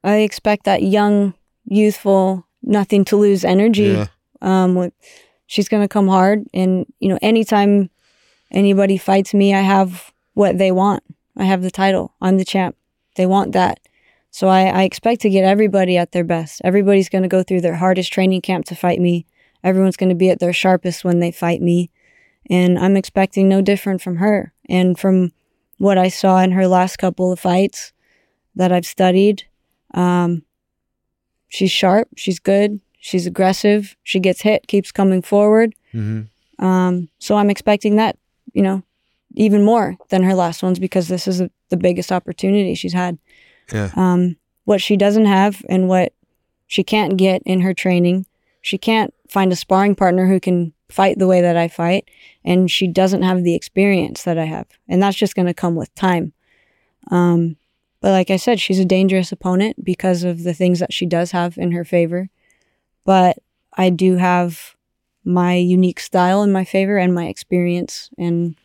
I 0.04 0.24
expect 0.24 0.64
that 0.66 0.82
young, 0.82 1.34
youthful, 1.66 2.44
nothing 2.62 3.06
to 3.06 3.18
lose 3.18 3.44
energy. 3.48 3.84
Yeah. 3.84 4.08
Um, 4.42 4.76
with, 4.76 4.94
she's 5.48 5.70
gonna 5.70 5.88
come 5.88 6.08
hard, 6.12 6.40
and 6.54 6.86
you 7.00 7.10
know, 7.10 7.20
anytime 7.22 7.90
anybody 8.52 8.98
fights 8.98 9.34
me, 9.34 9.54
I 9.54 9.62
have 9.62 10.12
what 10.34 10.58
they 10.58 10.72
want. 10.72 11.04
I 11.38 11.44
have 11.46 11.62
the 11.62 11.72
title. 11.72 12.14
I'm 12.22 12.38
the 12.38 12.46
champ. 12.46 12.76
They 13.16 13.26
want 13.26 13.52
that. 13.54 13.80
So 14.34 14.48
I, 14.48 14.64
I 14.64 14.84
expect 14.84 15.22
to 15.22 15.30
get 15.30 15.46
everybody 15.46 15.96
at 15.96 16.12
their 16.12 16.24
best. 16.24 16.60
Everybody's 16.64 17.08
gonna 17.08 17.28
go 17.28 17.44
through 17.44 17.62
their 17.62 17.76
hardest 17.76 18.12
training 18.12 18.42
camp 18.42 18.66
to 18.66 18.76
fight 18.76 19.00
me. 19.00 19.28
Everyone's 19.64 19.96
gonna 19.96 20.16
be 20.16 20.32
at 20.32 20.40
their 20.40 20.52
sharpest 20.52 21.06
when 21.06 21.20
they 21.20 21.32
fight 21.32 21.62
me, 21.62 21.92
and 22.50 22.80
I'm 22.80 22.98
expecting 22.98 23.48
no 23.48 23.62
different 23.62 24.02
from 24.02 24.16
her. 24.16 24.52
And 24.68 24.98
from 24.98 25.34
what 25.78 26.00
I 26.00 26.10
saw 26.10 26.40
in 26.40 26.52
her 26.54 26.68
last 26.68 26.98
couple 26.98 27.32
of 27.32 27.40
fights 27.40 27.94
that 28.56 28.72
I've 28.72 28.88
studied, 28.88 29.44
um, 29.94 30.42
she's 31.48 31.72
sharp. 31.72 32.08
She's 32.18 32.40
good. 32.40 32.82
She's 32.98 33.28
aggressive. 33.28 33.96
She 34.02 34.20
gets 34.20 34.42
hit, 34.42 34.68
keeps 34.68 34.92
coming 34.92 35.22
forward. 35.22 35.76
hmm 35.92 36.22
Um, 36.58 37.10
so 37.20 37.36
I'm 37.36 37.52
expecting 37.52 37.98
that, 37.98 38.18
you 38.54 38.64
know, 38.64 38.82
even 39.36 39.64
more 39.64 39.96
than 40.10 40.24
her 40.24 40.34
last 40.34 40.64
ones 40.64 40.80
because 40.80 41.08
this 41.08 41.28
is 41.28 41.40
a, 41.40 41.52
the 41.70 41.78
biggest 41.78 42.12
opportunity 42.12 42.74
she's 42.74 42.94
had. 42.94 43.20
Yeah. 43.72 43.92
Um, 43.96 44.38
what 44.66 44.82
she 44.82 44.98
doesn't 44.98 45.26
have 45.26 45.64
and 45.70 45.88
what 45.88 46.14
she 46.68 46.84
can't 46.84 47.18
get 47.18 47.42
in 47.46 47.62
her 47.62 47.74
training, 47.74 48.26
she 48.62 48.78
can't 48.78 49.14
find 49.30 49.52
a 49.52 49.56
sparring 49.56 49.96
partner 49.96 50.28
who 50.28 50.40
can 50.40 50.74
fight 50.90 51.18
the 51.20 51.28
way 51.28 51.42
that 51.42 51.58
I 51.58 51.68
fight, 51.68 52.10
and 52.46 52.70
she 52.70 52.88
doesn't 52.88 53.24
have 53.24 53.44
the 53.44 53.56
experience 53.56 54.24
that 54.24 54.38
I 54.38 54.46
have, 54.46 54.68
and 54.88 55.02
that's 55.02 55.18
just 55.18 55.36
going 55.36 55.48
to 55.48 55.54
come 55.54 55.76
with 55.76 55.94
time. 55.96 56.34
Um, 57.12 57.58
but 58.00 58.12
like 58.12 58.30
I 58.30 58.38
said, 58.38 58.60
she's 58.60 58.80
a 58.80 58.86
dangerous 58.86 59.32
opponent 59.32 59.84
because 59.84 60.24
of 60.24 60.44
the 60.44 60.54
things 60.54 60.80
that 60.80 60.94
she 60.94 61.06
does 61.06 61.32
have 61.32 61.58
in 61.58 61.72
her 61.72 61.86
favor. 61.86 62.30
But 63.06 63.38
I 63.76 63.90
do 63.90 64.18
have 64.18 64.76
my 65.24 65.56
unique 65.56 66.00
style 66.00 66.44
in 66.44 66.52
my 66.52 66.64
favor 66.66 66.98
and 66.98 67.14
my 67.14 67.28
experience 67.28 68.10
and 68.18 68.56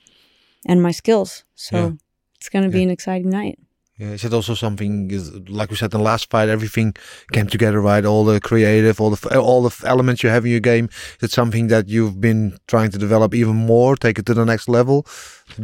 and 0.66 0.82
my 0.82 0.90
skills. 0.90 1.44
So 1.54 1.76
Yeah. 1.76 1.90
it's 2.36 2.48
going 2.48 2.64
to 2.64 2.70
be 2.70 2.82
an 2.82 2.90
exciting 2.90 3.30
night. 3.30 3.58
Yeah, 3.98 4.10
is 4.10 4.24
it 4.24 4.32
also 4.32 4.54
something 4.54 5.10
is 5.10 5.34
like 5.48 5.70
we 5.70 5.76
said 5.76 5.92
in 5.92 5.98
the 5.98 6.04
last 6.04 6.30
fight? 6.30 6.48
Everything 6.48 6.94
came 7.32 7.48
together, 7.48 7.80
right? 7.80 8.04
All 8.04 8.24
the 8.24 8.40
creative, 8.40 9.00
all 9.00 9.10
the 9.10 9.40
all 9.40 9.62
the 9.68 9.86
elements 9.86 10.22
you 10.22 10.30
have 10.30 10.44
in 10.44 10.52
your 10.52 10.60
game. 10.60 10.88
Is 11.16 11.24
it 11.24 11.30
something 11.32 11.66
that 11.66 11.88
you've 11.88 12.20
been 12.20 12.56
trying 12.68 12.92
to 12.92 12.98
develop 12.98 13.34
even 13.34 13.56
more, 13.56 13.96
take 13.96 14.20
it 14.20 14.26
to 14.26 14.34
the 14.34 14.44
next 14.44 14.68
level, 14.68 15.04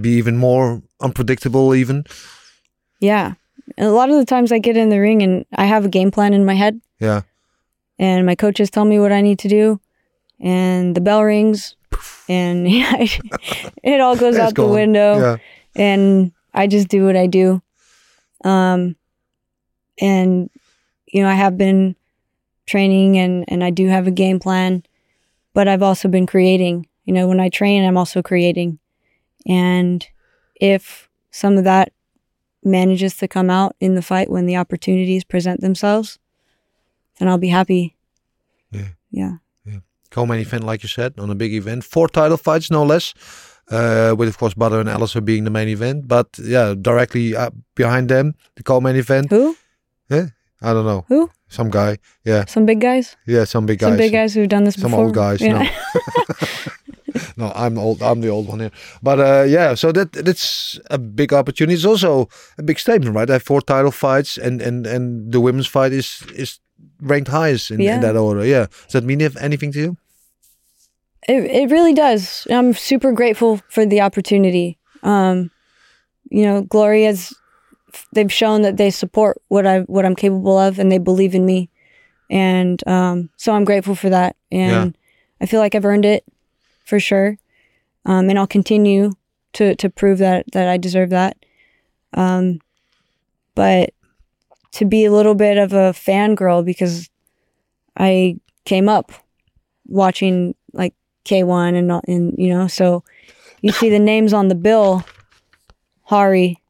be 0.01 0.11
even 0.11 0.37
more 0.37 0.83
unpredictable, 1.01 1.77
even? 1.77 2.05
Yeah. 2.99 3.35
A 3.79 3.89
lot 3.89 4.11
of 4.11 4.17
the 4.17 4.27
times 4.27 4.51
I 4.51 4.59
get 4.59 4.77
in 4.77 4.89
the 4.89 5.01
ring 5.01 5.23
and 5.23 5.47
I 5.55 5.67
have 5.67 5.85
a 5.85 5.89
game 5.89 6.11
plan 6.11 6.35
in 6.35 6.45
my 6.45 6.55
head 6.55 6.81
Yeah, 6.99 7.23
and 7.99 8.27
my 8.27 8.35
coaches 8.35 8.69
tell 8.69 8.85
me 8.85 8.99
what 8.99 9.13
I 9.13 9.23
need 9.23 9.39
to 9.39 9.49
do 9.49 9.81
and 10.41 10.95
the 10.95 11.01
bell 11.01 11.23
rings 11.23 11.77
and 12.29 12.67
it 13.83 14.01
all 14.01 14.17
goes 14.17 14.37
out 14.37 14.55
the 14.55 14.67
window 14.67 15.19
yeah, 15.19 15.37
and 15.77 16.33
I 16.53 16.67
just 16.67 16.89
do 16.89 17.05
what 17.05 17.17
I 17.17 17.27
do. 17.27 17.63
Um, 18.45 18.97
and 20.01 20.51
you 21.07 21.23
know, 21.23 21.29
I 21.29 21.35
have 21.35 21.57
been 21.57 21.97
training 22.67 23.19
and 23.19 23.45
and 23.49 23.63
I 23.65 23.71
do 23.71 23.89
have 23.89 24.07
a 24.07 24.13
game 24.13 24.39
plan, 24.39 24.85
but 25.53 25.69
I've 25.69 25.83
also 25.83 26.09
been 26.09 26.27
creating. 26.27 26.87
You 27.05 27.13
know, 27.13 27.29
when 27.29 27.41
I 27.41 27.49
train, 27.49 27.85
I'm 27.85 27.97
also 27.97 28.23
creating, 28.23 28.79
and 29.47 30.07
if 30.55 31.09
some 31.31 31.59
of 31.59 31.65
that 31.65 31.93
manages 32.63 33.17
to 33.19 33.29
come 33.29 33.51
out 33.51 33.77
in 33.81 33.95
the 33.95 34.03
fight 34.03 34.31
when 34.31 34.47
the 34.47 34.57
opportunities 34.57 35.23
present 35.25 35.61
themselves, 35.61 36.19
then 37.19 37.29
I'll 37.29 37.39
be 37.39 37.49
happy. 37.49 37.97
Yeah. 38.71 38.89
Yeah. 39.65 39.81
co-main 40.11 40.41
event, 40.41 40.65
like 40.65 40.83
you 40.83 40.89
said, 40.89 41.15
on 41.19 41.31
a 41.31 41.35
big 41.35 41.53
event, 41.55 41.85
four 41.85 42.09
title 42.09 42.37
fights, 42.37 42.71
no 42.71 42.85
less. 42.85 43.15
Uh, 43.71 44.15
with 44.19 44.29
of 44.29 44.37
course 44.39 44.55
Badr 44.55 44.77
and 44.81 44.89
Alistair 44.89 45.23
being 45.23 45.45
the 45.45 45.51
main 45.51 45.69
event, 45.69 46.07
but 46.07 46.27
yeah, 46.39 46.75
directly 46.81 47.35
uh, 47.35 47.51
behind 47.75 48.09
them, 48.09 48.35
the 48.57 48.63
co-main 48.63 48.97
event. 48.97 49.31
Who? 49.31 49.57
I 50.11 50.73
don't 50.73 50.87
know, 50.87 51.05
Who? 51.09 51.31
some 51.49 51.69
guy. 51.71 51.99
Yeah, 52.25 52.45
Some 52.47 52.65
big 52.67 52.81
guys? 52.81 53.17
yeah, 53.27 53.45
some 53.45 53.67
big 53.67 53.79
guys. 53.81 53.89
Some 53.91 53.97
big 53.99 54.13
guys 54.13 54.35
who've 54.35 54.49
done 54.49 54.65
this 54.65 54.75
Some 54.77 54.91
before? 54.91 55.05
old 55.07 55.15
guys, 55.15 55.41
no. 55.41 55.61
Yeah. 55.61 55.71
no, 57.37 57.53
I'm 57.55 57.79
old. 57.79 58.03
I'm 58.03 58.21
the 58.21 58.29
old 58.29 58.49
one 58.49 58.61
here. 58.61 58.71
But 59.03 59.21
uh, 59.21 59.45
yeah, 59.47 59.75
so 59.75 59.93
that 59.93 60.13
that's 60.13 60.81
a 60.91 60.99
big 60.99 61.33
opportunity. 61.33 61.75
It's 61.75 61.85
also 61.85 62.29
a 62.59 62.63
big 62.63 62.79
statement, 62.79 63.15
right? 63.15 63.29
I 63.31 63.35
have 63.35 63.43
four 63.43 63.61
title 63.61 63.91
fights, 63.93 64.37
and 64.39 64.61
and 64.63 64.87
and 64.87 65.33
the 65.33 65.41
women's 65.41 65.67
fight 65.67 65.93
is 65.93 66.23
is 66.35 66.61
ranked 67.01 67.29
highest 67.31 67.71
in, 67.71 67.81
Yeah. 67.81 67.97
in 67.97 68.01
that 68.01 68.17
order. 68.17 68.45
Yeah. 68.45 68.67
Does 68.85 68.93
that 68.93 69.05
mean 69.05 69.21
if 69.21 69.37
anything 69.37 69.73
to 69.73 69.79
you? 69.79 69.97
It 71.29 71.45
it 71.45 71.71
really 71.71 71.95
does. 71.95 72.47
I'm 72.51 72.75
super 72.75 73.13
grateful 73.13 73.61
for 73.69 73.87
the 73.87 74.01
opportunity. 74.01 74.79
Um, 75.03 75.51
you 76.31 76.45
know, 76.45 76.63
Glory's 76.63 77.35
they've 78.13 78.33
shown 78.33 78.63
that 78.63 78.77
they 78.77 78.91
support 78.91 79.41
what 79.49 79.67
I 79.67 79.81
what 79.81 80.05
I'm 80.05 80.17
capable 80.17 80.59
of 80.59 80.79
and 80.79 80.91
they 80.91 80.99
believe 80.99 81.35
in 81.35 81.47
me. 81.47 81.71
and 82.31 82.87
um, 82.89 83.31
so 83.37 83.53
I'm 83.53 83.65
grateful 83.65 83.95
for 83.95 84.11
that, 84.11 84.37
and 84.51 84.97
I 85.41 85.47
feel 85.47 85.61
like 85.61 85.75
I've 85.75 85.85
earned 85.85 86.05
it 86.07 86.25
for 86.85 86.99
sure, 86.99 87.39
um, 88.07 88.29
and 88.31 88.39
I'll 88.39 88.47
continue 88.47 89.13
to 89.55 89.75
to 89.77 89.91
prove 89.91 90.19
that 90.19 90.47
that 90.53 90.69
I 90.69 90.77
deserve 90.79 91.11
that. 91.11 91.37
Um, 92.15 92.61
but 93.55 93.91
to 94.73 94.85
be 94.85 95.05
a 95.05 95.13
little 95.13 95.35
bit 95.35 95.59
of 95.59 95.73
a 95.73 95.93
fangirl 95.93 96.65
because 96.65 97.09
I 97.97 98.37
came 98.65 98.89
up 98.89 99.13
watching 99.87 100.55
like 100.73 100.95
K1 101.25 101.75
and 101.77 101.91
all- 101.93 102.03
and 102.07 102.35
you 102.39 102.49
know, 102.49 102.67
so 102.67 103.03
you 103.63 103.73
see 103.73 103.89
the 103.91 103.99
names 103.99 104.33
on 104.33 104.49
the 104.49 104.55
bill: 104.55 105.05
Hari, 106.03 106.61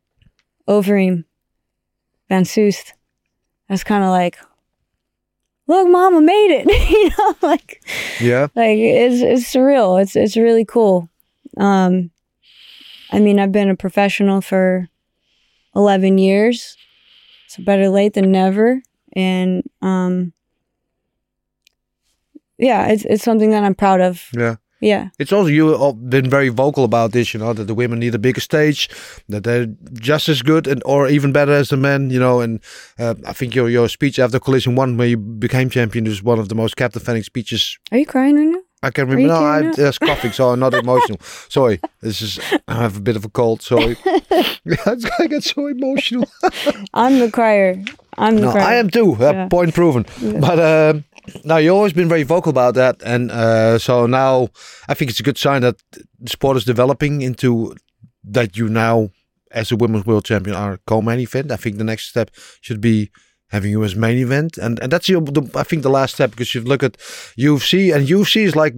Overeem, 0.69 1.25
Van 2.29 2.45
Soest. 2.45 2.93
That's 3.69 3.83
kind 3.85 4.05
of 4.05 4.11
like, 4.11 4.37
look, 5.67 5.89
Mama 5.89 6.21
made 6.21 6.51
it. 6.65 6.67
you 6.91 7.11
know, 7.19 7.37
like 7.43 7.83
Yeah. 8.21 8.49
like 8.55 8.79
it's 8.79 9.23
it's 9.23 9.53
surreal. 9.53 10.01
It's 10.01 10.15
it's 10.17 10.37
really 10.37 10.65
cool. 10.65 11.09
Um, 11.57 12.11
I 13.11 13.21
mean, 13.21 13.39
I've 13.39 13.53
been 13.53 13.71
a 13.71 13.77
professional 13.77 14.41
for 14.41 14.89
eleven 15.75 16.19
years, 16.19 16.77
so 17.49 17.63
better 17.65 17.89
late 17.89 18.15
than 18.15 18.31
never. 18.33 18.83
And 19.17 19.63
um, 19.83 20.33
yeah, 22.59 22.87
it's 22.93 23.05
it's 23.05 23.23
something 23.25 23.51
that 23.51 23.65
I'm 23.65 23.75
proud 23.75 24.01
of. 24.01 24.29
Yeah. 24.33 24.57
Yeah, 24.81 25.09
It's 25.19 25.33
also 25.33 25.49
you 25.49 25.79
have 25.79 26.11
been 26.11 26.29
very 26.29 26.51
vocal 26.51 26.85
about 26.85 27.13
this, 27.13 27.33
you 27.33 27.41
know, 27.41 27.55
that 27.55 27.65
the 27.69 27.75
women 27.75 28.01
need 28.01 28.15
a 28.15 28.19
bigger 28.19 28.41
stage, 28.43 28.91
that 29.31 29.43
they're 29.45 29.67
just 29.95 30.29
as 30.29 30.43
good 30.43 30.67
and 30.67 30.83
or 30.85 31.09
even 31.09 31.33
better 31.33 31.53
as 31.53 31.69
the 31.69 31.77
men, 31.79 32.11
you 32.11 32.19
know. 32.21 32.41
And 32.43 32.61
uh, 32.99 33.15
I 33.27 33.33
think 33.33 33.55
your 33.55 33.71
your 33.71 33.89
speech 33.89 34.19
after 34.19 34.39
Collision 34.39 34.75
One, 34.77 34.99
where 34.99 35.09
you 35.09 35.17
became 35.17 35.71
champion, 35.71 36.07
is 36.07 36.23
one 36.23 36.39
of 36.39 36.49
the 36.49 36.55
most 36.55 36.77
captivating 36.77 37.23
speeches 37.23 37.79
are 37.93 37.99
you 37.99 38.05
crying 38.07 38.37
right 38.37 38.49
now? 38.53 38.61
I 38.83 38.91
can 38.91 39.09
you 39.09 39.15
remember. 39.17 39.33
No, 39.41 39.47
I'm 39.47 39.73
just 39.75 40.01
coughing, 40.01 40.33
so 40.33 40.51
I'm 40.51 40.61
not 40.61 40.75
emotional. 40.85 41.19
Sorry, 41.49 41.81
this 42.03 42.21
is 42.21 42.39
I 42.69 42.75
have 42.83 42.97
a 42.99 43.01
bit 43.01 43.17
of 43.17 43.25
a 43.25 43.31
cold. 43.31 43.63
Sorry, 43.63 43.97
I 45.19 45.27
get 45.29 45.45
so 45.45 45.67
emotional. 45.69 46.29
I'm 46.93 47.21
the 47.21 47.31
crier. 47.31 47.83
I'm 48.19 48.37
the 48.37 48.43
No, 48.43 48.53
crier. 48.53 48.65
I 48.65 48.75
am 48.75 48.91
too. 48.91 49.15
Uh, 49.15 49.49
Point 49.49 49.73
proven. 49.75 50.05
But 50.21 50.59
um, 50.61 51.05
now 51.45 51.57
you've 51.57 51.75
always 51.75 51.93
been 51.93 52.09
very 52.09 52.23
vocal 52.23 52.51
about 52.51 52.75
that, 52.75 53.03
and 53.05 53.31
uh, 53.31 53.79
so 53.79 54.07
now 54.07 54.49
I 54.89 54.95
think 54.95 55.11
it's 55.11 55.21
a 55.21 55.25
good 55.25 55.39
sign 55.39 55.63
that 55.63 55.77
the 55.93 56.31
sport 56.31 56.57
is 56.57 56.65
developing 56.65 57.23
into 57.23 57.75
that 58.25 58.57
you 58.57 58.69
now, 58.69 59.11
as 59.51 59.73
a 59.73 59.77
women's 59.77 60.07
world 60.07 60.25
champion, 60.25 60.57
are 60.57 60.79
co-main 60.87 61.21
event. 61.21 61.51
I 61.51 61.57
think 61.57 61.79
the 61.79 61.85
next 61.85 62.09
step 62.09 62.31
should 62.61 62.81
be 62.81 63.11
having 63.49 63.71
you 63.71 63.85
as 63.85 63.95
main 63.95 64.19
event, 64.19 64.59
and 64.59 64.79
and 64.81 64.93
that's 64.93 65.09
your, 65.09 65.21
the, 65.21 65.49
I 65.55 65.63
think 65.63 65.83
the 65.83 65.91
last 65.91 66.15
step 66.15 66.31
because 66.31 66.55
you 66.55 66.61
look 66.63 66.83
at 66.83 66.97
UFC 67.39 67.95
and 67.95 68.07
UFC 68.07 68.43
is 68.43 68.57
like. 68.57 68.75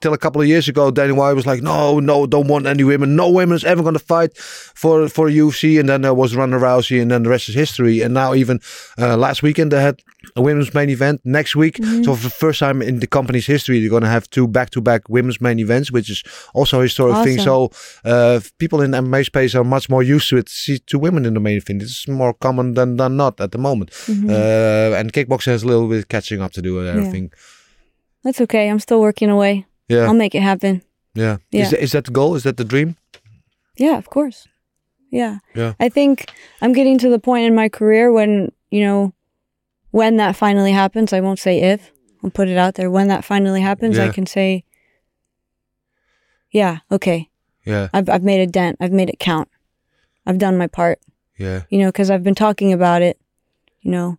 Till 0.00 0.12
a 0.12 0.18
couple 0.18 0.40
of 0.40 0.48
years 0.48 0.68
ago, 0.68 0.90
Dana 0.90 1.14
White 1.14 1.34
was 1.34 1.46
like, 1.46 1.62
"No, 1.62 2.00
no, 2.00 2.26
don't 2.26 2.48
want 2.48 2.66
any 2.66 2.84
women. 2.84 3.16
No 3.16 3.28
women 3.30 3.56
is 3.56 3.64
ever 3.64 3.82
going 3.82 3.94
to 3.94 3.98
fight 3.98 4.36
for 4.36 5.08
for 5.08 5.28
UFC." 5.28 5.78
And 5.78 5.88
then 5.88 6.02
there 6.02 6.14
was 6.14 6.34
Ronda 6.34 6.58
Rousey, 6.58 7.00
and 7.00 7.10
then 7.10 7.22
the 7.22 7.30
rest 7.30 7.48
is 7.48 7.54
history. 7.54 8.02
And 8.02 8.14
now 8.14 8.34
even 8.34 8.60
uh, 8.98 9.16
last 9.16 9.42
weekend 9.42 9.70
they 9.72 9.80
had 9.80 10.00
a 10.36 10.42
women's 10.42 10.72
main 10.74 10.90
event. 10.90 11.20
Next 11.24 11.54
week, 11.56 11.76
so 12.04 12.14
for 12.14 12.22
the 12.24 12.30
first 12.30 12.58
time 12.60 12.80
in 12.82 13.00
the 13.00 13.06
company's 13.06 13.46
history, 13.46 13.80
they're 13.80 13.90
going 13.90 14.02
to 14.02 14.08
have 14.08 14.28
two 14.30 14.46
back-to-back 14.48 15.08
women's 15.08 15.40
main 15.40 15.58
events, 15.58 15.92
which 15.92 16.08
is 16.10 16.22
also 16.54 16.80
a 16.80 16.82
historic 16.84 17.16
thing. 17.24 17.38
So 17.44 17.70
uh, 18.04 18.40
people 18.58 18.80
in 18.80 18.90
the 18.92 18.98
MMA 18.98 19.24
space 19.26 19.54
are 19.54 19.64
much 19.64 19.88
more 19.88 20.02
used 20.02 20.28
to 20.30 20.36
it. 20.38 20.48
See 20.48 20.78
two 20.78 20.98
women 20.98 21.24
in 21.26 21.34
the 21.34 21.40
main 21.40 21.58
event. 21.58 21.82
It's 21.82 22.08
more 22.08 22.32
common 22.34 22.74
than 22.74 22.96
than 22.96 23.16
not 23.16 23.40
at 23.40 23.50
the 23.52 23.58
moment. 23.58 23.90
Uh, 24.08 24.94
and 24.98 25.12
kickboxing 25.12 25.52
has 25.52 25.62
a 25.62 25.66
little 25.66 25.88
bit 25.88 26.08
catching 26.08 26.40
up 26.40 26.52
to 26.52 26.62
do 26.62 26.74
with 26.74 26.86
everything. 26.88 27.30
That's 28.22 28.40
okay. 28.40 28.70
I'm 28.70 28.80
still 28.80 29.00
working 29.00 29.28
away. 29.30 29.66
Yeah, 29.88 30.06
I'll 30.06 30.14
make 30.14 30.34
it 30.34 30.42
happen. 30.42 30.82
yeah. 31.14 31.36
Yeah. 31.50 31.62
Is, 31.64 31.70
that, 31.70 31.82
is 31.82 31.92
that 31.92 32.04
the 32.04 32.10
goal? 32.10 32.34
Is 32.34 32.42
that 32.44 32.56
the 32.56 32.64
dream? 32.64 32.96
Yeah, 33.76 33.98
of 33.98 34.08
course. 34.08 34.48
Yeah. 35.10 35.38
Yeah. 35.54 35.74
I 35.78 35.88
think 35.88 36.30
I'm 36.62 36.72
getting 36.72 36.98
to 36.98 37.08
the 37.10 37.18
point 37.18 37.46
in 37.46 37.54
my 37.54 37.68
career 37.68 38.10
when, 38.12 38.50
you 38.70 38.80
know, 38.82 39.12
when 39.90 40.16
that 40.16 40.36
finally 40.36 40.72
happens, 40.72 41.12
I 41.12 41.20
won't 41.20 41.38
say 41.38 41.60
if, 41.60 41.92
I'll 42.22 42.30
put 42.30 42.48
it 42.48 42.56
out 42.56 42.74
there. 42.74 42.90
When 42.90 43.08
that 43.08 43.24
finally 43.24 43.60
happens, 43.60 43.98
I 43.98 44.08
can 44.10 44.26
say, 44.26 44.64
yeah, 46.50 46.78
okay, 46.90 47.28
Yeah, 47.64 47.88
I've, 47.92 48.08
I've 48.08 48.22
made 48.22 48.40
a 48.40 48.46
dent. 48.46 48.76
I've 48.80 48.92
made 48.92 49.10
it 49.10 49.18
count. 49.18 49.48
I've 50.26 50.38
done 50.38 50.56
my 50.56 50.66
part, 50.66 50.98
yeah, 51.38 51.62
you 51.68 51.78
know, 51.78 51.88
because 51.88 52.10
I've 52.10 52.22
been 52.22 52.34
talking 52.34 52.72
about 52.72 53.02
it, 53.02 53.18
you 53.82 53.90
know, 53.90 54.18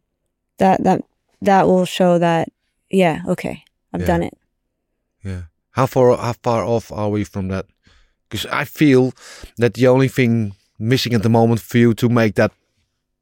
that, 0.60 0.84
that, 0.84 1.02
that 1.42 1.66
will 1.68 1.86
show 1.86 2.20
that, 2.20 2.50
yeah, 2.90 3.22
okay, 3.28 3.64
I've 3.94 4.02
Yeah. 4.02 4.08
done 4.08 4.24
it. 4.24 4.38
yeah. 5.24 5.42
How 5.76 5.86
far 5.86 6.18
how 6.18 6.34
far 6.34 6.64
off 6.64 6.92
are 6.92 7.10
we 7.10 7.24
from 7.24 7.50
that? 7.50 7.66
Because 8.30 8.46
I 8.48 8.64
feel 8.64 9.14
that 9.58 9.74
the 9.74 9.88
only 9.88 10.08
thing 10.08 10.54
missing 10.80 11.14
at 11.14 11.24
the 11.24 11.30
moment 11.30 11.60
for 11.60 11.78
you 11.78 11.94
to 11.94 12.10
make 12.10 12.36
that 12.36 12.52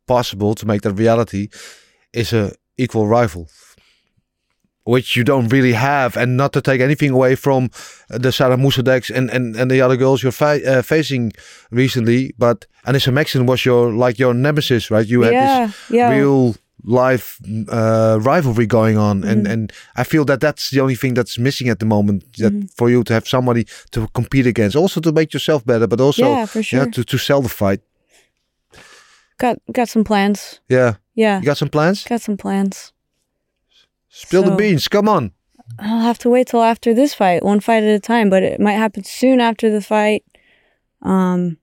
possible, 0.08 0.56
to 0.56 0.66
make 0.66 0.82
that 0.84 0.93
reality, 0.93 1.49
is 2.14 2.32
a 2.32 2.54
equal 2.78 3.08
rival, 3.08 3.49
which 4.84 5.16
you 5.16 5.24
don't 5.24 5.49
really 5.49 5.74
have. 5.74 6.16
And 6.16 6.38
not 6.38 6.54
to 6.54 6.62
take 6.62 6.80
anything 6.80 7.12
away 7.12 7.36
from 7.36 7.72
uh, 8.12 8.20
the 8.20 8.32
Sarah 8.32 8.58
Moussaddaks 8.58 9.10
and, 9.10 9.32
and, 9.32 9.56
and 9.56 9.72
the 9.72 9.82
other 9.82 9.97
girls 9.97 10.22
you're 10.22 10.32
fi- 10.32 10.64
uh, 10.64 10.84
facing 10.84 11.34
recently, 11.72 12.34
but 12.38 12.68
Anissa 12.86 13.12
Meksen 13.12 13.47
was 13.47 13.66
your 13.66 13.91
like 13.91 14.20
your 14.20 14.34
nemesis, 14.34 14.91
right? 14.91 15.08
You 15.08 15.22
had 15.22 15.34
yeah, 15.34 15.66
this 15.66 15.89
yeah. 15.89 16.10
real 16.16 16.56
life 16.86 17.38
uh, 17.69 18.17
rivalry 18.21 18.65
going 18.67 18.97
on, 18.97 19.23
and 19.23 19.45
Mhm. 19.45 19.51
and 19.53 19.71
I 19.95 20.03
feel 20.03 20.25
that 20.25 20.39
that's 20.39 20.69
the 20.69 20.81
only 20.81 20.95
thing 20.95 21.15
that's 21.15 21.38
missing 21.38 21.69
at 21.69 21.79
the 21.79 21.86
moment. 21.86 22.23
That 22.38 22.53
Mhm. 22.53 22.69
for 22.75 22.89
you 22.89 23.03
to 23.03 23.13
have 23.13 23.27
somebody 23.27 23.65
to 23.91 24.07
compete 24.13 24.47
against, 24.49 24.75
also 24.75 24.99
to 25.01 25.11
make 25.11 25.34
yourself 25.34 25.63
better, 25.65 25.88
but 25.88 25.99
also 26.01 26.23
yeah, 26.29 26.45
for 26.47 26.63
sure. 26.63 26.79
yeah 26.84 26.91
to 26.91 27.03
to 27.03 27.17
sell 27.17 27.41
the 27.41 27.49
fight. 27.49 27.79
got, 29.38 29.57
got 29.71 29.89
some 29.89 30.03
plans. 30.03 30.59
Yeah, 30.69 30.93
Yeah, 31.15 31.39
you 31.39 31.45
got 31.45 31.57
some 31.57 31.69
plans? 31.69 32.03
got 32.09 32.21
some 32.21 32.38
plans. 32.38 32.93
Spill 34.09 34.43
the 34.43 34.55
beans. 34.55 34.88
Come 34.88 35.09
on. 35.09 35.31
I'll 35.79 36.01
have 36.05 36.19
to 36.19 36.29
wait 36.29 36.47
till 36.47 36.61
after 36.63 36.93
this 36.93 37.13
fight, 37.15 37.43
one 37.43 37.59
fight 37.59 37.84
at 37.84 37.95
a 37.95 37.99
time, 37.99 38.29
but 38.29 38.43
it 38.43 38.59
might 38.59 38.77
happen 38.77 39.03
soon 39.03 39.39
after 39.41 39.69
the 39.71 39.81
fight. 39.81 40.23
Um, 41.01 41.57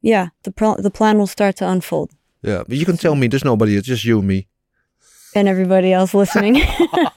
yeah, 0.00 0.28
the 0.44 0.52
pro- 0.52 0.76
the 0.82 0.90
plan 0.90 1.18
will 1.18 1.26
start 1.26 1.56
to 1.56 1.68
unfold, 1.68 2.10
Yeah, 2.42 2.62
but 2.66 2.76
you 2.76 2.84
can 2.84 2.96
tell 2.96 3.14
me 3.14 3.28
there's 3.28 3.44
nobody. 3.44 3.76
It's 3.76 3.86
just 3.86 4.04
you 4.04 4.18
and 4.18 4.26
me. 4.28 4.48
and 5.34 5.48
everybody 5.48 5.92
else 5.92 6.12
listening. 6.14 6.54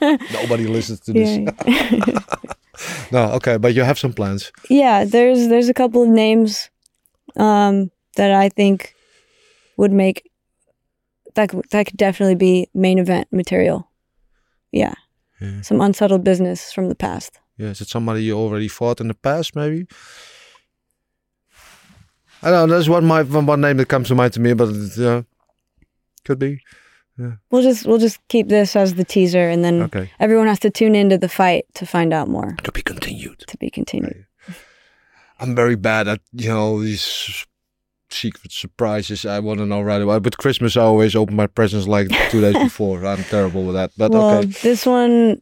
Nobody 0.32 0.66
listens 0.66 1.00
to 1.00 1.12
this. 1.12 1.38
yeah. 1.66 2.20
No, 3.10 3.30
okay, 3.36 3.56
but 3.56 3.72
you 3.74 3.82
have 3.84 3.98
some 3.98 4.12
plans. 4.12 4.52
yeah, 4.68 5.04
there's 5.04 5.48
there's 5.48 5.68
a 5.70 5.74
couple 5.74 6.02
of 6.02 6.08
names 6.10 6.68
um, 7.36 7.90
that 8.16 8.30
I 8.32 8.50
think 8.50 8.94
would 9.78 9.92
make 9.92 10.30
that 11.34 11.48
could- 11.48 11.64
that 11.70 11.86
could 11.86 11.96
definitely 11.96 12.34
be 12.34 12.68
main 12.74 12.98
event 12.98 13.28
material. 13.32 13.88
Yeah, 14.72 14.94
Yeah. 15.40 15.62
some 15.62 15.80
unsettled 15.80 16.22
business 16.24 16.70
from 16.72 16.88
the 16.90 16.94
past. 16.94 17.40
Yeah, 17.56 17.70
is 17.70 17.80
it 17.80 17.88
somebody 17.88 18.22
you 18.24 18.36
already 18.36 18.68
fought 18.68 19.00
in 19.00 19.08
the 19.08 19.14
past, 19.22 19.56
maybe? 19.56 19.86
I 22.46 22.50
don't 22.50 22.68
know. 22.68 22.74
There's 22.74 22.88
one 22.88 23.04
my 23.04 23.22
one, 23.22 23.60
name 23.60 23.76
that 23.78 23.88
comes 23.88 24.06
to 24.08 24.14
mind 24.14 24.32
to 24.34 24.40
me, 24.40 24.54
but 24.54 24.68
it, 24.68 24.98
uh, 24.98 25.22
could 26.24 26.38
be. 26.38 26.60
Yeah. 27.18 27.32
We'll 27.50 27.62
just 27.62 27.86
we'll 27.86 27.98
just 27.98 28.18
keep 28.28 28.48
this 28.48 28.76
as 28.76 28.94
the 28.94 29.04
teaser, 29.04 29.48
and 29.48 29.64
then 29.64 29.82
Okay, 29.82 30.10
everyone 30.20 30.46
has 30.46 30.60
to 30.60 30.70
tune 30.70 30.94
into 30.94 31.18
the 31.18 31.28
fight 31.28 31.64
to 31.74 31.86
find 31.86 32.12
out 32.12 32.28
more. 32.28 32.54
to 32.62 32.70
be 32.72 32.82
continued. 32.82 33.40
To 33.48 33.56
be 33.58 33.68
continued. 33.70 34.26
I'm 35.40 35.54
very 35.56 35.76
bad 35.76 36.06
at 36.08 36.20
you 36.32 36.48
know 36.48 36.80
these 36.82 37.46
secret 38.10 38.52
surprises. 38.52 39.24
I 39.26 39.40
want 39.40 39.58
to 39.58 39.66
know 39.66 39.80
right 39.82 40.00
away. 40.00 40.18
But 40.20 40.36
Christmas, 40.38 40.76
I 40.76 40.82
always 40.82 41.16
open 41.16 41.34
my 41.36 41.46
presents 41.48 41.88
like 41.88 42.08
two 42.30 42.40
days 42.40 42.54
before. 42.56 43.04
I'm 43.04 43.24
terrible 43.24 43.64
with 43.64 43.74
that. 43.74 43.90
But 43.98 44.12
well, 44.12 44.38
okay, 44.38 44.46
this 44.62 44.86
one, 44.86 45.40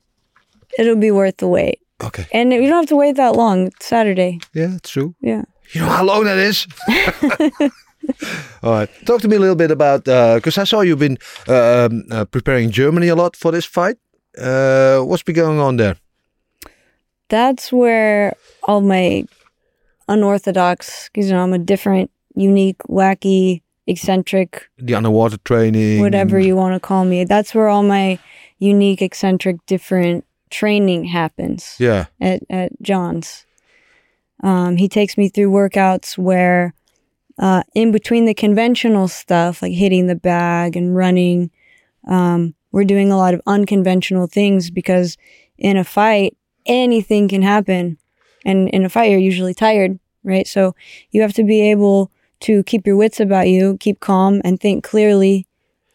it'll 0.79 0.97
be 0.97 1.11
worth 1.11 1.37
the 1.37 1.49
wait. 1.49 1.81
okay, 2.03 2.27
And 2.33 2.53
you 2.53 2.63
don't 2.67 2.83
have 2.83 2.89
to 2.89 2.97
wait 2.97 3.17
that 3.17 3.37
long. 3.37 3.67
It's 3.67 3.87
Saturday. 3.87 4.39
yeah, 4.55 4.79
true. 4.83 5.15
Yeah. 5.21 5.43
You 5.73 5.81
know 5.81 5.89
how 5.89 6.05
long 6.05 6.25
that 6.25 6.39
is? 6.39 6.67
All 8.63 8.73
right. 8.73 8.91
Talk 9.07 9.21
to 9.23 9.29
me 9.29 9.37
a 9.37 9.41
little 9.41 9.57
bit 9.57 9.71
about 9.71 10.05
because 10.05 10.59
I 10.59 10.65
saw 10.65 10.81
you've 10.83 10.99
been 10.99 11.19
um, 11.49 12.05
uh, 12.11 12.25
preparing 12.27 12.71
Germany 12.71 13.09
a 13.09 13.15
lot 13.15 13.37
for 13.37 13.51
this 13.51 13.65
fight. 13.65 13.97
Uh, 14.37 15.01
what's 15.01 15.23
been 15.23 15.35
going 15.35 15.59
on 15.61 15.77
there? 15.77 15.97
That's 17.29 17.73
where 17.73 18.35
all 18.65 18.81
my 18.81 19.25
unorthodox, 20.09 21.09
because 21.09 21.29
you 21.29 21.35
know, 21.35 21.43
I'm 21.43 21.53
a 21.53 21.59
different, 21.59 22.11
unique, 22.35 22.79
wacky, 22.89 23.63
eccentric, 23.87 24.69
The 24.79 24.95
underwater 24.95 25.39
training, 25.39 26.01
whatever 26.01 26.39
you 26.39 26.57
want 26.57 26.75
to 26.75 26.81
call 26.81 27.05
me. 27.05 27.25
That's 27.25 27.55
where 27.55 27.69
all 27.69 27.83
my 27.83 28.19
unique, 28.59 29.03
eccentric, 29.03 29.65
different 29.67 30.25
training 30.51 31.05
happens. 31.05 31.77
Yeah, 31.79 32.07
at, 32.21 32.43
at 32.51 32.73
John's. 32.83 33.47
Um, 34.45 34.77
he 34.77 34.89
takes 34.89 35.17
me 35.17 35.31
through 35.31 35.51
workouts 35.51 36.19
where, 36.19 36.75
uh, 37.39 37.63
in 37.75 37.93
between 37.93 38.27
the 38.27 38.35
conventional 38.35 39.09
stuff, 39.09 39.63
like 39.63 39.73
hitting 39.73 40.07
the 40.07 40.15
bag 40.15 40.77
and 40.77 40.95
running, 40.95 41.51
um, 42.07 42.55
we're 42.71 42.85
doing 42.85 43.11
a 43.11 43.17
lot 43.17 43.33
of 43.33 43.41
unconventional 43.47 44.27
things 44.27 44.71
because 44.71 45.17
in 45.57 45.79
a 45.79 45.83
fight, 45.83 46.37
anything 46.67 47.27
can 47.27 47.41
happen. 47.41 47.97
And 48.45 48.69
in 48.69 48.85
a 48.85 48.91
fight, 48.91 49.11
you're 49.11 49.19
usually 49.19 49.55
tired, 49.55 49.99
right? 50.23 50.47
So 50.47 50.75
you 51.11 51.23
have 51.23 51.33
to 51.35 51.45
be 51.45 51.71
able 51.71 52.11
to 52.41 52.63
keep 52.65 52.87
your 52.87 52.97
wits 52.97 53.21
about 53.21 53.49
you, 53.49 53.79
keep 53.79 54.01
calm, 54.01 54.43
and 54.45 54.61
think 54.61 54.85
clearly 54.85 55.47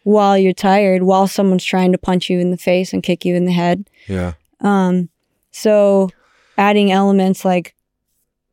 while 0.02 0.36
you're 0.36 0.52
tired, 0.52 1.04
while 1.04 1.28
someone's 1.28 1.64
trying 1.64 1.92
to 1.92 1.98
punch 1.98 2.28
you 2.28 2.40
in 2.40 2.50
the 2.50 2.56
face 2.56 2.92
and 2.92 3.04
kick 3.04 3.24
you 3.24 3.36
in 3.36 3.44
the 3.44 3.52
head. 3.52 3.88
Yeah. 4.08 4.32
Um, 4.60 5.08
so 5.52 6.10
adding 6.58 6.90
elements 6.90 7.44
like 7.44 7.76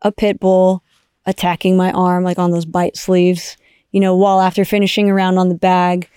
a 0.02 0.12
pit 0.12 0.40
bull 0.40 0.84
attacking 1.26 1.76
my 1.76 1.92
arm, 1.92 2.24
like 2.24 2.40
on 2.40 2.52
those 2.52 2.66
bite 2.66 2.98
sleeves, 2.98 3.58
you 3.92 4.00
know, 4.00 4.16
while 4.16 4.40
after 4.40 4.64
finishing 4.64 5.10
around 5.10 5.38
on 5.38 5.50
the 5.50 5.56
bag, 5.56 6.10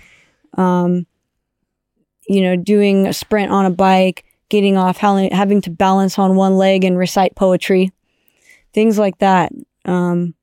um, 0.56 1.06
you 2.28 2.42
know, 2.42 2.56
doing 2.56 3.06
a 3.06 3.12
sprint 3.12 3.50
on 3.50 3.66
a 3.66 3.70
bike, 3.70 4.24
getting 4.48 4.76
off, 4.76 4.98
having, 4.98 5.60
to 5.62 5.70
balance 5.70 6.18
on 6.18 6.36
one 6.36 6.56
leg 6.56 6.84
and 6.84 6.96
recite 6.96 7.34
poetry, 7.34 7.92
things 8.72 8.98
like 8.98 9.18
that. 9.18 9.52
Um, 9.84 10.34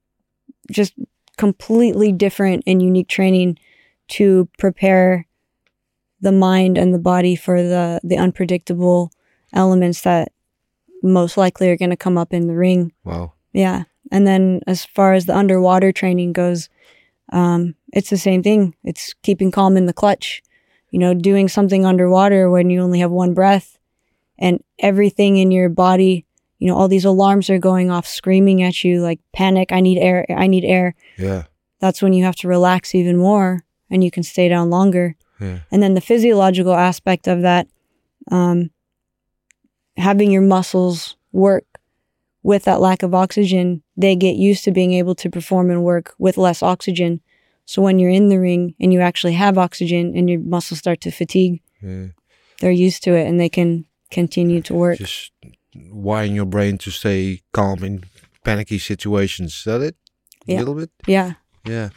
just 0.72 0.94
completely 1.38 2.12
different 2.12 2.64
and 2.68 2.82
unique 2.82 3.08
training 3.08 3.58
to 4.10 4.50
prepare 4.58 5.28
the 6.20 6.32
mind 6.32 6.78
and 6.78 6.94
the 6.94 7.00
body 7.00 7.36
for 7.36 7.62
the 7.62 8.00
the 8.04 8.18
unpredictable 8.18 9.12
elements 9.54 10.02
that 10.02 10.32
most 11.04 11.38
likely 11.38 11.70
are 11.70 11.78
going 11.78 11.90
to 11.90 11.98
come 11.98 12.18
up 12.18 12.34
in 12.34 12.48
the 12.48 12.56
ring. 12.56 12.92
Wow. 13.04 13.34
Yeah. 13.54 13.84
And 14.12 14.26
then 14.26 14.62
as 14.68 14.86
far 14.86 15.14
as 15.14 15.26
the 15.26 15.36
underwater 15.36 15.92
training 15.92 16.34
goes, 16.34 16.70
um, 17.32 17.76
it's 17.94 18.10
the 18.10 18.18
same 18.18 18.44
thing. 18.44 18.76
It's 18.84 19.14
keeping 19.24 19.52
calm 19.52 19.78
in 19.78 19.86
the 19.86 19.94
clutch, 19.94 20.42
you 20.92 21.00
know, 21.00 21.14
doing 21.14 21.48
something 21.48 21.86
underwater 21.86 22.50
when 22.50 22.70
you 22.70 22.82
only 22.82 23.00
have 23.00 23.12
one 23.12 23.34
breath 23.34 23.78
and 24.40 24.64
everything 24.80 25.38
in 25.38 25.52
your 25.52 25.70
body, 25.70 26.26
you 26.60 26.68
know, 26.68 26.76
all 26.76 26.88
these 26.88 27.06
alarms 27.06 27.50
are 27.50 27.60
going 27.60 27.92
off, 27.92 28.08
screaming 28.08 28.64
at 28.64 28.84
you 28.84 29.02
like 29.02 29.20
panic, 29.34 29.72
I 29.72 29.82
need 29.82 30.00
air, 30.00 30.26
I 30.30 30.48
need 30.48 30.64
air. 30.64 30.96
Yeah. 31.18 31.44
That's 31.80 32.02
when 32.02 32.14
you 32.14 32.24
have 32.24 32.36
to 32.38 32.48
relax 32.48 32.96
even 32.96 33.18
more 33.18 33.64
and 33.90 34.04
you 34.04 34.12
can 34.12 34.24
stay 34.24 34.50
down 34.50 34.70
longer. 34.70 35.16
Yeah. 35.40 35.60
And 35.72 35.84
then 35.84 35.94
the 35.94 36.02
physiological 36.02 36.74
aspect 36.74 37.28
of 37.28 37.42
that, 37.42 37.68
um, 38.32 38.72
having 39.98 40.32
your 40.32 40.42
muscles 40.44 41.16
work 41.32 41.66
with 42.44 42.64
that 42.64 42.80
lack 42.80 43.04
of 43.04 43.14
oxygen, 43.14 43.82
they 43.98 44.16
get 44.16 44.36
used 44.36 44.64
to 44.64 44.72
being 44.72 44.94
able 44.94 45.16
to 45.16 45.30
perform 45.30 45.70
and 45.70 45.84
work 45.84 46.14
with 46.18 46.38
less 46.38 46.64
oxygen. 46.64 47.20
So 47.66 47.82
when 47.82 48.00
you're 48.00 48.12
in 48.12 48.30
the 48.30 48.40
ring 48.40 48.76
and 48.80 48.94
you 48.94 49.02
actually 49.02 49.34
have 49.34 49.58
oxygen 49.58 50.14
and 50.16 50.30
your 50.30 50.40
muscles 50.40 50.80
start 50.80 51.02
to 51.02 51.12
fatigue, 51.12 51.62
Yeah. 51.84 52.08
they're 52.62 52.72
used 52.72 53.04
to 53.04 53.14
it 53.16 53.28
and 53.28 53.40
they 53.40 53.50
can 53.50 53.86
continue 54.12 54.62
to 54.62 54.74
work. 54.74 54.98
Just 55.00 55.32
wiring 55.92 56.34
your 56.36 56.46
brain 56.46 56.78
to 56.78 56.92
stay 56.92 57.42
calm 57.52 57.84
in 57.84 58.04
panicky 58.46 58.80
situations. 58.80 59.54
Is 59.58 59.64
that 59.66 59.82
it? 59.82 59.96
A 60.48 60.52
Yeah. 60.54 60.60
little 60.60 60.76
bit? 60.76 60.90
Yeah. 61.08 61.34
Yeah. 61.66 61.90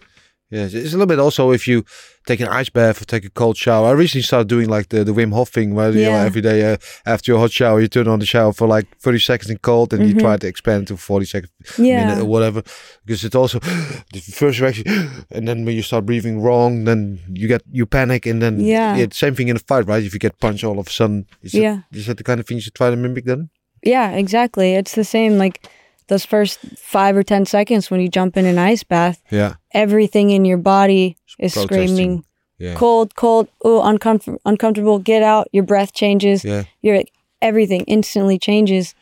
Yeah. 0.51 0.65
It's 0.65 0.75
a 0.75 0.97
little 0.99 1.07
bit 1.07 1.19
also 1.21 1.53
if 1.53 1.69
you 1.69 1.85
take 2.27 2.41
an 2.41 2.49
ice 2.49 2.69
bath 2.69 3.01
or 3.01 3.05
take 3.05 3.25
a 3.25 3.31
cold 3.31 3.57
shower. 3.57 3.87
I 3.89 3.93
recently 3.93 4.23
started 4.23 4.49
doing 4.49 4.69
like 4.69 4.89
the, 4.89 5.05
the 5.05 5.13
Wim 5.13 5.33
Hof 5.33 5.49
thing 5.49 5.75
where 5.75 5.91
you 5.93 6.05
know, 6.07 6.13
every 6.13 6.41
day 6.43 6.73
uh, 6.73 6.77
after 7.07 7.31
your 7.33 7.39
hot 7.41 7.53
shower, 7.53 7.81
you 7.81 7.89
turn 7.89 8.09
on 8.09 8.19
the 8.19 8.27
shower 8.27 8.53
for 8.53 8.67
like 8.67 8.87
30 8.99 9.19
seconds 9.21 9.51
in 9.51 9.59
cold 9.59 9.93
and 9.95 10.09
you 10.09 10.15
Mhm. 10.15 10.21
try 10.21 10.37
to 10.37 10.47
expand 10.49 10.89
to 10.89 10.97
40 10.97 11.25
seconds 11.27 11.53
Yeah. 11.79 12.05
minute 12.07 12.23
or 12.23 12.27
whatever. 12.27 12.63
Because 13.07 13.25
it's 13.25 13.35
also 13.37 13.59
the 14.13 14.21
first 14.21 14.61
reaction, 14.61 14.85
and 15.31 15.47
then 15.47 15.65
when 15.65 15.77
you 15.77 15.83
start 15.83 16.05
breathing 16.05 16.41
wrong, 16.41 16.85
then 16.85 17.21
you 17.33 17.47
get 17.49 17.63
you 17.71 17.87
panic, 17.87 18.27
and 18.27 18.43
then 18.43 18.61
Yeah. 18.61 18.97
it's 18.97 19.17
same 19.19 19.35
thing 19.35 19.49
in 19.49 19.57
a 19.57 19.61
fight, 19.61 19.87
right? 19.87 20.03
If 20.03 20.13
you 20.13 20.19
get 20.19 20.39
punched 20.41 20.65
all 20.65 20.79
of 20.79 20.89
a 20.89 20.91
sudden, 20.91 21.27
is 21.43 21.53
that, 21.53 21.61
Yeah. 21.61 21.79
is 21.93 22.07
that 22.07 22.17
the 22.17 22.25
kind 22.25 22.41
of 22.41 22.47
things 22.47 22.67
you 22.67 22.73
try 22.73 22.91
to 22.91 22.97
mimic 22.97 23.25
then? 23.25 23.51
Yeah, 23.85 24.11
exactly. 24.11 24.75
It's 24.75 24.95
the 24.95 25.05
same 25.05 25.39
like 25.39 25.67
those 26.09 26.25
first 26.27 26.59
five 26.77 27.17
or 27.17 27.23
10 27.23 27.47
seconds 27.47 27.89
when 27.91 28.01
you 28.01 28.09
jump 28.09 28.37
in 28.37 28.45
an 28.45 28.59
ice 28.59 28.83
bath, 28.83 29.23
Yeah, 29.31 29.55
everything 29.73 30.31
in 30.31 30.45
your 30.45 30.59
body 30.59 31.17
is 31.39 31.55
protesting. 31.55 31.89
screaming, 31.89 32.25
yeah, 32.59 32.75
cold, 32.75 33.15
cold, 33.15 33.49
oh, 33.65 33.83
uncomfortable, 33.83 34.41
uncomfortable, 34.45 34.99
get 34.99 35.23
out. 35.23 35.49
Your 35.53 35.65
breath 35.65 35.93
changes. 35.93 36.45
yeah, 36.45 36.65
Your 36.83 37.03
everything 37.41 37.83
instantly 37.83 38.39
changes. 38.39 38.95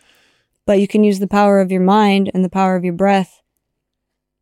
But 0.66 0.81
you 0.81 0.87
can 0.89 1.03
use 1.03 1.19
the 1.19 1.27
power 1.27 1.61
of 1.61 1.73
your 1.73 1.81
mind 1.81 2.31
and 2.35 2.45
the 2.45 2.51
power 2.51 2.77
of 2.77 2.85
your 2.85 2.93
breath 2.93 3.41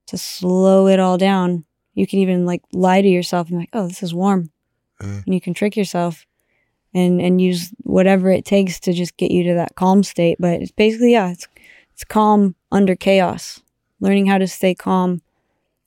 to 0.09 0.19
slow 0.19 0.89
it 0.89 0.99
all 0.99 1.19
down. 1.19 1.65
You 1.95 2.07
can 2.07 2.19
even 2.19 2.45
like 2.45 2.63
lie 2.73 3.01
to 3.01 3.09
yourself 3.09 3.49
and 3.49 3.59
be 3.59 3.63
like, 3.63 3.71
oh, 3.73 3.87
this 3.89 4.03
is 4.03 4.13
warm. 4.15 4.51
And 5.25 5.35
you 5.35 5.41
can 5.41 5.55
trick 5.55 5.77
yourself 5.77 6.27
and 6.93 7.21
and 7.21 7.41
use 7.41 7.71
whatever 7.83 8.31
it 8.31 8.45
takes 8.45 8.81
to 8.81 8.93
just 8.93 9.17
get 9.17 9.31
you 9.31 9.45
to 9.45 9.55
that 9.55 9.77
calm 9.77 10.03
state. 10.03 10.37
But 10.41 10.63
it's 10.63 10.73
basically 10.73 11.13
yeah, 11.13 11.31
it's 11.31 11.47
it's 11.93 12.05
calm 12.05 12.55
under 12.73 12.97
chaos. 12.97 13.63
Learning 14.01 14.27
how 14.27 14.39
to 14.39 14.47
stay 14.47 14.75
calm 14.75 15.23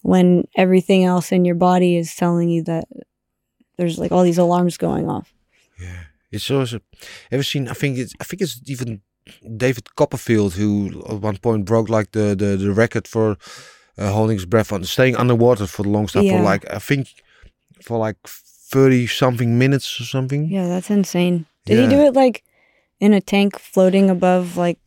when 0.02 0.47
everything 0.56 1.04
else 1.04 1.32
in 1.32 1.45
your 1.45 1.56
body 1.56 1.97
is 1.97 2.16
telling 2.16 2.50
you 2.50 2.64
that 2.64 2.86
there's 3.78 3.97
like 4.00 4.12
all 4.12 4.24
these 4.24 4.38
alarms 4.38 4.78
going 4.78 5.10
off. 5.10 5.34
yeah. 5.80 6.04
It's 6.32 6.52
also 6.52 6.80
ever 7.32 7.41
seen? 7.43 7.68
I 7.68 7.74
think 7.74 7.97
it's 7.97 8.14
I 8.20 8.24
think 8.24 8.41
it's 8.43 8.62
even 8.68 9.02
David 9.58 9.95
Copperfield 9.95 10.54
who 10.54 11.02
at 11.10 11.22
one 11.22 11.38
point 11.38 11.66
broke 11.66 11.89
like 11.89 12.12
the 12.12 12.36
the, 12.36 12.56
the 12.56 12.72
record 12.72 13.08
for 13.08 13.36
uh, 13.97 14.12
holding 14.12 14.38
his 14.38 14.45
breath 14.45 14.72
on 14.72 14.84
staying 14.84 15.16
underwater 15.16 15.66
for 15.66 15.82
the 15.84 15.89
longest 15.89 16.14
time 16.14 16.30
for 16.30 16.39
like 16.41 16.70
I 16.72 16.78
think 16.80 17.08
for 17.82 17.97
like 17.97 18.18
thirty 18.28 19.08
something 19.08 19.58
minutes 19.58 20.00
or 20.00 20.04
something. 20.04 20.45
Yeah, 20.52 20.68
that's 20.68 20.91
insane. 20.91 21.45
Did 21.66 21.78
Yeah. 21.78 21.84
he 21.89 21.95
do 21.95 22.02
it 22.06 22.14
like 22.14 22.43
in 23.00 23.14
a 23.14 23.22
tank 23.22 23.58
floating 23.58 24.10
above 24.12 24.56
like 24.56 24.78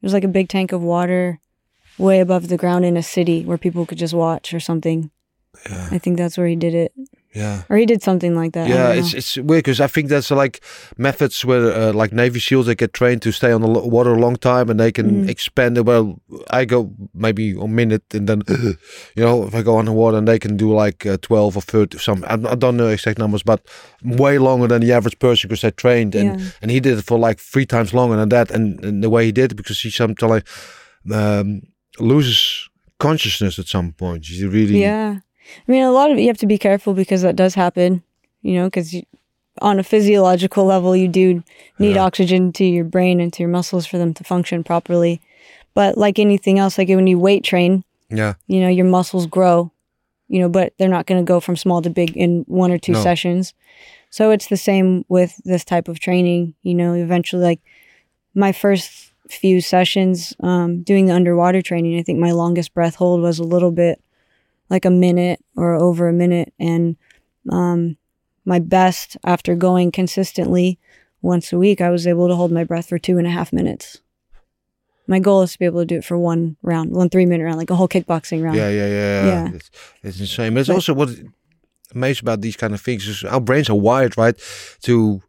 there's 0.00 0.12
like 0.14 0.24
a 0.24 0.28
big 0.38 0.48
tank 0.48 0.70
of 0.72 0.82
water 0.82 1.40
way 1.98 2.20
above 2.20 2.48
the 2.48 2.56
ground 2.56 2.84
in 2.84 2.96
a 2.96 3.02
city 3.02 3.44
where 3.44 3.58
people 3.58 3.86
could 3.86 3.98
just 3.98 4.14
watch 4.14 4.52
or 4.54 4.60
something. 4.60 5.10
Yeah, 5.70 5.88
I 5.92 5.98
think 5.98 6.18
that's 6.18 6.36
where 6.36 6.48
he 6.48 6.56
did 6.56 6.74
it. 6.74 6.92
yeah. 7.32 7.62
Or 7.70 7.76
he 7.76 7.86
did 7.86 8.02
something 8.02 8.34
like 8.34 8.52
that. 8.52 8.68
Yeah, 8.68 8.92
it's 8.92 9.14
it's 9.14 9.36
weird 9.36 9.64
because 9.64 9.80
I 9.84 9.86
think 9.86 10.08
that's 10.08 10.30
like 10.30 10.60
methods 10.98 11.44
where 11.44 11.72
uh, 11.72 11.92
like 11.92 12.12
Navy 12.12 12.40
SEALs 12.40 12.66
they 12.66 12.74
get 12.74 12.92
trained 12.92 13.22
to 13.22 13.32
stay 13.32 13.52
on 13.52 13.60
the 13.62 13.68
water 13.68 14.12
a 14.14 14.18
long 14.18 14.36
time 14.36 14.68
and 14.70 14.78
they 14.80 14.92
can 14.92 15.06
Mhm. 15.24 15.28
expand 15.28 15.78
it. 15.78 15.86
Well, 15.86 16.18
I 16.50 16.64
go 16.66 16.90
maybe 17.12 17.54
a 17.60 17.66
minute 17.68 18.02
and 18.14 18.26
then 18.28 18.42
you 19.16 19.24
know 19.24 19.46
if 19.46 19.54
I 19.54 19.62
go 19.62 19.78
underwater 19.78 20.18
and 20.18 20.26
they 20.26 20.38
can 20.38 20.56
do 20.56 20.74
like 20.84 21.06
uh, 21.06 21.16
twelve 21.22 21.56
or 21.56 21.62
thirty 21.62 21.98
some. 21.98 22.24
I, 22.26 22.34
I 22.52 22.56
don't 22.56 22.76
know 22.76 22.88
exact 22.92 23.18
numbers, 23.18 23.44
but 23.44 23.60
way 24.02 24.38
longer 24.38 24.66
than 24.68 24.80
the 24.82 24.92
average 24.92 25.18
person 25.18 25.48
because 25.48 25.62
they 25.62 25.70
trained 25.70 26.14
and 26.16 26.40
Yeah. 26.40 26.46
and 26.62 26.70
he 26.70 26.80
did 26.80 26.98
it 26.98 27.04
for 27.04 27.18
like 27.28 27.38
three 27.52 27.66
times 27.66 27.92
longer 27.92 28.16
than 28.16 28.28
that. 28.30 28.50
And, 28.50 28.84
and 28.84 29.02
the 29.02 29.08
way 29.08 29.24
he 29.26 29.32
did 29.32 29.52
it 29.52 29.56
because 29.56 29.80
he 29.84 29.90
sometimes 29.90 30.42
um, 31.12 31.62
loses 32.00 32.68
consciousness 32.98 33.58
at 33.58 33.66
some 33.66 33.92
point. 33.92 34.26
He 34.26 34.44
really 34.46 34.78
Yeah. 34.80 35.18
I 35.68 35.72
mean, 35.72 35.82
a 35.82 35.90
lot 35.92 36.10
of 36.10 36.18
you 36.18 36.26
have 36.28 36.38
to 36.38 36.46
be 36.46 36.58
careful 36.58 36.94
because 36.94 37.22
that 37.22 37.36
does 37.36 37.54
happen, 37.54 38.02
you 38.42 38.54
know, 38.54 38.64
because 38.66 38.94
on 39.60 39.78
a 39.78 39.84
physiological 39.84 40.64
level, 40.64 40.96
you 40.96 41.06
do 41.08 41.42
need 41.78 41.96
Yeah. 41.96 42.04
oxygen 42.04 42.52
to 42.52 42.64
your 42.64 42.84
brain 42.84 43.20
and 43.20 43.32
to 43.34 43.42
your 43.42 43.50
muscles 43.50 43.86
for 43.86 43.98
them 43.98 44.14
to 44.14 44.24
function 44.24 44.64
properly. 44.64 45.20
But 45.74 45.98
like 45.98 46.18
anything 46.18 46.58
else, 46.58 46.78
like 46.78 46.88
when 46.88 47.06
you 47.06 47.18
weight 47.18 47.44
train, 47.44 47.84
yeah 48.10 48.34
you 48.46 48.60
know, 48.60 48.68
your 48.68 48.86
muscles 48.86 49.26
grow, 49.26 49.70
you 50.28 50.38
know, 50.40 50.48
but 50.48 50.72
they're 50.78 50.88
not 50.88 51.06
going 51.06 51.20
to 51.24 51.26
go 51.26 51.40
from 51.40 51.56
small 51.56 51.82
to 51.82 51.90
big 51.90 52.16
in 52.16 52.44
one 52.46 52.70
or 52.72 52.78
two 52.78 52.92
No. 52.92 53.02
sessions. 53.02 53.54
So 54.10 54.30
it's 54.30 54.46
the 54.48 54.56
same 54.56 55.04
with 55.08 55.40
this 55.44 55.64
type 55.64 55.88
of 55.88 55.98
training, 55.98 56.54
you 56.62 56.74
know, 56.74 56.94
eventually 56.94 57.42
like 57.42 57.60
my 58.34 58.52
first 58.52 59.12
few 59.34 59.60
sessions 59.60 60.34
um, 60.40 60.82
doing 60.82 61.06
the 61.06 61.14
underwater 61.14 61.62
training, 61.62 61.98
I 61.98 62.02
think 62.02 62.18
my 62.18 62.32
longest 62.32 62.74
breath 62.74 62.96
hold 62.96 63.20
was 63.20 63.38
a 63.38 63.44
little 63.44 63.70
bit 63.70 64.02
like 64.70 64.84
a 64.84 64.90
minute 64.90 65.44
or 65.56 65.74
over 65.74 66.08
a 66.08 66.12
minute. 66.12 66.52
And 66.58 66.96
um, 67.50 67.96
my 68.44 68.58
best 68.58 69.16
after 69.24 69.54
going 69.54 69.92
consistently 69.92 70.78
once 71.22 71.52
a 71.52 71.58
week, 71.58 71.80
I 71.80 71.90
was 71.90 72.06
able 72.06 72.28
to 72.28 72.36
hold 72.36 72.52
my 72.52 72.64
breath 72.64 72.88
for 72.88 72.98
two 72.98 73.18
and 73.18 73.26
a 73.26 73.30
half 73.30 73.52
minutes. 73.52 74.00
My 75.06 75.18
goal 75.18 75.42
is 75.42 75.52
to 75.52 75.58
be 75.58 75.66
able 75.66 75.80
to 75.80 75.86
do 75.86 75.96
it 75.96 76.04
for 76.04 76.18
one 76.18 76.56
round, 76.62 76.90
one 76.92 77.10
three 77.10 77.26
minute 77.26 77.44
round, 77.44 77.58
like 77.58 77.70
a 77.70 77.76
whole 77.76 77.88
kickboxing 77.88 78.42
round. 78.42 78.56
Yeah, 78.56 78.70
yeah, 78.70 78.86
yeah. 78.86 79.26
Yeah. 79.26 79.50
It's, 79.54 79.70
it's 80.02 80.20
insane. 80.20 80.54
But 80.54 80.60
it's 80.60 80.68
But- 80.68 80.74
also 80.76 80.94
what 80.94 81.10
amazed 81.94 82.22
about 82.22 82.40
these 82.40 82.56
kind 82.56 82.74
of 82.74 82.80
things 82.80 83.06
is 83.06 83.22
our 83.24 83.40
brains 83.40 83.68
are 83.68 83.76
wired, 83.76 84.16
right, 84.16 84.34
to 84.82 85.22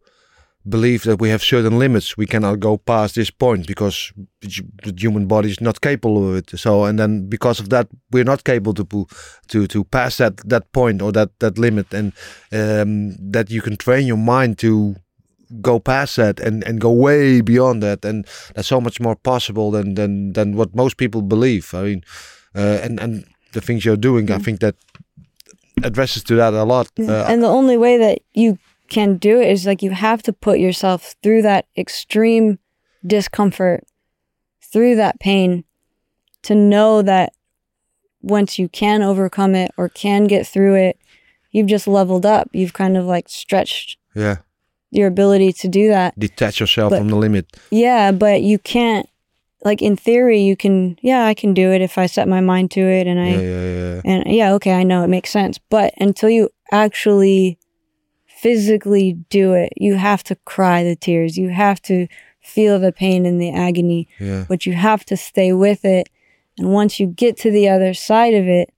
believe 0.68 1.04
that 1.04 1.20
we 1.22 1.30
have 1.30 1.44
certain 1.44 1.78
limits. 1.80 2.18
We 2.18 2.26
cannot 2.26 2.60
go 2.60 2.78
past 2.78 3.16
this 3.16 3.32
point 3.32 3.68
because 3.68 4.12
the 4.42 4.94
human 4.98 5.28
body 5.28 5.50
is 5.50 5.62
not 5.62 5.80
capable 5.82 6.28
of 6.30 6.36
it. 6.36 6.60
So, 6.60 6.86
and 6.86 6.98
then 6.98 7.30
because 7.30 7.60
of 7.62 7.70
that, 7.70 7.88
we're 8.12 8.24
not 8.24 8.44
capable 8.44 8.74
to 8.74 9.06
to 9.48 9.68
to 9.68 9.84
pass 9.84 10.18
that 10.18 10.38
that 10.50 10.72
point 10.72 11.02
or 11.02 11.12
that 11.12 11.30
that 11.40 11.58
limit, 11.58 11.94
and 11.94 12.12
um, 12.52 13.16
that 13.32 13.50
you 13.50 13.62
can 13.62 13.78
train 13.78 14.08
your 14.08 14.18
mind 14.18 14.58
to 14.60 14.96
go 15.62 15.80
past 15.80 16.16
that 16.16 16.40
and 16.40 16.64
and 16.68 16.82
go 16.82 16.92
way 16.92 17.42
beyond 17.42 17.82
that 17.84 18.04
and 18.06 18.26
that's 18.56 18.68
so 18.68 18.82
much 18.82 19.00
more 19.00 19.16
possible 19.16 19.70
than 19.72 19.94
than 19.96 20.34
than 20.34 20.56
what 20.58 20.74
most 20.76 20.98
people 20.98 21.22
believe 21.22 21.72
i 21.74 21.84
mean 21.84 22.02
uh, 22.56 22.80
and 22.84 23.00
and 23.00 23.24
the 23.54 23.62
things 23.62 23.86
you're 23.86 23.96
doing 24.02 24.32
i 24.32 24.38
Mm. 24.38 24.44
think 24.44 24.60
that 24.60 24.76
addresses 25.84 26.24
to 26.24 26.36
that 26.36 26.54
a 26.54 26.64
lot 26.64 26.88
Yeah. 26.98 27.12
uh, 27.12 27.32
and 27.32 27.44
the 27.44 27.48
only 27.48 27.78
way 27.78 27.98
that 28.00 28.18
you 28.34 28.58
can 28.90 29.18
do 29.18 29.40
it 29.42 29.50
is 29.50 29.66
like 29.66 29.82
you 29.82 29.92
have 29.92 30.22
to 30.24 30.34
put 30.34 30.60
yourself 30.60 31.16
through 31.24 31.42
that 31.44 31.66
extreme 31.78 32.60
discomfort, 33.06 33.84
through 34.62 34.96
that 34.96 35.20
pain 35.20 35.64
to 36.44 36.56
know 36.56 37.02
that 37.02 37.34
once 38.22 38.58
you 38.60 38.68
can 38.70 39.02
overcome 39.02 39.56
it 39.56 39.72
or 39.78 39.90
can 39.90 40.26
get 40.26 40.48
through 40.48 40.76
it, 40.76 40.98
you've 41.52 41.68
just 41.68 41.88
leveled 41.88 42.26
up. 42.26 42.50
You've 42.54 42.74
kind 42.74 42.98
of 42.98 43.06
like 43.06 43.30
stretched 43.30 43.98
Yeah. 44.16 44.38
your 44.92 45.08
ability 45.08 45.54
to 45.54 45.68
do 45.68 45.88
that. 45.90 46.18
Detach 46.20 46.60
yourself 46.60 46.92
But- 46.92 47.00
from 47.00 47.10
the 47.10 47.16
limit. 47.16 47.46
Yeah, 47.72 48.12
but 48.12 48.42
you 48.42 48.58
can't 48.60 49.08
like 49.64 49.82
in 49.82 49.96
theory 49.96 50.40
you 50.42 50.56
can 50.56 50.96
yeah, 51.02 51.26
I 51.26 51.34
can 51.34 51.54
do 51.56 51.72
it 51.72 51.82
if 51.82 51.98
I 51.98 52.06
set 52.06 52.28
my 52.28 52.40
mind 52.40 52.70
to 52.72 52.82
it 52.82 53.08
and 53.08 53.20
I 53.20 53.30
Yeah, 53.30 53.40
yeah, 53.42 53.94
yeah. 53.96 54.02
and 54.06 54.24
yeah, 54.36 54.54
okay, 54.54 54.74
I 54.74 54.84
know 54.84 55.04
it 55.04 55.08
makes 55.08 55.32
sense. 55.32 55.58
But 55.58 55.94
until 56.00 56.30
you 56.30 56.50
actually 56.72 57.58
physically 58.46 59.14
do 59.32 59.54
it, 59.54 59.74
you 59.76 59.96
have 59.96 60.24
to 60.24 60.36
cry 60.46 60.84
the 60.84 60.96
tears. 60.96 61.36
You 61.36 61.50
have 61.50 61.82
to 61.82 62.06
feel 62.44 62.78
the 62.80 62.92
pain 62.92 63.26
and 63.26 63.42
the 63.42 63.50
agony, 63.52 64.08
Yeah. 64.20 64.46
but 64.48 64.68
you 64.68 64.74
have 64.74 65.04
to 65.06 65.18
stay 65.18 65.52
with 65.52 65.84
it. 65.84 66.10
And 66.60 66.72
once 66.72 67.00
you 67.00 67.08
get 67.08 67.38
to 67.38 67.50
the 67.50 67.68
other 67.68 67.96
side 67.96 68.36
of 68.36 68.48
it, 68.48 68.72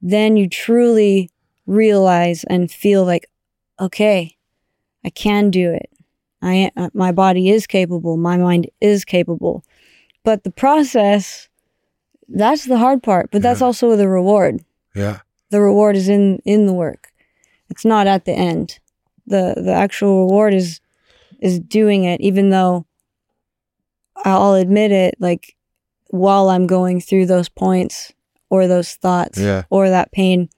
then 0.00 0.36
you 0.36 0.48
truly 0.48 1.28
realize 1.66 2.44
and 2.44 2.70
feel 2.70 3.04
like, 3.04 3.28
okay, 3.80 4.36
I 5.04 5.10
can 5.10 5.50
do 5.50 5.72
it. 5.72 5.90
I 6.40 6.70
uh, 6.76 6.90
my 6.94 7.10
body 7.10 7.50
is 7.50 7.66
capable. 7.66 8.16
My 8.16 8.36
mind 8.36 8.70
is 8.80 9.04
capable. 9.04 9.64
But 10.22 10.44
the 10.44 10.52
process, 10.52 11.48
that's 12.28 12.64
the 12.66 12.78
hard 12.78 13.02
part. 13.02 13.30
But 13.32 13.42
that's 13.42 13.60
Yeah. 13.60 13.66
also 13.66 13.96
the 13.96 14.08
reward 14.08 14.62
Yeah. 14.94 15.18
the 15.50 15.60
reward 15.60 15.96
is 15.96 16.08
in 16.08 16.38
in 16.44 16.66
the 16.66 16.72
work 16.84 17.08
it's 17.70 17.84
not 17.84 18.06
at 18.06 18.24
the 18.24 18.32
end 18.32 18.78
the 19.26 19.54
the 19.56 19.72
actual 19.72 20.24
reward 20.26 20.54
is 20.54 20.80
is 21.40 21.58
doing 21.60 22.04
it 22.04 22.20
even 22.20 22.50
though 22.50 22.86
i'll 24.24 24.54
admit 24.54 24.92
it 24.92 25.14
like 25.18 25.54
while 26.08 26.48
i'm 26.48 26.66
going 26.66 27.00
through 27.00 27.26
those 27.26 27.48
points 27.48 28.12
or 28.50 28.66
those 28.66 28.94
thoughts 28.94 29.38
Yeah. 29.38 29.64
or 29.70 29.88
that 29.90 30.12
pain 30.12 30.48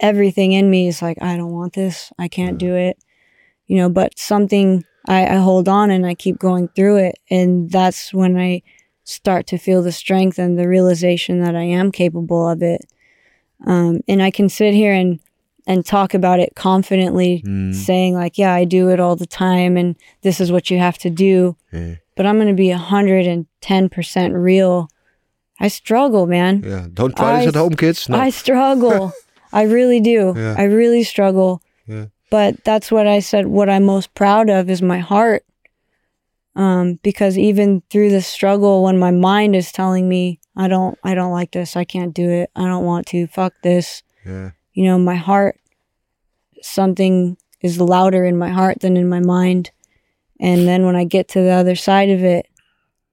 everything 0.00 0.52
in 0.52 0.70
me 0.70 0.88
is 0.88 1.02
like 1.02 1.18
i 1.20 1.36
don't 1.36 1.52
want 1.52 1.72
this. 1.74 2.12
I 2.18 2.28
can't 2.28 2.56
do 2.58 2.74
it. 2.74 2.98
You 3.66 3.76
know 3.78 3.88
but 3.90 4.18
something 4.18 4.84
I, 5.06 5.26
I 5.26 5.36
hold 5.36 5.68
on 5.68 5.90
and 5.90 6.06
i 6.06 6.14
keep 6.14 6.38
going 6.38 6.68
through 6.68 6.96
it 6.98 7.18
and 7.30 7.70
that's 7.70 8.14
when 8.14 8.38
i 8.38 8.62
start 9.04 9.46
to 9.48 9.58
feel 9.58 9.82
the 9.82 9.92
strength 9.92 10.38
and 10.38 10.58
the 10.58 10.68
realization 10.68 11.40
that 11.40 11.54
i 11.56 11.62
am 11.62 11.90
capable 11.92 12.48
of 12.48 12.62
it. 12.62 12.82
Um, 13.66 14.00
and 14.06 14.22
I 14.22 14.30
can 14.30 14.48
sit 14.48 14.72
here 14.72 14.92
and 14.94 15.18
and 15.68 15.84
talk 15.86 16.14
about 16.14 16.40
it 16.40 16.54
confidently, 16.56 17.42
Mm. 17.46 17.74
saying 17.74 18.14
like, 18.14 18.38
"Yeah, 18.38 18.52
I 18.54 18.64
do 18.64 18.88
it 18.88 18.98
all 18.98 19.14
the 19.16 19.26
time, 19.26 19.76
and 19.76 19.94
this 20.22 20.40
is 20.40 20.50
what 20.50 20.70
you 20.70 20.78
have 20.78 20.98
to 20.98 21.10
do." 21.10 21.56
But 22.16 22.26
I'm 22.26 22.36
going 22.36 22.48
to 22.48 22.54
be 22.54 22.70
hundred 22.70 23.26
and 23.28 23.46
ten 23.60 23.88
percent 23.88 24.34
real. 24.34 24.88
I 25.60 25.68
struggle, 25.68 26.26
man. 26.26 26.62
Yeah. 26.66 26.86
Don't 26.92 27.14
try 27.16 27.36
this 27.38 27.46
I- 27.46 27.48
at 27.50 27.54
home, 27.62 27.74
kids. 27.76 28.08
No. 28.08 28.18
I 28.18 28.30
struggle. 28.30 29.12
I 29.52 29.62
really 29.62 30.00
do. 30.00 30.34
Yeah. 30.36 30.54
I 30.58 30.64
really 30.64 31.04
struggle. 31.04 31.60
Yeah. 31.86 32.06
But 32.30 32.62
that's 32.64 32.90
what 32.90 33.06
I 33.06 33.20
said. 33.20 33.46
What 33.46 33.68
I'm 33.68 33.84
most 33.84 34.14
proud 34.14 34.50
of 34.50 34.68
is 34.70 34.82
my 34.82 34.98
heart. 34.98 35.44
Um, 36.56 36.98
because 37.02 37.38
even 37.38 37.82
through 37.90 38.10
the 38.10 38.20
struggle, 38.22 38.82
when 38.84 38.98
my 38.98 39.10
mind 39.12 39.54
is 39.54 39.70
telling 39.72 40.08
me, 40.08 40.40
I 40.56 40.66
don't, 40.68 40.98
I 41.04 41.14
don't 41.14 41.30
like 41.32 41.52
this. 41.52 41.76
I 41.76 41.84
can't 41.84 42.12
do 42.12 42.28
it. 42.28 42.50
I 42.56 42.64
don't 42.66 42.84
want 42.84 43.06
to. 43.08 43.26
Fuck 43.28 43.54
this. 43.62 44.02
yeah. 44.26 44.50
You 44.78 44.84
know, 44.84 44.96
my 44.98 45.16
heart, 45.16 45.58
something 46.62 47.36
is 47.62 47.80
louder 47.80 48.24
in 48.24 48.38
my 48.38 48.50
heart 48.50 48.78
than 48.80 48.96
in 48.96 49.08
my 49.08 49.18
mind. 49.20 49.70
And 50.40 50.68
then 50.68 50.84
when 50.86 50.94
I 50.94 51.02
get 51.04 51.26
to 51.30 51.40
the 51.40 51.50
other 51.50 51.74
side 51.74 52.10
of 52.10 52.22
it, 52.22 52.46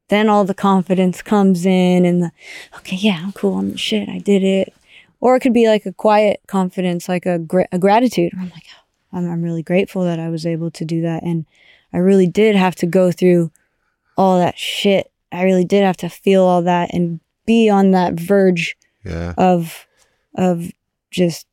then 0.10 0.30
all 0.30 0.46
the 0.46 0.54
confidence 0.54 1.24
comes 1.24 1.66
in 1.66 2.06
and 2.06 2.22
the, 2.22 2.32
okay, 2.78 2.96
yeah, 2.98 3.20
I'm 3.24 3.32
cool. 3.32 3.58
I'm 3.58 3.76
shit. 3.76 4.08
I 4.10 4.20
did 4.20 4.44
it. 4.44 4.74
Or 5.20 5.36
it 5.36 5.40
could 5.40 5.54
be 5.54 5.68
like 5.68 5.88
a 5.88 5.94
quiet 5.94 6.42
confidence, 6.46 7.10
like 7.10 7.26
a, 7.26 7.40
gra- 7.40 7.68
a 7.72 7.80
gratitude. 7.80 8.32
I'm 8.38 8.52
like, 8.52 8.66
"Oh, 9.12 9.18
I'm, 9.18 9.28
I'm 9.32 9.42
really 9.42 9.64
grateful 9.64 10.04
that 10.04 10.20
I 10.20 10.30
was 10.30 10.46
able 10.46 10.70
to 10.70 10.86
do 10.86 11.02
that. 11.02 11.24
And 11.24 11.48
I 11.92 11.98
really 11.98 12.28
did 12.28 12.56
have 12.56 12.76
to 12.76 12.86
go 12.86 13.12
through 13.12 13.52
all 14.18 14.38
that 14.38 14.60
shit. 14.60 15.12
I 15.32 15.42
really 15.44 15.66
did 15.66 15.84
have 15.84 15.98
to 15.98 16.10
feel 16.10 16.44
all 16.44 16.62
that 16.62 16.94
and 16.94 17.20
be 17.48 17.70
on 17.72 17.90
that 17.92 18.14
verge 18.14 18.78
Yeah. 19.04 19.34
of 19.38 19.88
of 20.38 20.72
just 21.10 21.48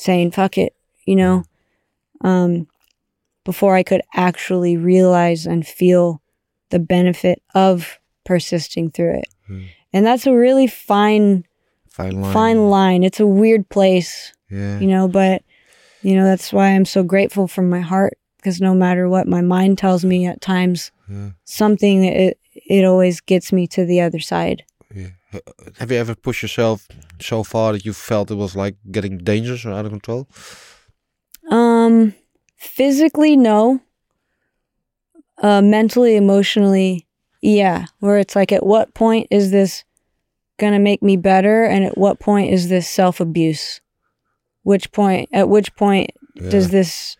saying 0.00 0.30
fuck 0.30 0.56
it, 0.56 0.74
you 1.04 1.14
know, 1.16 1.44
um, 2.22 2.66
before 3.44 3.74
I 3.74 3.82
could 3.82 4.02
actually 4.14 4.76
realize 4.76 5.46
and 5.46 5.66
feel 5.66 6.22
the 6.70 6.78
benefit 6.78 7.42
of 7.54 7.98
persisting 8.24 8.90
through 8.90 9.18
it. 9.18 9.28
Hmm. 9.46 9.62
And 9.92 10.06
that's 10.06 10.26
a 10.26 10.34
really 10.34 10.66
fine 10.66 11.44
Fine 11.90 12.20
line. 12.20 12.32
fine 12.32 12.70
line. 12.70 13.02
It's 13.02 13.20
a 13.20 13.26
weird 13.26 13.68
place, 13.68 14.32
Yeah. 14.50 14.78
you 14.78 14.86
know, 14.86 15.08
but 15.08 15.42
you 16.02 16.14
know, 16.14 16.24
that's 16.24 16.50
why 16.52 16.68
I'm 16.68 16.86
so 16.86 17.02
grateful 17.02 17.46
from 17.46 17.68
my 17.68 17.80
heart 17.80 18.16
because 18.38 18.58
no 18.60 18.72
matter 18.74 19.06
what 19.08 19.26
my 19.28 19.42
mind 19.42 19.76
tells 19.78 20.02
me 20.04 20.26
at 20.26 20.40
times, 20.40 20.92
Yeah. 21.10 21.30
something 21.44 22.04
it 22.04 22.38
it 22.54 22.84
always 22.84 23.20
gets 23.20 23.52
me 23.52 23.66
to 23.68 23.84
the 23.84 24.00
other 24.00 24.20
side. 24.20 24.62
Yeah. 24.94 25.08
Have 25.78 25.90
you 25.92 25.98
ever 25.98 26.14
pushed 26.14 26.42
yourself 26.42 26.88
so 27.22 27.42
far 27.42 27.72
that 27.72 27.84
you 27.84 27.92
felt 27.92 28.30
it 28.30 28.34
was 28.34 28.54
like 28.56 28.76
getting 28.90 29.18
dangerous 29.18 29.64
or 29.64 29.72
out 29.72 29.84
of 29.84 29.92
control? 29.92 30.28
Um, 31.50 32.14
physically, 32.56 33.36
no. 33.36 33.80
Uh, 35.42 35.62
mentally, 35.62 36.16
emotionally, 36.16 37.06
yeah. 37.40 37.86
Where 38.00 38.18
it's 38.18 38.36
like, 38.36 38.52
at 38.52 38.64
what 38.66 38.92
point 38.94 39.26
is 39.30 39.50
this 39.50 39.84
gonna 40.58 40.78
make 40.78 41.02
me 41.02 41.16
better, 41.16 41.64
and 41.64 41.84
at 41.84 41.96
what 41.96 42.20
point 42.20 42.52
is 42.52 42.68
this 42.68 42.88
self 42.88 43.20
abuse? 43.20 43.80
Which 44.62 44.92
point? 44.92 45.28
At 45.32 45.48
which 45.48 45.74
point 45.74 46.10
Yeah. 46.36 46.50
does 46.50 46.68
this 46.68 47.16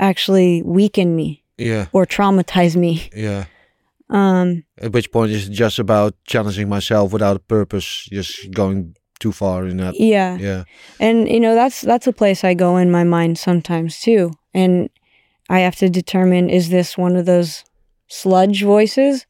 actually 0.00 0.62
weaken 0.64 1.14
me 1.14 1.44
yeah. 1.56 1.86
or 1.92 2.04
traumatize 2.06 2.74
me? 2.74 3.08
Yeah. 3.14 3.44
Um, 4.10 4.64
At 4.78 4.92
which 4.92 5.10
point 5.12 5.30
is 5.30 5.48
it 5.48 5.52
just 5.52 5.78
about 5.78 6.14
challenging 6.26 6.68
myself 6.68 7.12
without 7.12 7.36
a 7.36 7.38
purpose, 7.40 8.08
just 8.10 8.50
going 8.50 8.94
too 9.22 9.32
far 9.32 9.66
in 9.66 9.76
that? 9.76 9.98
yeah. 9.98 10.36
Yeah. 10.36 10.64
And 10.98 11.28
you 11.28 11.38
know, 11.38 11.54
that's 11.54 11.80
that's 11.80 12.08
a 12.08 12.12
place 12.12 12.42
I 12.42 12.54
go 12.54 12.76
in 12.76 12.90
my 12.90 13.04
mind 13.04 13.38
sometimes 13.38 14.00
too. 14.00 14.32
And 14.52 14.90
I 15.48 15.60
have 15.60 15.76
to 15.76 15.88
determine 15.88 16.50
is 16.50 16.68
this 16.68 16.98
one 16.98 17.16
of 17.16 17.24
those 17.24 17.64
sludge 18.08 18.62
voices 18.64 19.26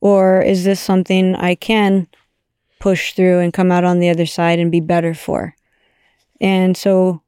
or 0.00 0.40
is 0.40 0.64
this 0.64 0.80
something 0.80 1.34
I 1.34 1.56
can 1.56 2.06
push 2.78 3.12
through 3.12 3.40
and 3.40 3.52
come 3.52 3.72
out 3.72 3.84
on 3.84 3.98
the 3.98 4.08
other 4.08 4.26
side 4.26 4.60
and 4.60 4.70
be 4.70 4.80
better 4.80 5.14
for? 5.14 5.54
And 6.40 6.76
so 6.76 7.22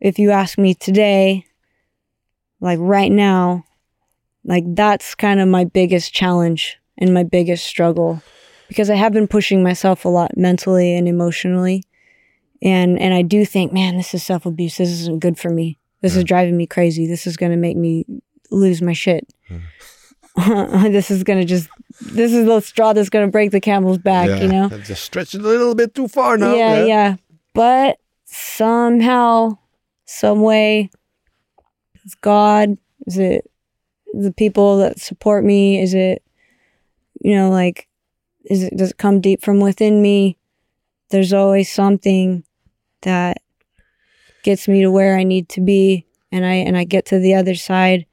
if 0.00 0.18
you 0.18 0.32
ask 0.32 0.58
me 0.58 0.74
today, 0.74 1.46
like 2.60 2.78
right 2.82 3.12
now, 3.12 3.64
like 4.44 4.64
that's 4.74 5.14
kind 5.14 5.38
of 5.38 5.46
my 5.46 5.64
biggest 5.64 6.12
challenge 6.12 6.78
and 6.96 7.14
my 7.14 7.22
biggest 7.22 7.64
struggle 7.64 8.22
because 8.68 8.90
I 8.90 8.94
have 8.94 9.12
been 9.12 9.28
pushing 9.28 9.62
myself 9.62 10.04
a 10.04 10.08
lot 10.08 10.36
mentally 10.36 10.94
and 10.94 11.08
emotionally 11.08 11.82
and 12.62 12.98
and 12.98 13.14
I 13.14 13.22
do 13.22 13.44
think, 13.44 13.72
man, 13.72 13.96
this 13.96 14.14
is 14.14 14.22
self 14.22 14.46
abuse. 14.46 14.76
This 14.76 14.90
isn't 14.90 15.20
good 15.20 15.38
for 15.38 15.50
me. 15.50 15.78
This 16.00 16.16
is 16.16 16.24
mm. 16.24 16.28
driving 16.28 16.56
me 16.56 16.66
crazy. 16.66 17.06
This 17.06 17.26
is 17.26 17.36
going 17.36 17.52
to 17.52 17.56
make 17.56 17.76
me 17.76 18.04
lose 18.50 18.82
my 18.82 18.92
shit. 18.92 19.32
Mm. 19.50 20.92
this 20.92 21.10
is 21.10 21.24
going 21.24 21.40
to 21.40 21.44
just 21.44 21.68
this 22.00 22.32
is 22.32 22.46
the 22.46 22.60
straw 22.60 22.92
that's 22.92 23.10
going 23.10 23.26
to 23.26 23.30
break 23.30 23.50
the 23.50 23.60
camel's 23.60 23.98
back. 23.98 24.28
yeah. 24.28 24.40
You 24.40 24.48
know? 24.48 24.68
I'm 24.72 24.82
Just 24.82 25.04
stretching 25.04 25.40
a 25.40 25.44
little 25.44 25.74
bit 25.74 25.94
too 25.94 26.08
far 26.08 26.36
now. 26.36 26.54
yeah, 26.54 26.84
yeah. 26.84 27.16
But 27.54 27.98
somehow, 28.24 29.58
some 30.04 30.42
way, 30.42 30.90
it's 32.04 32.14
God. 32.16 32.76
Is 33.06 33.18
it 33.18 33.50
the 34.12 34.32
people 34.32 34.78
that 34.78 34.98
support 34.98 35.44
me? 35.44 35.80
Is 35.80 35.94
it 35.94 36.22
you 37.20 37.36
know 37.36 37.50
like 37.50 37.87
is 38.48 38.64
it 38.64 38.76
does 38.76 38.90
it 38.90 38.98
come 38.98 39.20
deep 39.20 39.42
from 39.42 39.60
within 39.60 40.02
me? 40.02 40.38
There's 41.10 41.32
always 41.32 41.70
something 41.70 42.44
that 43.02 43.38
gets 44.42 44.68
me 44.68 44.82
to 44.82 44.90
where 44.90 45.16
I 45.16 45.22
need 45.22 45.48
to 45.50 45.60
be, 45.60 46.06
and 46.32 46.44
I 46.44 46.54
and 46.54 46.76
I 46.76 46.84
get 46.84 47.06
to 47.06 47.18
the 47.18 47.34
other 47.34 47.54
side, 47.54 48.06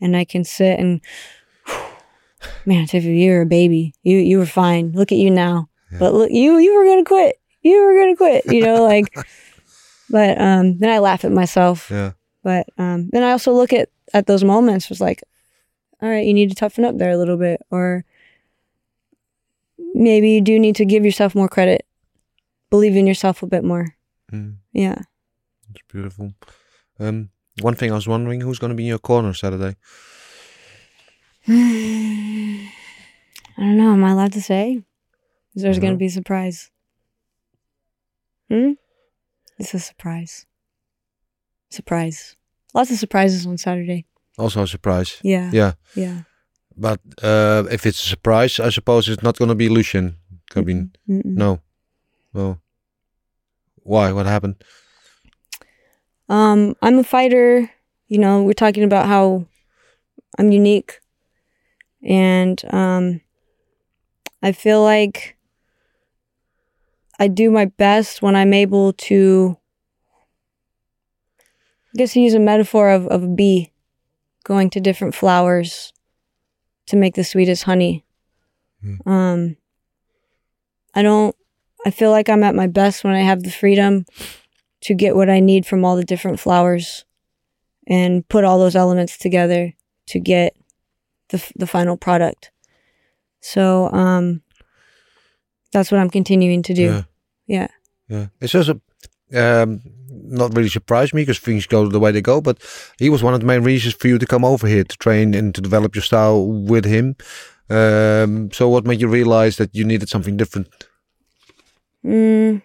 and 0.00 0.16
I 0.16 0.24
can 0.24 0.44
sit 0.44 0.78
and. 0.78 1.00
Man, 2.66 2.86
Tiffany, 2.86 3.22
you 3.22 3.30
were 3.30 3.42
a 3.42 3.46
baby. 3.46 3.94
You 4.02 4.16
you 4.18 4.38
were 4.38 4.46
fine. 4.46 4.92
Look 4.92 5.12
at 5.12 5.18
you 5.18 5.30
now. 5.30 5.68
But 5.98 6.14
look, 6.14 6.30
you 6.30 6.58
you 6.58 6.76
were 6.76 6.84
gonna 6.84 7.04
quit. 7.04 7.36
You 7.60 7.84
were 7.84 7.94
gonna 7.94 8.16
quit. 8.16 8.46
You 8.46 8.62
know, 8.64 8.82
like. 8.82 9.14
but 10.10 10.40
um, 10.40 10.78
then 10.78 10.90
I 10.90 10.98
laugh 10.98 11.24
at 11.24 11.32
myself. 11.32 11.90
Yeah. 11.90 12.12
But 12.42 12.66
um, 12.78 13.10
then 13.12 13.22
I 13.22 13.32
also 13.32 13.52
look 13.52 13.72
at 13.72 13.90
at 14.12 14.26
those 14.26 14.44
moments 14.44 14.88
was 14.88 15.00
like, 15.00 15.22
all 16.00 16.08
right, 16.08 16.26
you 16.26 16.34
need 16.34 16.50
to 16.50 16.56
toughen 16.56 16.84
up 16.84 16.98
there 16.98 17.10
a 17.10 17.16
little 17.16 17.36
bit, 17.36 17.60
or 17.70 18.04
maybe 19.94 20.30
you 20.30 20.40
do 20.40 20.58
need 20.58 20.76
to 20.76 20.84
give 20.84 21.04
yourself 21.04 21.34
more 21.34 21.48
credit, 21.48 21.86
believe 22.70 22.96
in 22.96 23.06
yourself 23.06 23.42
a 23.42 23.46
bit 23.46 23.64
more. 23.64 23.94
Mm, 24.32 24.56
Yeah. 24.72 24.98
it's 25.70 25.82
beautiful. 25.92 26.32
Um, 26.98 27.30
One 27.60 27.74
thing 27.74 27.90
I 27.92 27.94
was 27.94 28.08
wondering, 28.08 28.40
who's 28.40 28.58
going 28.58 28.70
to 28.70 28.74
be 28.76 28.84
in 28.84 28.88
your 28.88 28.98
corner 28.98 29.34
Saturday? 29.34 29.76
I 31.48 32.70
don't 33.58 33.76
know. 33.76 33.92
Am 33.92 34.04
I 34.04 34.10
allowed 34.12 34.32
to 34.32 34.42
say? 34.42 34.82
Is 35.54 35.62
there's 35.62 35.78
going 35.78 35.92
to 35.92 35.98
be 35.98 36.06
a 36.06 36.10
surprise? 36.10 36.70
Hmm? 38.48 38.72
It's 39.58 39.74
a 39.74 39.78
surprise. 39.78 40.46
Surprise. 41.70 42.36
Lots 42.74 42.90
of 42.90 42.96
surprises 42.98 43.46
on 43.46 43.58
Saturday. 43.58 44.06
Also 44.38 44.62
a 44.62 44.66
surprise. 44.66 45.18
Yeah. 45.22 45.50
Yeah, 45.52 45.72
Yeah. 45.94 46.22
But 46.76 47.00
uh, 47.22 47.64
if 47.70 47.86
it's 47.86 48.02
a 48.04 48.08
surprise, 48.08 48.60
I 48.60 48.70
suppose 48.70 49.08
it's 49.08 49.22
not 49.22 49.38
going 49.38 49.48
to 49.48 49.54
be 49.54 49.68
Lucian. 49.68 50.16
I 50.54 50.60
mean, 50.60 50.92
no, 51.06 51.60
no. 52.34 52.58
Why? 53.76 54.12
What 54.12 54.26
happened? 54.26 54.62
Um, 56.28 56.76
I'm 56.82 56.98
a 56.98 57.04
fighter. 57.04 57.70
You 58.08 58.18
know, 58.18 58.42
we're 58.42 58.52
talking 58.52 58.84
about 58.84 59.06
how 59.06 59.46
I'm 60.38 60.52
unique, 60.52 61.00
and 62.02 62.62
um, 62.72 63.20
I 64.42 64.52
feel 64.52 64.82
like 64.82 65.36
I 67.18 67.28
do 67.28 67.50
my 67.50 67.66
best 67.66 68.22
when 68.22 68.36
I'm 68.36 68.52
able 68.52 68.92
to. 68.94 69.56
I 71.94 71.98
guess 71.98 72.16
use 72.16 72.34
a 72.34 72.40
metaphor 72.40 72.90
of, 72.90 73.06
of 73.08 73.22
a 73.22 73.28
bee 73.28 73.72
going 74.44 74.70
to 74.70 74.80
different 74.80 75.14
flowers 75.14 75.91
to 76.86 76.96
make 76.96 77.14
the 77.14 77.24
sweetest 77.24 77.64
honey. 77.64 78.04
Hmm. 78.82 79.08
Um, 79.08 79.56
I 80.94 81.02
don't. 81.02 81.34
I 81.84 81.90
feel 81.90 82.10
like 82.10 82.28
I'm 82.28 82.44
at 82.44 82.54
my 82.54 82.66
best 82.66 83.02
when 83.02 83.14
I 83.14 83.20
have 83.20 83.42
the 83.42 83.50
freedom 83.50 84.06
to 84.82 84.94
get 84.94 85.16
what 85.16 85.28
I 85.28 85.40
need 85.40 85.66
from 85.66 85.84
all 85.84 85.96
the 85.96 86.04
different 86.04 86.38
flowers 86.38 87.04
and 87.88 88.26
put 88.28 88.44
all 88.44 88.58
those 88.58 88.76
elements 88.76 89.18
together 89.18 89.72
to 90.06 90.20
get 90.20 90.56
the 91.30 91.42
the 91.56 91.66
final 91.66 91.96
product. 91.96 92.52
So 93.40 93.90
um 93.92 94.42
that's 95.72 95.90
what 95.90 96.00
I'm 96.00 96.10
continuing 96.10 96.62
to 96.64 96.74
do. 96.74 96.82
Yeah. 96.82 97.02
Yeah. 97.46 97.68
Yeah. 98.08 98.26
It's 98.40 98.54
also 98.54 98.80
um, 99.34 99.80
not 100.32 100.56
really 100.56 100.68
surprised 100.68 101.14
me 101.14 101.22
because 101.22 101.38
things 101.38 101.66
go 101.66 101.86
the 101.86 102.00
way 102.00 102.10
they 102.10 102.22
go, 102.22 102.40
but 102.40 102.58
he 102.98 103.10
was 103.10 103.22
one 103.22 103.34
of 103.34 103.40
the 103.40 103.46
main 103.46 103.62
reasons 103.62 103.94
for 103.94 104.08
you 104.08 104.18
to 104.18 104.26
come 104.26 104.44
over 104.44 104.66
here 104.66 104.84
to 104.84 104.96
train 104.98 105.34
and 105.34 105.54
to 105.54 105.60
develop 105.60 105.94
your 105.94 106.02
style 106.02 106.46
with 106.46 106.84
him. 106.84 107.16
Um, 107.70 108.50
so 108.52 108.68
what 108.68 108.84
made 108.84 109.00
you 109.00 109.08
realize 109.08 109.56
that 109.56 109.74
you 109.74 109.84
needed 109.84 110.08
something 110.08 110.36
different? 110.36 110.68
Mm, 112.04 112.62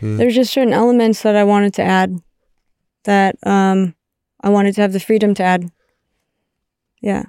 there's 0.00 0.34
just 0.34 0.52
certain 0.52 0.72
elements 0.72 1.22
that 1.22 1.36
I 1.36 1.44
wanted 1.44 1.74
to 1.74 1.82
add 1.82 2.20
that 3.04 3.36
um 3.46 3.94
I 4.42 4.48
wanted 4.48 4.74
to 4.76 4.80
have 4.82 4.92
the 4.92 5.00
freedom 5.00 5.34
to 5.34 5.42
add. 5.42 5.70
Yeah. 7.02 7.24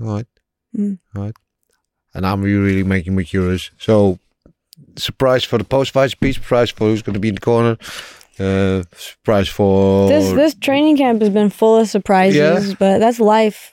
All 0.00 0.14
right. 0.14 0.26
Mm. 0.76 0.98
All 1.16 1.22
right. 1.22 1.34
And 2.14 2.26
I'm 2.26 2.42
really 2.42 2.82
making 2.82 3.16
me 3.16 3.24
curious. 3.24 3.70
So, 3.78 4.18
surprise 4.96 5.44
for 5.44 5.58
the 5.58 5.64
post-fight 5.64 6.10
speech, 6.10 6.36
surprise 6.36 6.70
for 6.70 6.88
who's 6.88 7.02
going 7.02 7.14
to 7.14 7.20
be 7.20 7.28
in 7.28 7.34
the 7.36 7.40
corner, 7.40 7.76
uh, 8.38 8.82
surprise 8.96 9.48
for... 9.48 10.08
This 10.08 10.32
this 10.32 10.54
training 10.54 10.96
camp 10.96 11.20
has 11.20 11.30
been 11.30 11.50
full 11.50 11.76
of 11.76 11.88
surprises, 11.88 12.36
Yeah. 12.70 12.74
but 12.78 12.98
that's 12.98 13.20
life. 13.20 13.72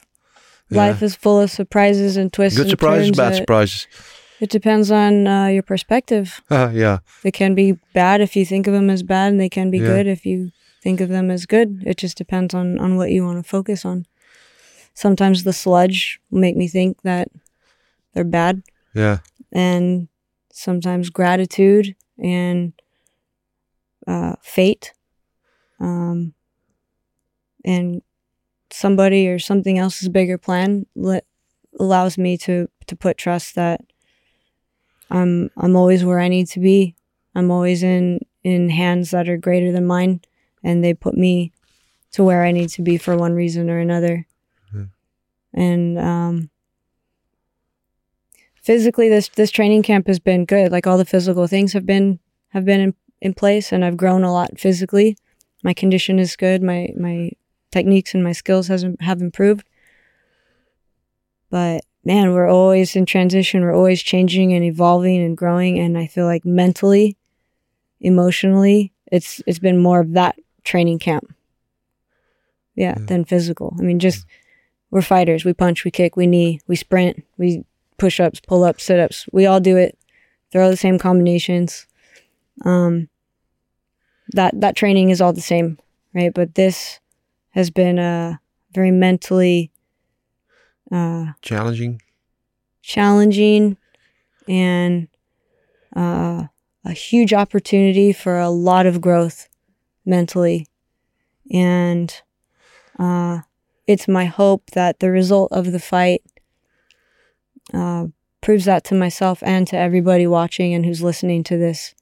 Yeah. 0.69 0.77
Life 0.87 1.01
is 1.03 1.15
full 1.15 1.39
of 1.41 1.51
surprises 1.51 2.15
and 2.17 2.31
twists 2.31 2.57
Good 2.57 2.63
and 2.67 2.69
surprises, 2.71 3.07
turns. 3.07 3.17
bad 3.17 3.33
It- 3.33 3.37
surprises. 3.37 3.87
It 4.39 4.49
depends 4.49 4.89
on 4.89 5.27
uh, 5.27 5.47
your 5.47 5.61
perspective. 5.63 6.41
Uh, 6.49 6.71
yeah. 6.73 6.99
They 7.21 7.31
can 7.31 7.53
be 7.53 7.77
bad 7.93 8.21
if 8.21 8.35
you 8.35 8.43
think 8.45 8.65
of 8.67 8.73
them 8.73 8.89
as 8.89 9.03
bad, 9.03 9.31
and 9.31 9.39
they 9.39 9.49
can 9.49 9.69
be 9.69 9.77
Yeah. 9.77 9.87
good 9.87 10.07
if 10.07 10.25
you 10.25 10.51
think 10.81 10.99
of 11.01 11.09
them 11.09 11.29
as 11.29 11.45
good. 11.45 11.83
It 11.85 11.97
just 11.97 12.17
depends 12.17 12.53
on 12.55 12.79
on 12.79 12.95
what 12.97 13.11
you 13.11 13.23
want 13.23 13.37
to 13.43 13.47
focus 13.47 13.85
on. 13.85 14.05
Sometimes 14.95 15.43
the 15.43 15.53
sludge 15.53 16.19
will 16.31 16.39
make 16.39 16.55
me 16.57 16.67
think 16.67 17.01
that 17.03 17.27
they're 18.13 18.23
bad, 18.23 18.63
Yeah. 18.95 19.19
and 19.51 20.07
sometimes 20.53 21.09
gratitude 21.09 21.95
and 22.21 22.73
uh, 24.07 24.35
fate, 24.41 24.93
um, 25.79 26.33
and 27.63 28.01
somebody 28.71 29.27
or 29.27 29.39
something 29.39 29.77
else's 29.77 30.09
bigger 30.09 30.37
plan 30.37 30.85
let, 30.95 31.25
allows 31.79 32.17
me 32.17 32.37
to 32.37 32.67
to 32.87 32.95
put 32.95 33.17
trust 33.17 33.55
that 33.55 33.81
I'm 35.09 35.49
I'm 35.57 35.75
always 35.75 36.03
where 36.03 36.19
I 36.19 36.27
need 36.27 36.47
to 36.49 36.59
be. 36.59 36.95
I'm 37.35 37.51
always 37.51 37.83
in 37.83 38.19
in 38.43 38.69
hands 38.69 39.11
that 39.11 39.29
are 39.29 39.37
greater 39.37 39.71
than 39.71 39.85
mine, 39.85 40.21
and 40.63 40.83
they 40.83 40.93
put 40.93 41.15
me 41.15 41.51
to 42.11 42.23
where 42.23 42.43
I 42.43 42.51
need 42.51 42.69
to 42.69 42.81
be 42.81 42.97
for 42.97 43.15
one 43.15 43.33
reason 43.33 43.69
or 43.69 43.79
another. 43.79 44.27
Yeah. 44.73 44.85
And 45.53 45.99
um, 45.99 46.49
physically, 48.61 49.09
this 49.09 49.29
this 49.29 49.51
training 49.51 49.83
camp 49.83 50.07
has 50.07 50.19
been 50.19 50.45
good. 50.45 50.71
Like 50.71 50.87
all 50.87 50.97
the 50.97 51.05
physical 51.05 51.47
things 51.47 51.73
have 51.73 51.85
been 51.85 52.19
have 52.49 52.65
been 52.65 52.79
in, 52.81 52.93
in 53.21 53.33
place, 53.33 53.71
and 53.71 53.83
I've 53.85 53.97
grown 53.97 54.23
a 54.23 54.31
lot 54.31 54.59
physically. 54.59 55.17
My 55.63 55.73
condition 55.73 56.19
is 56.19 56.35
good. 56.35 56.61
My 56.63 56.89
my 56.97 57.31
techniques 57.71 58.13
and 58.13 58.23
my 58.23 58.31
skills 58.33 58.67
has 58.67 58.85
have 58.99 59.21
improved. 59.21 59.67
But 61.49 61.83
man, 62.03 62.33
we're 62.33 62.49
always 62.49 62.95
in 62.95 63.05
transition. 63.05 63.61
We're 63.61 63.75
always 63.75 64.01
changing 64.01 64.53
and 64.53 64.63
evolving 64.63 65.21
and 65.21 65.37
growing. 65.37 65.79
And 65.79 65.97
I 65.97 66.07
feel 66.07 66.25
like 66.25 66.45
mentally, 66.45 67.17
emotionally, 67.99 68.93
it's 69.11 69.41
it's 69.45 69.59
been 69.59 69.77
more 69.77 69.99
of 69.99 70.13
that 70.13 70.35
training 70.63 70.99
camp. 70.99 71.33
Yeah, 72.75 72.95
Yeah. 72.97 73.05
than 73.05 73.25
physical. 73.25 73.75
I 73.79 73.83
mean, 73.83 73.99
just 73.99 74.25
we're 74.91 75.01
fighters. 75.01 75.45
We 75.45 75.53
punch, 75.53 75.83
we 75.83 75.91
kick, 75.91 76.15
we 76.15 76.25
knee, 76.27 76.59
we 76.67 76.75
sprint, 76.75 77.23
we 77.37 77.63
push 78.01 78.19
ups, 78.19 78.39
pull 78.39 78.63
ups, 78.63 78.83
sit 78.85 78.99
ups. 78.99 79.27
We 79.31 79.45
all 79.45 79.59
do 79.59 79.77
it. 79.77 79.95
They're 80.49 80.63
all 80.63 80.71
the 80.71 80.75
same 80.75 80.97
combinations. 80.97 81.85
Um, 82.65 83.09
that 84.33 84.59
that 84.59 84.75
training 84.75 85.11
is 85.11 85.21
all 85.21 85.33
the 85.33 85.39
same, 85.53 85.77
right? 86.15 86.33
But 86.33 86.55
this 86.55 86.99
has 87.51 87.69
been 87.69 87.99
uh, 87.99 88.37
very 88.73 88.89
mentally 88.89 89.71
uh, 90.91 91.33
Challenging. 91.43 92.01
challenging 92.81 93.77
and 94.47 95.07
uh, 95.95 96.45
a 96.83 96.91
huge 96.93 97.33
opportunity 97.33 98.13
for 98.13 98.39
a 98.39 98.49
lot 98.49 98.87
of 98.87 98.99
growth 98.99 99.47
mentally. 100.05 100.65
And 101.51 102.11
uh, 102.97 103.41
it's 103.85 104.07
my 104.07 104.25
hope 104.25 104.71
that 104.71 104.99
the 104.99 105.11
result 105.11 105.51
of 105.51 105.71
the 105.71 105.79
fight 105.79 106.23
uh, 107.73 108.07
proves 108.41 108.65
that 108.65 108.83
to 108.85 108.95
myself 108.95 109.41
and 109.43 109.67
to 109.67 109.77
everybody 109.77 110.27
watching 110.27 110.73
and 110.73 110.85
who's 110.85 111.01
listening 111.01 111.43
to 111.45 111.57
this. 111.57 111.93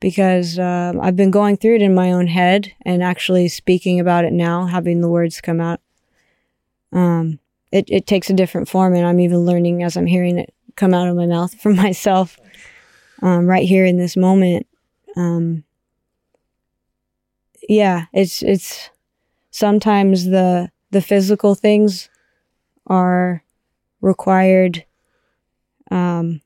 Because 0.00 0.58
uh, 0.58 0.94
I've 1.00 1.16
been 1.16 1.30
going 1.30 1.56
through 1.58 1.76
it 1.76 1.82
in 1.82 1.94
my 1.94 2.10
own 2.12 2.26
head 2.26 2.72
and 2.82 3.02
actually 3.02 3.48
speaking 3.48 4.00
about 4.00 4.24
it 4.24 4.32
now, 4.32 4.66
having 4.66 5.02
the 5.02 5.08
words 5.08 5.40
come 5.40 5.60
out. 5.60 5.80
Um, 6.92 7.38
it, 7.72 7.84
it 7.88 8.06
takes 8.06 8.30
a 8.30 8.34
different 8.34 8.68
form 8.68 8.94
and 8.94 9.06
i'm 9.06 9.20
even 9.20 9.40
learning 9.40 9.82
as 9.82 9.96
i'm 9.96 10.06
hearing 10.06 10.38
it 10.38 10.54
come 10.76 10.94
out 10.94 11.08
of 11.08 11.16
my 11.16 11.26
mouth 11.26 11.54
from 11.60 11.76
myself 11.86 12.38
um, 13.22 13.46
right 13.46 13.66
here 13.66 13.84
in 13.84 13.98
this 13.98 14.16
moment 14.16 14.66
um, 15.16 15.64
yeah 17.68 18.06
it's 18.12 18.42
it's 18.42 18.90
sometimes 19.50 20.26
the 20.26 20.70
the 20.90 21.02
physical 21.02 21.54
things 21.54 22.08
are 22.86 23.42
required 24.00 24.84
um, 25.90 26.40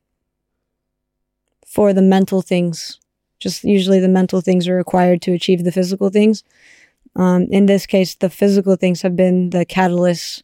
for 1.66 1.92
the 1.92 2.02
mental 2.02 2.42
things. 2.42 2.98
Just 3.40 3.64
usually 3.64 4.00
the 4.00 4.08
mental 4.08 4.40
things 4.40 4.66
are 4.68 4.74
required 4.76 5.20
to 5.22 5.32
achieve 5.32 5.64
the 5.64 5.72
physical 5.72 6.08
things. 6.10 6.42
Um, 7.16 7.46
in 7.50 7.66
this 7.66 7.86
case 7.86 8.14
the 8.16 8.30
physical 8.30 8.74
things 8.76 9.02
have 9.02 9.14
been 9.14 9.50
the 9.50 9.64
catalyst 9.64 10.42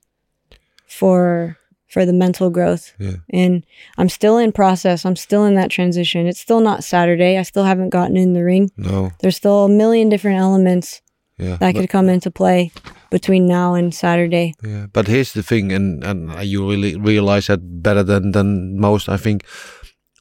for 0.86 1.56
for 1.88 2.06
the 2.06 2.12
mental 2.12 2.50
growth. 2.50 2.92
Yeah. 3.00 3.16
and 3.30 3.66
i'm 3.98 4.08
still 4.08 4.38
in 4.38 4.52
process. 4.52 5.04
I'm 5.04 5.16
still 5.16 5.44
in 5.44 5.54
that 5.56 5.70
transition. 5.70 6.26
It's 6.28 6.38
still 6.40 6.60
not 6.60 6.84
saturday. 6.84 7.38
I 7.38 7.42
still 7.42 7.64
haven't 7.64 7.90
gotten 7.90 8.16
in 8.16 8.34
the 8.34 8.44
ring. 8.44 8.70
No. 8.76 9.10
there's 9.20 9.36
still 9.36 9.64
a 9.64 9.68
million 9.68 10.08
different 10.08 10.38
elements 10.38 11.02
Yeah. 11.40 11.56
that 11.60 11.74
could 11.74 11.88
come 11.90 12.08
into 12.12 12.30
play 12.30 12.70
between 13.10 13.46
now 13.46 13.74
and 13.74 13.94
saturday 13.94 14.54
yeah. 14.62 14.86
But 14.92 15.06
here's 15.08 15.32
the 15.32 15.42
thing, 15.42 15.72
and 15.72 16.04
and 16.04 16.30
you 16.44 16.68
really 16.70 16.96
realize 16.96 17.46
that 17.46 17.60
better 17.82 18.04
than 18.04 18.32
than 18.32 18.78
most. 18.78 19.08
I 19.08 19.16
think 19.16 19.42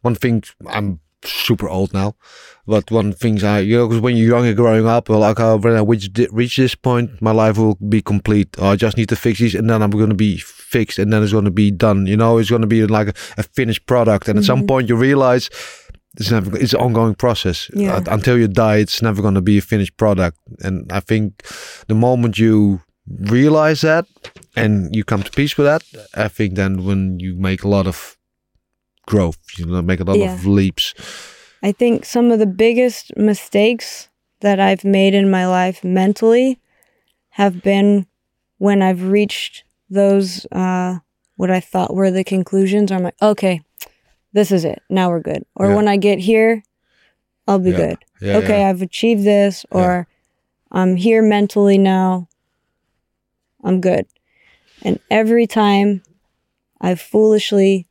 one 0.01 0.15
thing 0.15 0.43
I'm 0.67 0.99
super 1.25 1.67
old 1.67 1.93
now, 1.93 2.13
but 2.65 2.89
one 2.91 3.11
things 3.13 3.43
I 3.43 3.59
you 3.59 3.77
know 3.77 3.87
because 3.87 4.01
when 4.01 4.15
you're 4.15 4.29
younger 4.37 4.53
growing 4.53 4.87
up, 4.87 5.09
well, 5.09 5.19
like 5.19 5.39
uh, 5.39 5.57
when 5.57 5.75
I 5.75 5.81
reach 5.83 6.09
reach 6.31 6.55
this 6.57 6.75
point, 6.75 7.21
my 7.21 7.31
life 7.31 7.57
will 7.57 7.75
be 7.89 8.01
complete. 8.01 8.47
I 8.61 8.75
just 8.75 8.97
need 8.97 9.09
to 9.09 9.15
fix 9.15 9.39
this, 9.39 9.55
and 9.55 9.69
then 9.69 9.81
I'm 9.83 9.91
going 9.91 10.09
to 10.09 10.15
be 10.15 10.37
fixed, 10.37 10.99
and 10.99 11.11
then 11.11 11.21
it's 11.23 11.33
going 11.33 11.45
to 11.45 11.51
be 11.51 11.71
done. 11.71 12.07
You 12.07 12.17
know, 12.17 12.39
it's 12.39 12.49
going 12.49 12.61
to 12.63 12.67
be 12.67 12.85
like 12.87 13.09
a, 13.09 13.13
a 13.37 13.43
finished 13.43 13.85
product, 13.85 14.27
and 14.29 14.39
at 14.39 14.45
some 14.45 14.61
Mhm. 14.61 14.67
point 14.67 14.89
you 14.89 14.95
realize 14.95 15.49
it's 16.19 16.31
never 16.31 16.57
it's 16.57 16.73
an 16.73 16.79
ongoing 16.81 17.15
process 17.15 17.69
Yeah. 17.73 17.95
Uh, 17.95 18.03
until 18.15 18.37
you 18.37 18.47
die 18.47 18.77
it's 18.77 19.01
never 19.01 19.21
going 19.21 19.35
to 19.35 19.41
be 19.41 19.57
a 19.57 19.61
finished 19.61 19.95
product 19.97 20.37
and 20.63 20.91
i 20.91 20.99
think 20.99 21.43
the 21.87 21.95
moment 21.95 22.37
you 22.37 22.81
realize 23.07 23.81
that 23.81 24.05
and 24.55 24.95
you 24.95 25.03
come 25.03 25.23
to 25.23 25.31
peace 25.31 25.57
with 25.57 25.65
that 25.65 25.83
i 26.25 26.27
think 26.27 26.55
then 26.55 26.83
when 26.85 27.19
you 27.19 27.35
make 27.35 27.63
a 27.63 27.67
lot 27.67 27.87
of 27.87 28.17
growth 29.05 29.39
you 29.57 29.65
know 29.65 29.81
make 29.81 29.99
a 29.99 30.03
lot 30.03 30.17
of 30.33 30.45
leaps 30.45 30.93
I 31.61 31.73
think 31.73 32.05
some 32.05 32.31
of 32.31 32.39
the 32.39 32.45
biggest 32.45 33.11
mistakes 33.17 34.07
that 34.39 34.59
I've 34.61 34.85
made 34.85 35.13
in 35.13 35.29
my 35.29 35.45
life 35.45 35.83
mentally 35.83 36.57
have 37.31 37.61
been 37.61 38.05
when 38.59 38.81
I've 38.81 39.03
reached 39.11 39.65
those 39.89 40.45
uh, 40.53 40.99
what 41.35 41.51
I 41.51 41.59
thought 41.59 41.93
were 41.93 42.11
the 42.11 42.23
conclusions. 42.23 42.91
I'm 42.93 43.03
like, 43.03 43.21
okay, 43.21 43.59
this 44.33 44.51
is 44.51 44.63
it. 44.65 44.81
Now 44.89 45.09
we're 45.09 45.19
good. 45.21 45.43
Or 45.55 45.69
Yeah. 45.69 45.75
when 45.75 45.87
I 45.87 45.97
get 45.97 46.19
here, 46.19 46.63
I'll 47.47 47.59
be 47.59 47.71
Yeah. 47.71 47.77
good. 47.77 47.97
yeah 48.21 48.37
okay. 48.37 48.63
I've 48.65 48.81
achieved 48.81 49.23
this, 49.23 49.65
or 49.71 50.07
I'm 50.71 50.95
here 50.97 51.21
mentally 51.21 51.77
now. 51.77 52.27
I'm 53.63 53.81
good. 53.81 54.05
And 54.83 54.99
every 55.09 55.47
time 55.47 56.01
I've 56.79 57.01
foolishly 57.01 57.87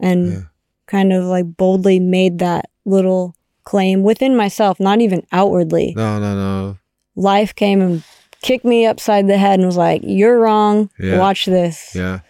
and 0.00 0.46
kind 0.86 1.12
of 1.12 1.24
like 1.24 1.56
boldly 1.56 1.98
made 2.00 2.38
that 2.40 2.68
little 2.84 3.34
claim 3.64 4.02
within 4.02 4.36
myself, 4.36 4.78
not 4.78 5.00
even 5.00 5.26
outwardly, 5.32 5.94
no 5.96 6.18
no 6.18 6.34
no 6.34 6.78
life 7.14 7.54
came 7.54 7.80
and 7.80 8.02
kicked 8.42 8.64
me 8.64 8.84
upside 8.86 9.26
the 9.26 9.38
head 9.38 9.58
and 9.58 9.66
was 9.66 9.76
like, 9.78 10.02
You're 10.04 10.38
wrong. 10.38 10.90
Watch 11.18 11.46
this. 11.46 11.94
yeah 11.94 12.20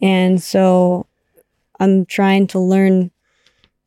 And 0.00 0.40
so 0.42 1.06
I'm 1.82 2.06
trying 2.06 2.46
to 2.48 2.58
learn 2.58 3.10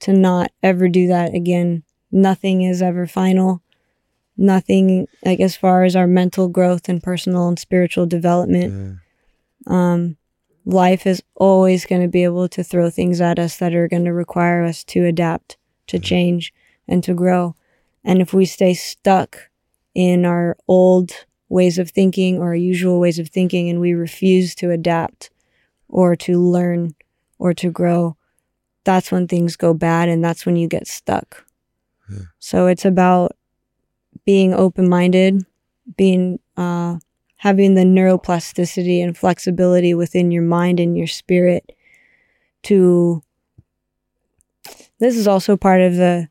to 0.01 0.13
not 0.13 0.51
ever 0.61 0.87
do 0.87 1.07
that 1.07 1.33
again. 1.33 1.83
Nothing 2.11 2.61
is 2.61 2.81
ever 2.81 3.07
final. 3.07 3.61
Nothing, 4.37 5.07
like 5.23 5.39
as 5.39 5.55
far 5.55 5.83
as 5.85 5.95
our 5.95 6.07
mental 6.07 6.49
growth 6.49 6.89
and 6.89 7.01
personal 7.01 7.47
and 7.47 7.57
spiritual 7.57 8.05
development, 8.05 8.73
yeah 8.73 9.01
um, 9.67 10.17
life 10.65 11.05
is 11.05 11.23
always 11.35 11.85
going 11.85 12.01
to 12.01 12.07
be 12.07 12.23
able 12.23 12.47
to 12.49 12.63
throw 12.63 12.89
things 12.89 13.21
at 13.21 13.39
us 13.39 13.57
that 13.57 13.73
are 13.73 13.87
going 13.87 14.05
to 14.05 14.13
require 14.13 14.63
us 14.63 14.83
to 14.85 15.05
adapt, 15.05 15.57
to 15.87 15.99
change, 15.99 16.53
and 16.87 17.03
to 17.03 17.13
grow. 17.13 17.55
And 18.03 18.21
if 18.21 18.33
we 18.33 18.45
stay 18.45 18.73
stuck 18.73 19.49
in 19.93 20.25
our 20.25 20.57
old 20.67 21.11
ways 21.49 21.77
of 21.77 21.89
thinking 21.89 22.37
or 22.37 22.47
our 22.47 22.55
usual 22.55 22.99
ways 22.99 23.19
of 23.19 23.29
thinking 23.29 23.69
and 23.69 23.79
we 23.79 23.93
refuse 23.93 24.55
to 24.55 24.71
adapt 24.71 25.29
or 25.87 26.15
to 26.15 26.39
learn 26.39 26.95
or 27.37 27.53
to 27.53 27.69
grow, 27.71 28.15
that's 28.83 29.11
when 29.11 29.27
things 29.27 29.55
go 29.55 29.73
bad 29.73 30.09
and 30.09 30.23
that's 30.23 30.45
when 30.45 30.55
you 30.55 30.67
get 30.67 30.87
stuck. 30.87 31.45
So 32.39 32.67
it's 32.67 32.85
about 32.85 33.35
being 34.25 34.53
open 34.53 34.87
minded, 34.87 35.45
being, 35.97 36.39
uh, 36.57 36.97
having 37.37 37.75
the 37.75 37.83
neuroplasticity 37.83 39.03
and 39.03 39.17
flexibility 39.17 39.93
within 39.93 40.31
your 40.31 40.43
mind 40.43 40.79
and 40.79 40.97
your 40.97 41.07
spirit 41.07 41.71
to 42.63 43.21
this 44.99 45.15
is 45.15 45.27
also 45.27 45.55
part 45.57 45.81
of 45.81 45.95
the 45.95 46.27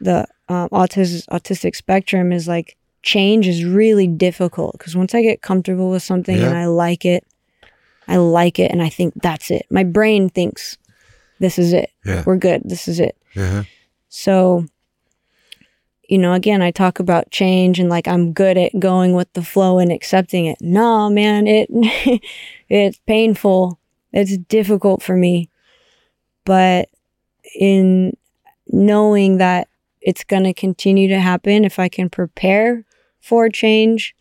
the 0.00 0.26
um, 0.48 0.68
autism 0.70 1.26
autistic 1.26 1.74
spectrum 1.76 2.32
is 2.32 2.48
like 2.48 2.76
change 3.02 3.46
is 3.46 3.64
really 3.64 4.06
difficult 4.06 4.72
because 4.78 4.96
once 4.96 5.14
I 5.14 5.22
get 5.22 5.42
comfortable 5.42 5.90
with 5.90 6.02
something 6.02 6.36
and 6.48 6.56
I 6.56 6.66
like 6.66 7.04
it, 7.04 7.26
I 8.08 8.16
like 8.16 8.58
it 8.58 8.72
and 8.72 8.82
I 8.82 8.88
think 8.88 9.14
that's 9.22 9.50
it. 9.50 9.66
My 9.70 9.84
brain 9.84 10.30
thinks 10.30 10.78
this 11.38 11.58
is 11.58 11.72
it. 11.72 11.90
Yeah. 12.04 12.24
We're 12.26 12.36
good. 12.36 12.62
This 12.64 12.88
is 12.88 12.98
it. 12.98 13.16
yeah 13.34 13.64
So, 14.08 14.66
you 16.08 16.18
know, 16.18 16.32
again, 16.32 16.62
I 16.62 16.70
talk 16.70 16.98
about 16.98 17.30
change 17.30 17.78
and 17.78 17.90
like 17.90 18.08
I'm 18.08 18.32
good 18.32 18.56
at 18.56 18.78
going 18.80 19.12
with 19.12 19.32
the 19.34 19.42
flow 19.42 19.78
and 19.78 19.92
accepting 19.92 20.46
it. 20.46 20.56
No, 20.60 21.10
man, 21.10 21.46
it 21.46 21.68
it's 22.68 22.98
painful. 23.06 23.78
It's 24.12 24.38
difficult 24.38 25.02
for 25.02 25.16
me. 25.16 25.50
But 26.44 26.88
in 27.54 28.16
knowing 28.66 29.36
that 29.36 29.68
it's 30.00 30.24
going 30.24 30.44
to 30.44 30.54
continue 30.54 31.08
to 31.08 31.18
happen 31.18 31.64
if 31.64 31.78
I 31.78 31.88
can 31.88 32.08
prepare 32.08 32.84
for 33.20 33.48
change 33.50 34.14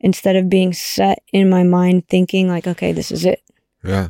instead 0.00 0.36
of 0.36 0.48
being 0.48 0.72
set 0.72 1.22
in 1.32 1.48
my 1.50 1.62
mind 1.62 2.06
thinking 2.08 2.48
like 2.48 2.66
okay, 2.66 2.92
this 2.92 3.10
is 3.10 3.24
it. 3.24 3.42
yeah. 3.84 4.08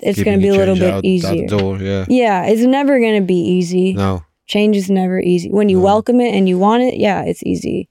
It's 0.00 0.22
going 0.22 0.38
to 0.38 0.42
be 0.42 0.48
a 0.48 0.54
little 0.54 0.76
bit 0.76 0.94
out- 0.94 1.04
easier. 1.04 1.48
door, 1.48 1.76
yeah. 1.78 2.04
Yeah, 2.08 2.44
it's 2.46 2.62
never 2.62 3.00
going 3.00 3.20
to 3.20 3.26
be 3.26 3.34
easy. 3.40 3.94
No. 3.94 4.24
Change 4.46 4.76
is 4.76 4.88
never 4.88 5.18
easy. 5.18 5.50
When 5.50 5.68
you 5.68 5.78
No. 5.78 5.84
welcome 5.84 6.20
it 6.20 6.34
and 6.34 6.48
you 6.48 6.56
want 6.58 6.82
it 6.84 6.98
yeah 6.98 7.22
it's 7.22 7.42
easy. 7.42 7.88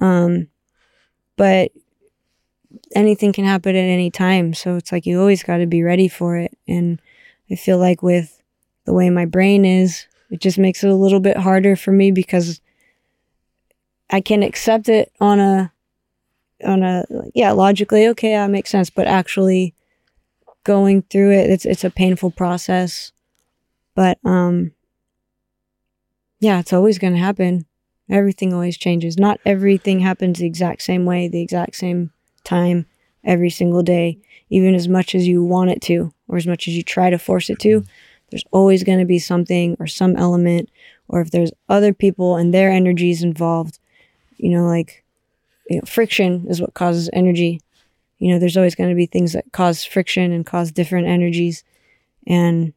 Um 0.00 0.48
but 1.36 1.70
anything 2.94 3.32
can 3.32 3.44
happen 3.44 3.76
at 3.76 3.80
any 3.80 4.10
time 4.10 4.54
so 4.54 4.76
it's 4.76 4.90
like 4.92 5.04
you 5.06 5.20
always 5.20 5.42
got 5.42 5.58
to 5.58 5.66
be 5.66 5.82
ready 5.82 6.08
for 6.08 6.36
it. 6.38 6.56
And 6.66 7.00
i 7.50 7.54
feel 7.54 7.78
like 7.78 8.02
with 8.02 8.42
the 8.86 8.92
way 8.94 9.10
my 9.10 9.24
brain 9.26 9.64
is 9.64 10.06
it 10.30 10.40
just 10.40 10.58
makes 10.58 10.82
it 10.84 10.90
a 10.90 10.94
little 10.94 11.20
bit 11.20 11.36
harder 11.36 11.76
for 11.76 11.92
me 11.92 12.10
because 12.10 12.60
i 14.10 14.20
can 14.20 14.42
accept 14.42 14.88
it 14.88 15.12
on 15.20 15.38
a 15.40 15.72
on 16.64 16.82
a 16.82 17.04
yeah 17.34 17.52
logically 17.52 18.06
okay 18.08 18.32
that 18.32 18.50
makes 18.50 18.70
sense 18.70 18.90
but 18.90 19.06
actually 19.06 19.74
going 20.64 21.02
through 21.02 21.30
it 21.30 21.50
it's 21.50 21.64
it's 21.64 21.84
a 21.84 21.90
painful 21.90 22.30
process 22.30 23.12
but 23.94 24.18
um 24.24 24.72
yeah, 26.40 26.60
it's 26.60 26.72
always 26.72 26.98
going 26.98 27.14
to 27.14 27.18
happen. 27.18 27.66
Everything 28.08 28.54
always 28.54 28.78
changes. 28.78 29.18
Not 29.18 29.40
everything 29.44 30.00
happens 30.00 30.38
the 30.38 30.46
exact 30.46 30.82
same 30.82 31.04
way, 31.04 31.28
the 31.28 31.42
exact 31.42 31.76
same 31.76 32.10
time, 32.44 32.86
every 33.24 33.50
single 33.50 33.82
day, 33.82 34.18
even 34.48 34.74
as 34.74 34.88
much 34.88 35.14
as 35.14 35.26
you 35.26 35.44
want 35.44 35.70
it 35.70 35.82
to, 35.82 36.12
or 36.28 36.36
as 36.36 36.46
much 36.46 36.68
as 36.68 36.76
you 36.76 36.82
try 36.82 37.10
to 37.10 37.18
force 37.18 37.50
it 37.50 37.58
to. 37.60 37.84
There's 38.30 38.44
always 38.50 38.84
going 38.84 38.98
to 38.98 39.04
be 39.04 39.18
something 39.18 39.76
or 39.80 39.86
some 39.86 40.16
element, 40.16 40.70
or 41.08 41.20
if 41.20 41.30
there's 41.30 41.52
other 41.68 41.92
people 41.92 42.36
and 42.36 42.52
their 42.54 42.70
energies 42.70 43.22
involved, 43.22 43.78
you 44.36 44.50
know, 44.50 44.66
like 44.66 45.04
you 45.68 45.76
know, 45.76 45.82
friction 45.86 46.46
is 46.48 46.60
what 46.60 46.74
causes 46.74 47.10
energy. 47.12 47.60
You 48.18 48.32
know, 48.32 48.38
there's 48.38 48.56
always 48.56 48.74
going 48.74 48.90
to 48.90 48.96
be 48.96 49.06
things 49.06 49.32
that 49.32 49.44
cause 49.52 49.84
friction 49.84 50.32
and 50.32 50.44
cause 50.44 50.72
different 50.72 51.06
energies. 51.06 51.62
And, 52.26 52.72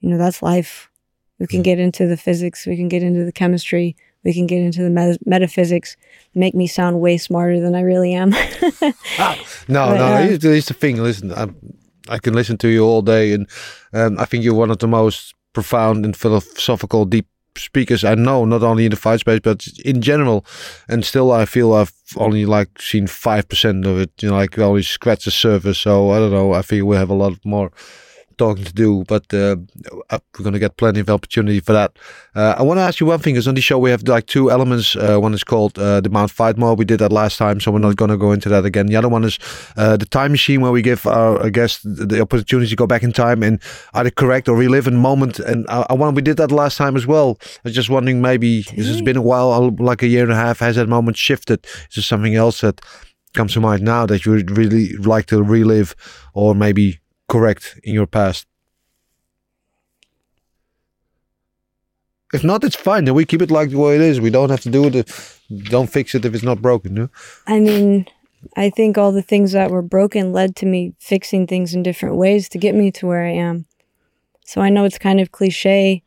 you 0.00 0.10
know, 0.10 0.18
that's 0.18 0.42
life. 0.42 0.90
We 1.38 1.46
can 1.46 1.62
get 1.62 1.78
into 1.78 2.06
the 2.06 2.16
physics, 2.16 2.66
we 2.66 2.76
can 2.76 2.88
get 2.88 3.04
into 3.04 3.24
the 3.24 3.30
chemistry, 3.30 3.94
we 4.24 4.34
can 4.34 4.48
get 4.48 4.60
into 4.60 4.82
the 4.82 4.90
met- 4.90 5.24
metaphysics, 5.24 5.96
make 6.34 6.52
me 6.52 6.66
sound 6.66 7.00
way 7.00 7.16
smarter 7.16 7.60
than 7.60 7.76
I 7.76 7.82
really 7.82 8.12
am. 8.12 8.32
No, 9.68 9.86
But, 9.86 9.96
no, 9.98 10.04
uh, 10.04 10.22
here's, 10.22 10.42
here's 10.42 10.66
the 10.66 10.74
thing. 10.74 10.96
Listen, 10.96 11.32
I, 11.32 11.48
I 12.08 12.18
can 12.18 12.34
listen 12.34 12.58
to 12.58 12.68
you 12.68 12.84
all 12.84 13.02
day, 13.02 13.32
and 13.32 13.48
um, 13.92 14.18
I 14.18 14.24
think 14.24 14.42
you're 14.42 14.54
one 14.54 14.70
of 14.70 14.78
the 14.78 14.88
most 14.88 15.34
profound 15.52 16.04
and 16.04 16.16
philosophical, 16.16 17.04
deep 17.04 17.28
speakers 17.58 18.04
I 18.04 18.14
know. 18.14 18.44
Not 18.44 18.62
only 18.62 18.84
in 18.84 18.90
the 18.90 18.96
fight 18.96 19.20
space, 19.20 19.40
but 19.42 19.66
in 19.84 20.00
general. 20.00 20.44
And 20.88 21.04
still, 21.04 21.32
I 21.32 21.44
feel 21.44 21.72
I've 21.74 21.92
only 22.16 22.46
like 22.46 22.80
seen 22.80 23.06
five 23.06 23.48
percent 23.48 23.86
of 23.86 23.98
it. 23.98 24.10
You 24.22 24.30
know, 24.30 24.36
like 24.36 24.58
only 24.58 24.82
scratch 24.82 25.24
the 25.24 25.30
surface. 25.30 25.78
So 25.78 26.10
I 26.10 26.18
don't 26.18 26.32
know. 26.32 26.52
I 26.52 26.62
feel 26.62 26.86
we 26.86 26.96
have 26.96 27.10
a 27.10 27.14
lot 27.14 27.34
more 27.44 27.70
talking 28.38 28.64
to 28.64 28.72
do, 28.72 29.04
but 29.06 29.32
uh, 29.34 29.56
uh, 30.10 30.18
we're 30.38 30.44
gonna 30.44 30.58
get 30.58 30.76
plenty 30.76 31.00
of 31.00 31.10
opportunity 31.10 31.60
for 31.60 31.72
that. 31.72 31.98
Uh, 32.34 32.54
I 32.56 32.62
want 32.62 32.78
to 32.78 32.82
ask 32.82 33.00
you 33.00 33.06
one 33.06 33.18
thing. 33.18 33.36
Is 33.36 33.48
on 33.48 33.54
the 33.54 33.60
show 33.60 33.78
we 33.78 33.90
have 33.90 34.06
like 34.08 34.26
two 34.26 34.50
elements. 34.50 34.96
Uh, 34.96 35.18
one 35.18 35.34
is 35.34 35.44
called 35.44 35.78
uh, 35.78 36.00
the 36.00 36.08
Mount 36.08 36.30
Fight 36.30 36.56
Mode. 36.56 36.78
We 36.78 36.84
did 36.84 37.00
that 37.00 37.12
last 37.12 37.36
time, 37.36 37.60
so 37.60 37.70
we're 37.70 37.80
not 37.80 37.96
gonna 37.96 38.16
go 38.16 38.32
into 38.32 38.48
that 38.48 38.64
again. 38.64 38.86
The 38.86 38.96
other 38.96 39.08
one 39.08 39.24
is 39.24 39.38
uh, 39.76 39.96
the 39.96 40.06
time 40.06 40.30
machine, 40.30 40.60
where 40.60 40.72
we 40.72 40.82
give 40.82 41.06
our 41.06 41.50
guests 41.50 41.80
the 41.84 42.20
opportunity 42.20 42.70
to 42.70 42.76
go 42.76 42.86
back 42.86 43.02
in 43.02 43.12
time 43.12 43.42
and 43.42 43.60
either 43.94 44.10
correct 44.10 44.48
or 44.48 44.56
relive 44.56 44.86
a 44.86 44.90
moment. 44.92 45.38
And 45.40 45.66
I, 45.68 45.86
I 45.90 45.94
want 45.94 46.16
we 46.16 46.22
did 46.22 46.36
that 46.38 46.52
last 46.52 46.78
time 46.78 46.96
as 46.96 47.06
well. 47.06 47.38
I 47.42 47.60
was 47.64 47.74
just 47.74 47.90
wondering, 47.90 48.22
maybe 48.22 48.62
this 48.76 48.86
has 48.86 49.02
been 49.02 49.16
a 49.16 49.22
while, 49.22 49.70
like 49.78 50.02
a 50.02 50.08
year 50.08 50.22
and 50.22 50.32
a 50.32 50.36
half. 50.36 50.60
Has 50.60 50.76
that 50.76 50.88
moment 50.88 51.16
shifted? 51.16 51.66
Is 51.90 51.96
there 51.96 52.02
something 52.02 52.34
else 52.34 52.60
that 52.60 52.80
comes 53.34 53.52
to 53.52 53.60
mind 53.60 53.82
now 53.82 54.06
that 54.06 54.24
you 54.24 54.32
would 54.32 54.56
really 54.56 54.96
like 54.96 55.26
to 55.26 55.42
relive, 55.42 55.94
or 56.34 56.54
maybe 56.54 56.98
correct 57.28 57.78
in 57.84 57.94
your 57.94 58.06
past? 58.06 58.46
If 62.34 62.44
not, 62.44 62.62
it's 62.64 62.76
fine. 62.76 63.04
Then 63.04 63.14
we 63.14 63.24
keep 63.24 63.40
it 63.40 63.50
like 63.50 63.70
the 63.70 63.78
way 63.78 63.94
it 63.94 64.02
is. 64.02 64.20
We 64.20 64.30
don't 64.30 64.50
have 64.50 64.60
to 64.60 64.70
do 64.70 64.86
it. 64.86 65.40
Don't 65.70 65.88
fix 65.88 66.14
it 66.14 66.24
if 66.24 66.34
it's 66.34 66.44
not 66.44 66.60
broken. 66.60 66.94
No? 66.94 67.08
I 67.46 67.58
mean, 67.58 68.06
I 68.56 68.68
think 68.70 68.98
all 68.98 69.12
the 69.12 69.22
things 69.22 69.52
that 69.52 69.70
were 69.70 69.82
broken 69.82 70.32
led 70.32 70.54
to 70.56 70.66
me 70.66 70.94
fixing 70.98 71.46
things 71.46 71.74
in 71.74 71.82
different 71.82 72.16
ways 72.16 72.48
to 72.50 72.58
get 72.58 72.74
me 72.74 72.90
to 72.92 73.06
where 73.06 73.24
I 73.24 73.32
am. 73.32 73.64
So 74.44 74.60
I 74.60 74.68
know 74.68 74.84
it's 74.84 74.98
kind 74.98 75.20
of 75.20 75.32
cliche 75.32 76.02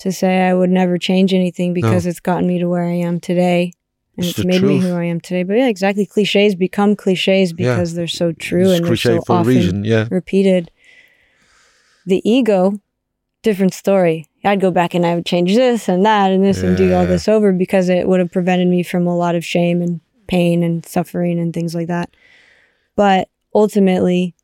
to 0.00 0.12
say 0.12 0.46
I 0.46 0.54
would 0.54 0.70
never 0.70 0.98
change 0.98 1.34
anything 1.34 1.74
because 1.74 2.06
it's 2.06 2.20
gotten 2.20 2.46
me 2.46 2.58
to 2.58 2.68
where 2.68 2.84
I 2.84 2.94
am 2.94 3.18
today. 3.18 3.72
And 4.18 4.26
It's 4.26 4.38
it's, 4.38 4.46
made 4.46 4.62
me 4.62 4.80
who 4.80 4.94
I 4.94 5.04
am 5.04 5.20
today. 5.20 5.44
But 5.44 5.58
yeah, 5.58 5.68
exactly. 5.68 6.04
Cliches 6.04 6.56
become 6.56 6.96
cliches 6.96 7.52
because 7.52 7.94
they're 7.94 8.08
so 8.08 8.32
true 8.32 8.70
it's 8.70 8.80
and 8.80 8.86
they're 8.86 8.96
so 8.96 9.18
often 9.18 9.46
reason. 9.46 9.84
Yeah. 9.84 10.08
repeated. 10.10 10.70
The 12.04 12.28
ego 12.28 12.80
different 13.42 13.72
story. 13.72 14.26
I'd 14.44 14.60
go 14.60 14.70
back 14.70 14.94
and 14.94 15.06
I 15.06 15.14
would 15.14 15.24
change 15.26 15.54
this 15.54 15.88
and 15.88 16.04
that 16.04 16.32
and 16.32 16.44
this 16.44 16.62
and 16.62 16.76
do 16.76 16.92
all 16.94 17.06
this 17.06 17.28
over 17.28 17.52
because 17.52 17.88
it 17.88 18.08
would 18.08 18.20
have 18.20 18.32
prevented 18.32 18.68
me 18.68 18.82
from 18.82 19.06
a 19.06 19.16
lot 19.16 19.34
of 19.34 19.44
shame 19.44 19.80
and 19.82 20.00
pain 20.26 20.62
and 20.62 20.84
suffering 20.84 21.38
and 21.38 21.54
things 21.54 21.74
like 21.74 21.86
that. 21.88 22.10
But 22.96 23.28
ultimately, 23.54 24.34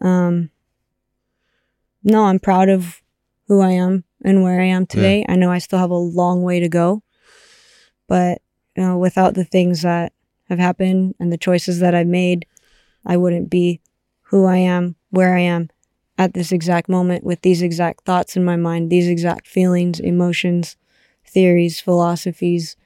um, 0.00 0.50
no, 2.04 2.24
I'm 2.24 2.38
proud 2.38 2.68
of 2.68 3.02
who 3.48 3.60
I 3.60 3.70
am 3.70 4.04
and 4.24 4.42
where 4.42 4.60
I 4.60 4.66
am 4.66 4.86
today. 4.86 5.24
I 5.28 5.36
know 5.36 5.50
I 5.50 5.58
still 5.58 5.78
have 5.78 5.90
a 5.90 5.96
long 5.96 6.42
way 6.42 6.60
to 6.60 6.68
go, 6.68 7.02
but 8.08 8.42
you 8.76 8.82
know, 8.82 8.98
without 8.98 9.34
the 9.34 9.44
things 9.44 9.82
that 9.82 10.12
have 10.48 10.58
happened 10.58 11.14
and 11.18 11.32
the 11.32 11.38
choices 11.38 11.80
that 11.80 11.94
I've 11.94 12.06
made, 12.06 12.46
I 13.04 13.16
wouldn't 13.16 13.50
be 13.50 13.80
who 14.22 14.46
I 14.46 14.56
am, 14.56 14.96
where 15.10 15.34
I 15.34 15.40
am 15.40 15.70
at 16.18 16.34
this 16.34 16.52
exact 16.52 16.88
moment 16.88 17.24
with 17.24 17.42
these 17.42 17.62
exact 17.62 18.04
thoughts 18.04 18.36
in 18.36 18.44
my 18.44 18.56
mind, 18.56 18.90
these 18.90 19.08
exact 19.08 19.46
feelings, 19.46 20.00
emotions, 20.00 20.76
theories, 21.26 21.80
philosophies. 21.80 22.76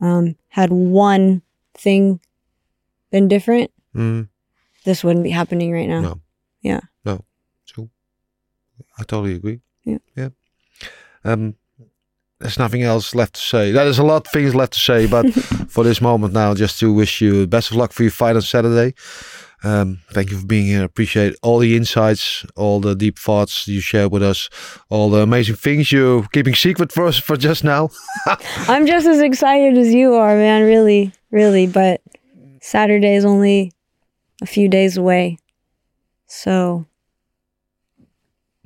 Um, 0.00 0.36
had 0.48 0.70
one 0.70 1.42
thing 1.74 2.20
been 3.10 3.28
different, 3.28 3.70
Mm, 3.94 4.28
this 4.84 5.02
wouldn't 5.02 5.24
be 5.24 5.30
happening 5.30 5.72
right 5.72 5.88
now. 5.88 6.00
No. 6.00 6.20
Yeah. 6.60 6.80
No. 7.04 7.24
True. 7.66 7.88
I 8.98 9.04
totally 9.04 9.34
agree. 9.34 9.60
Yeah. 9.84 9.98
Yeah. 10.14 10.28
Um, 11.24 11.54
there's 12.40 12.58
nothing 12.58 12.82
else 12.82 13.14
left 13.14 13.34
to 13.34 13.40
say. 13.40 13.72
There's 13.72 13.98
a 13.98 14.04
lot 14.04 14.26
of 14.26 14.32
things 14.32 14.54
left 14.54 14.74
to 14.74 14.78
say, 14.78 15.06
but 15.06 15.30
for 15.68 15.84
this 15.84 16.00
moment 16.00 16.34
now, 16.34 16.54
just 16.54 16.78
to 16.80 16.92
wish 16.92 17.20
you 17.20 17.46
best 17.46 17.70
of 17.70 17.76
luck 17.76 17.92
for 17.92 18.02
your 18.02 18.12
fight 18.12 18.36
on 18.36 18.42
Saturday. 18.42 18.94
Um, 19.64 20.00
thank 20.12 20.30
you 20.30 20.38
for 20.38 20.46
being 20.46 20.66
here. 20.66 20.82
I 20.82 20.84
appreciate 20.84 21.34
all 21.42 21.58
the 21.58 21.76
insights, 21.76 22.44
all 22.56 22.78
the 22.78 22.94
deep 22.94 23.18
thoughts 23.18 23.66
you 23.66 23.80
shared 23.80 24.12
with 24.12 24.22
us, 24.22 24.50
all 24.90 25.08
the 25.10 25.22
amazing 25.22 25.56
things 25.56 25.90
you're 25.90 26.24
keeping 26.32 26.54
secret 26.54 26.92
for 26.92 27.06
us 27.06 27.18
for 27.18 27.36
just 27.36 27.64
now. 27.64 27.88
I'm 28.68 28.86
just 28.86 29.06
as 29.06 29.20
excited 29.20 29.78
as 29.78 29.94
you 29.94 30.14
are, 30.14 30.36
man. 30.36 30.62
Really, 30.62 31.12
really. 31.30 31.66
But 31.66 32.02
Saturday 32.60 33.14
is 33.14 33.24
only 33.24 33.72
a 34.42 34.46
few 34.46 34.68
days 34.68 34.98
away. 34.98 35.38
So 36.26 36.86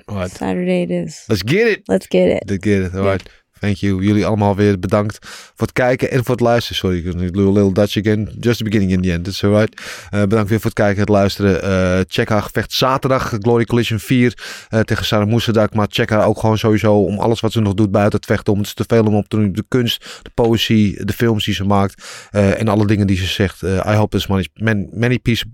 All 0.09 0.17
right, 0.17 0.31
Saturday 0.31 0.83
it 0.83 0.91
is. 0.91 1.25
let's 1.29 1.43
get 1.45 1.69
it. 1.69 1.85
Let's 1.89 2.09
get 2.09 2.29
it. 2.29 2.43
Let's 2.49 2.63
get 2.65 2.83
it. 2.83 2.95
All 2.97 3.05
right. 3.05 3.27
Thank 3.61 3.77
you. 3.77 4.05
Jullie 4.05 4.27
allemaal 4.27 4.57
weer 4.57 4.79
bedankt 4.79 5.19
voor 5.29 5.67
het 5.67 5.73
kijken 5.73 6.11
en 6.11 6.25
voor 6.25 6.35
het 6.35 6.45
luisteren. 6.45 6.77
Sorry, 6.77 7.25
ik 7.25 7.33
doe 7.33 7.49
a 7.49 7.53
little 7.53 7.73
Dutch 7.73 7.97
again. 7.97 8.29
Just 8.39 8.59
the 8.59 8.65
beginning 8.65 8.93
in 8.93 9.03
the 9.03 9.13
end. 9.13 9.27
It's 9.27 9.45
alright. 9.45 9.81
Uh, 10.15 10.21
bedankt 10.21 10.49
weer 10.49 10.61
voor 10.61 10.71
het 10.71 10.79
kijken 10.79 10.95
en 10.95 11.01
het 11.01 11.09
luisteren. 11.09 11.65
Uh, 11.65 12.05
check 12.09 12.29
haar 12.29 12.43
gevecht 12.43 12.73
zaterdag. 12.73 13.37
Glory 13.39 13.65
Collision 13.65 13.99
4 13.99 14.35
uh, 14.71 14.81
tegen 14.81 15.05
Sarah 15.05 15.29
Moesedak. 15.29 15.75
Maar 15.75 15.87
check 15.91 16.11
haar 16.11 16.27
ook 16.27 16.39
gewoon 16.39 16.59
sowieso 16.59 17.05
om 17.05 17.19
alles 17.19 17.41
wat 17.41 17.53
ze 17.53 17.61
nog 17.61 17.75
doet 17.75 17.91
buiten 17.91 18.19
het 18.19 18.27
vechten. 18.27 18.53
Om 18.53 18.59
het 18.59 18.67
is 18.67 18.75
te 18.75 18.85
veel 18.87 19.05
om 19.05 19.15
op 19.15 19.29
te 19.29 19.37
doen. 19.37 19.53
De 19.53 19.65
kunst, 19.69 20.21
de 20.23 20.31
poëzie, 20.35 21.05
de 21.05 21.13
films 21.13 21.45
die 21.45 21.55
ze 21.55 21.65
maakt. 21.65 22.29
En 22.31 22.69
alle 22.69 22.87
dingen 22.87 23.07
die 23.07 23.17
ze 23.17 23.27
zegt. 23.27 23.63
I 23.63 23.95
hope 23.95 24.17
as 24.17 24.27
many, 24.27 24.47
many, 24.55 24.89
many, 24.93 25.19
piece, 25.19 25.45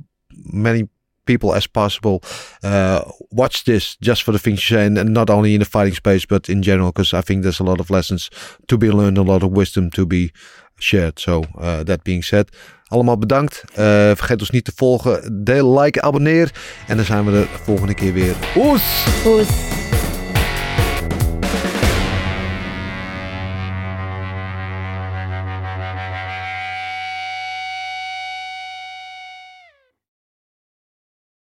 many 0.43 0.87
people 1.27 1.55
as 1.55 1.67
possible 1.67 2.21
uh, 2.63 3.01
watch 3.31 3.65
this 3.65 3.97
just 4.01 4.23
for 4.23 4.33
the 4.33 4.39
things 4.39 4.71
you 4.71 4.77
say 4.77 4.87
and, 4.87 4.99
and 4.99 5.13
not 5.13 5.29
only 5.31 5.53
in 5.53 5.61
the 5.61 5.71
fighting 5.71 5.95
space 5.95 6.27
but 6.27 6.49
in 6.49 6.63
general 6.63 6.91
because 6.93 7.19
I 7.19 7.23
think 7.23 7.43
there's 7.43 7.61
a 7.61 7.65
lot 7.65 7.81
of 7.81 7.91
lessons 7.91 8.31
to 8.67 8.79
be 8.79 8.91
learned 8.91 9.19
a 9.19 9.23
lot 9.23 9.43
of 9.43 9.51
wisdom 9.51 9.91
to 9.91 10.07
be 10.07 10.31
shared. 10.79 11.19
So 11.19 11.45
uh, 11.59 11.85
that 11.85 12.03
being 12.03 12.25
said 12.25 12.51
allemaal 12.89 13.19
bedankt. 13.19 13.65
Uh, 13.71 13.77
vergeet 14.15 14.41
ons 14.41 14.51
niet 14.51 14.65
te 14.65 14.73
volgen. 14.75 15.45
Deel, 15.45 15.81
like, 15.81 16.03
abonneer. 16.03 16.51
En 16.87 16.97
dan 16.97 17.05
zijn 17.05 17.25
we 17.25 17.31
de 17.31 17.47
volgende 17.63 17.95
keer 17.95 18.13
weer. 18.13 18.37
Oes! 18.57 19.05
Who's 19.23 19.86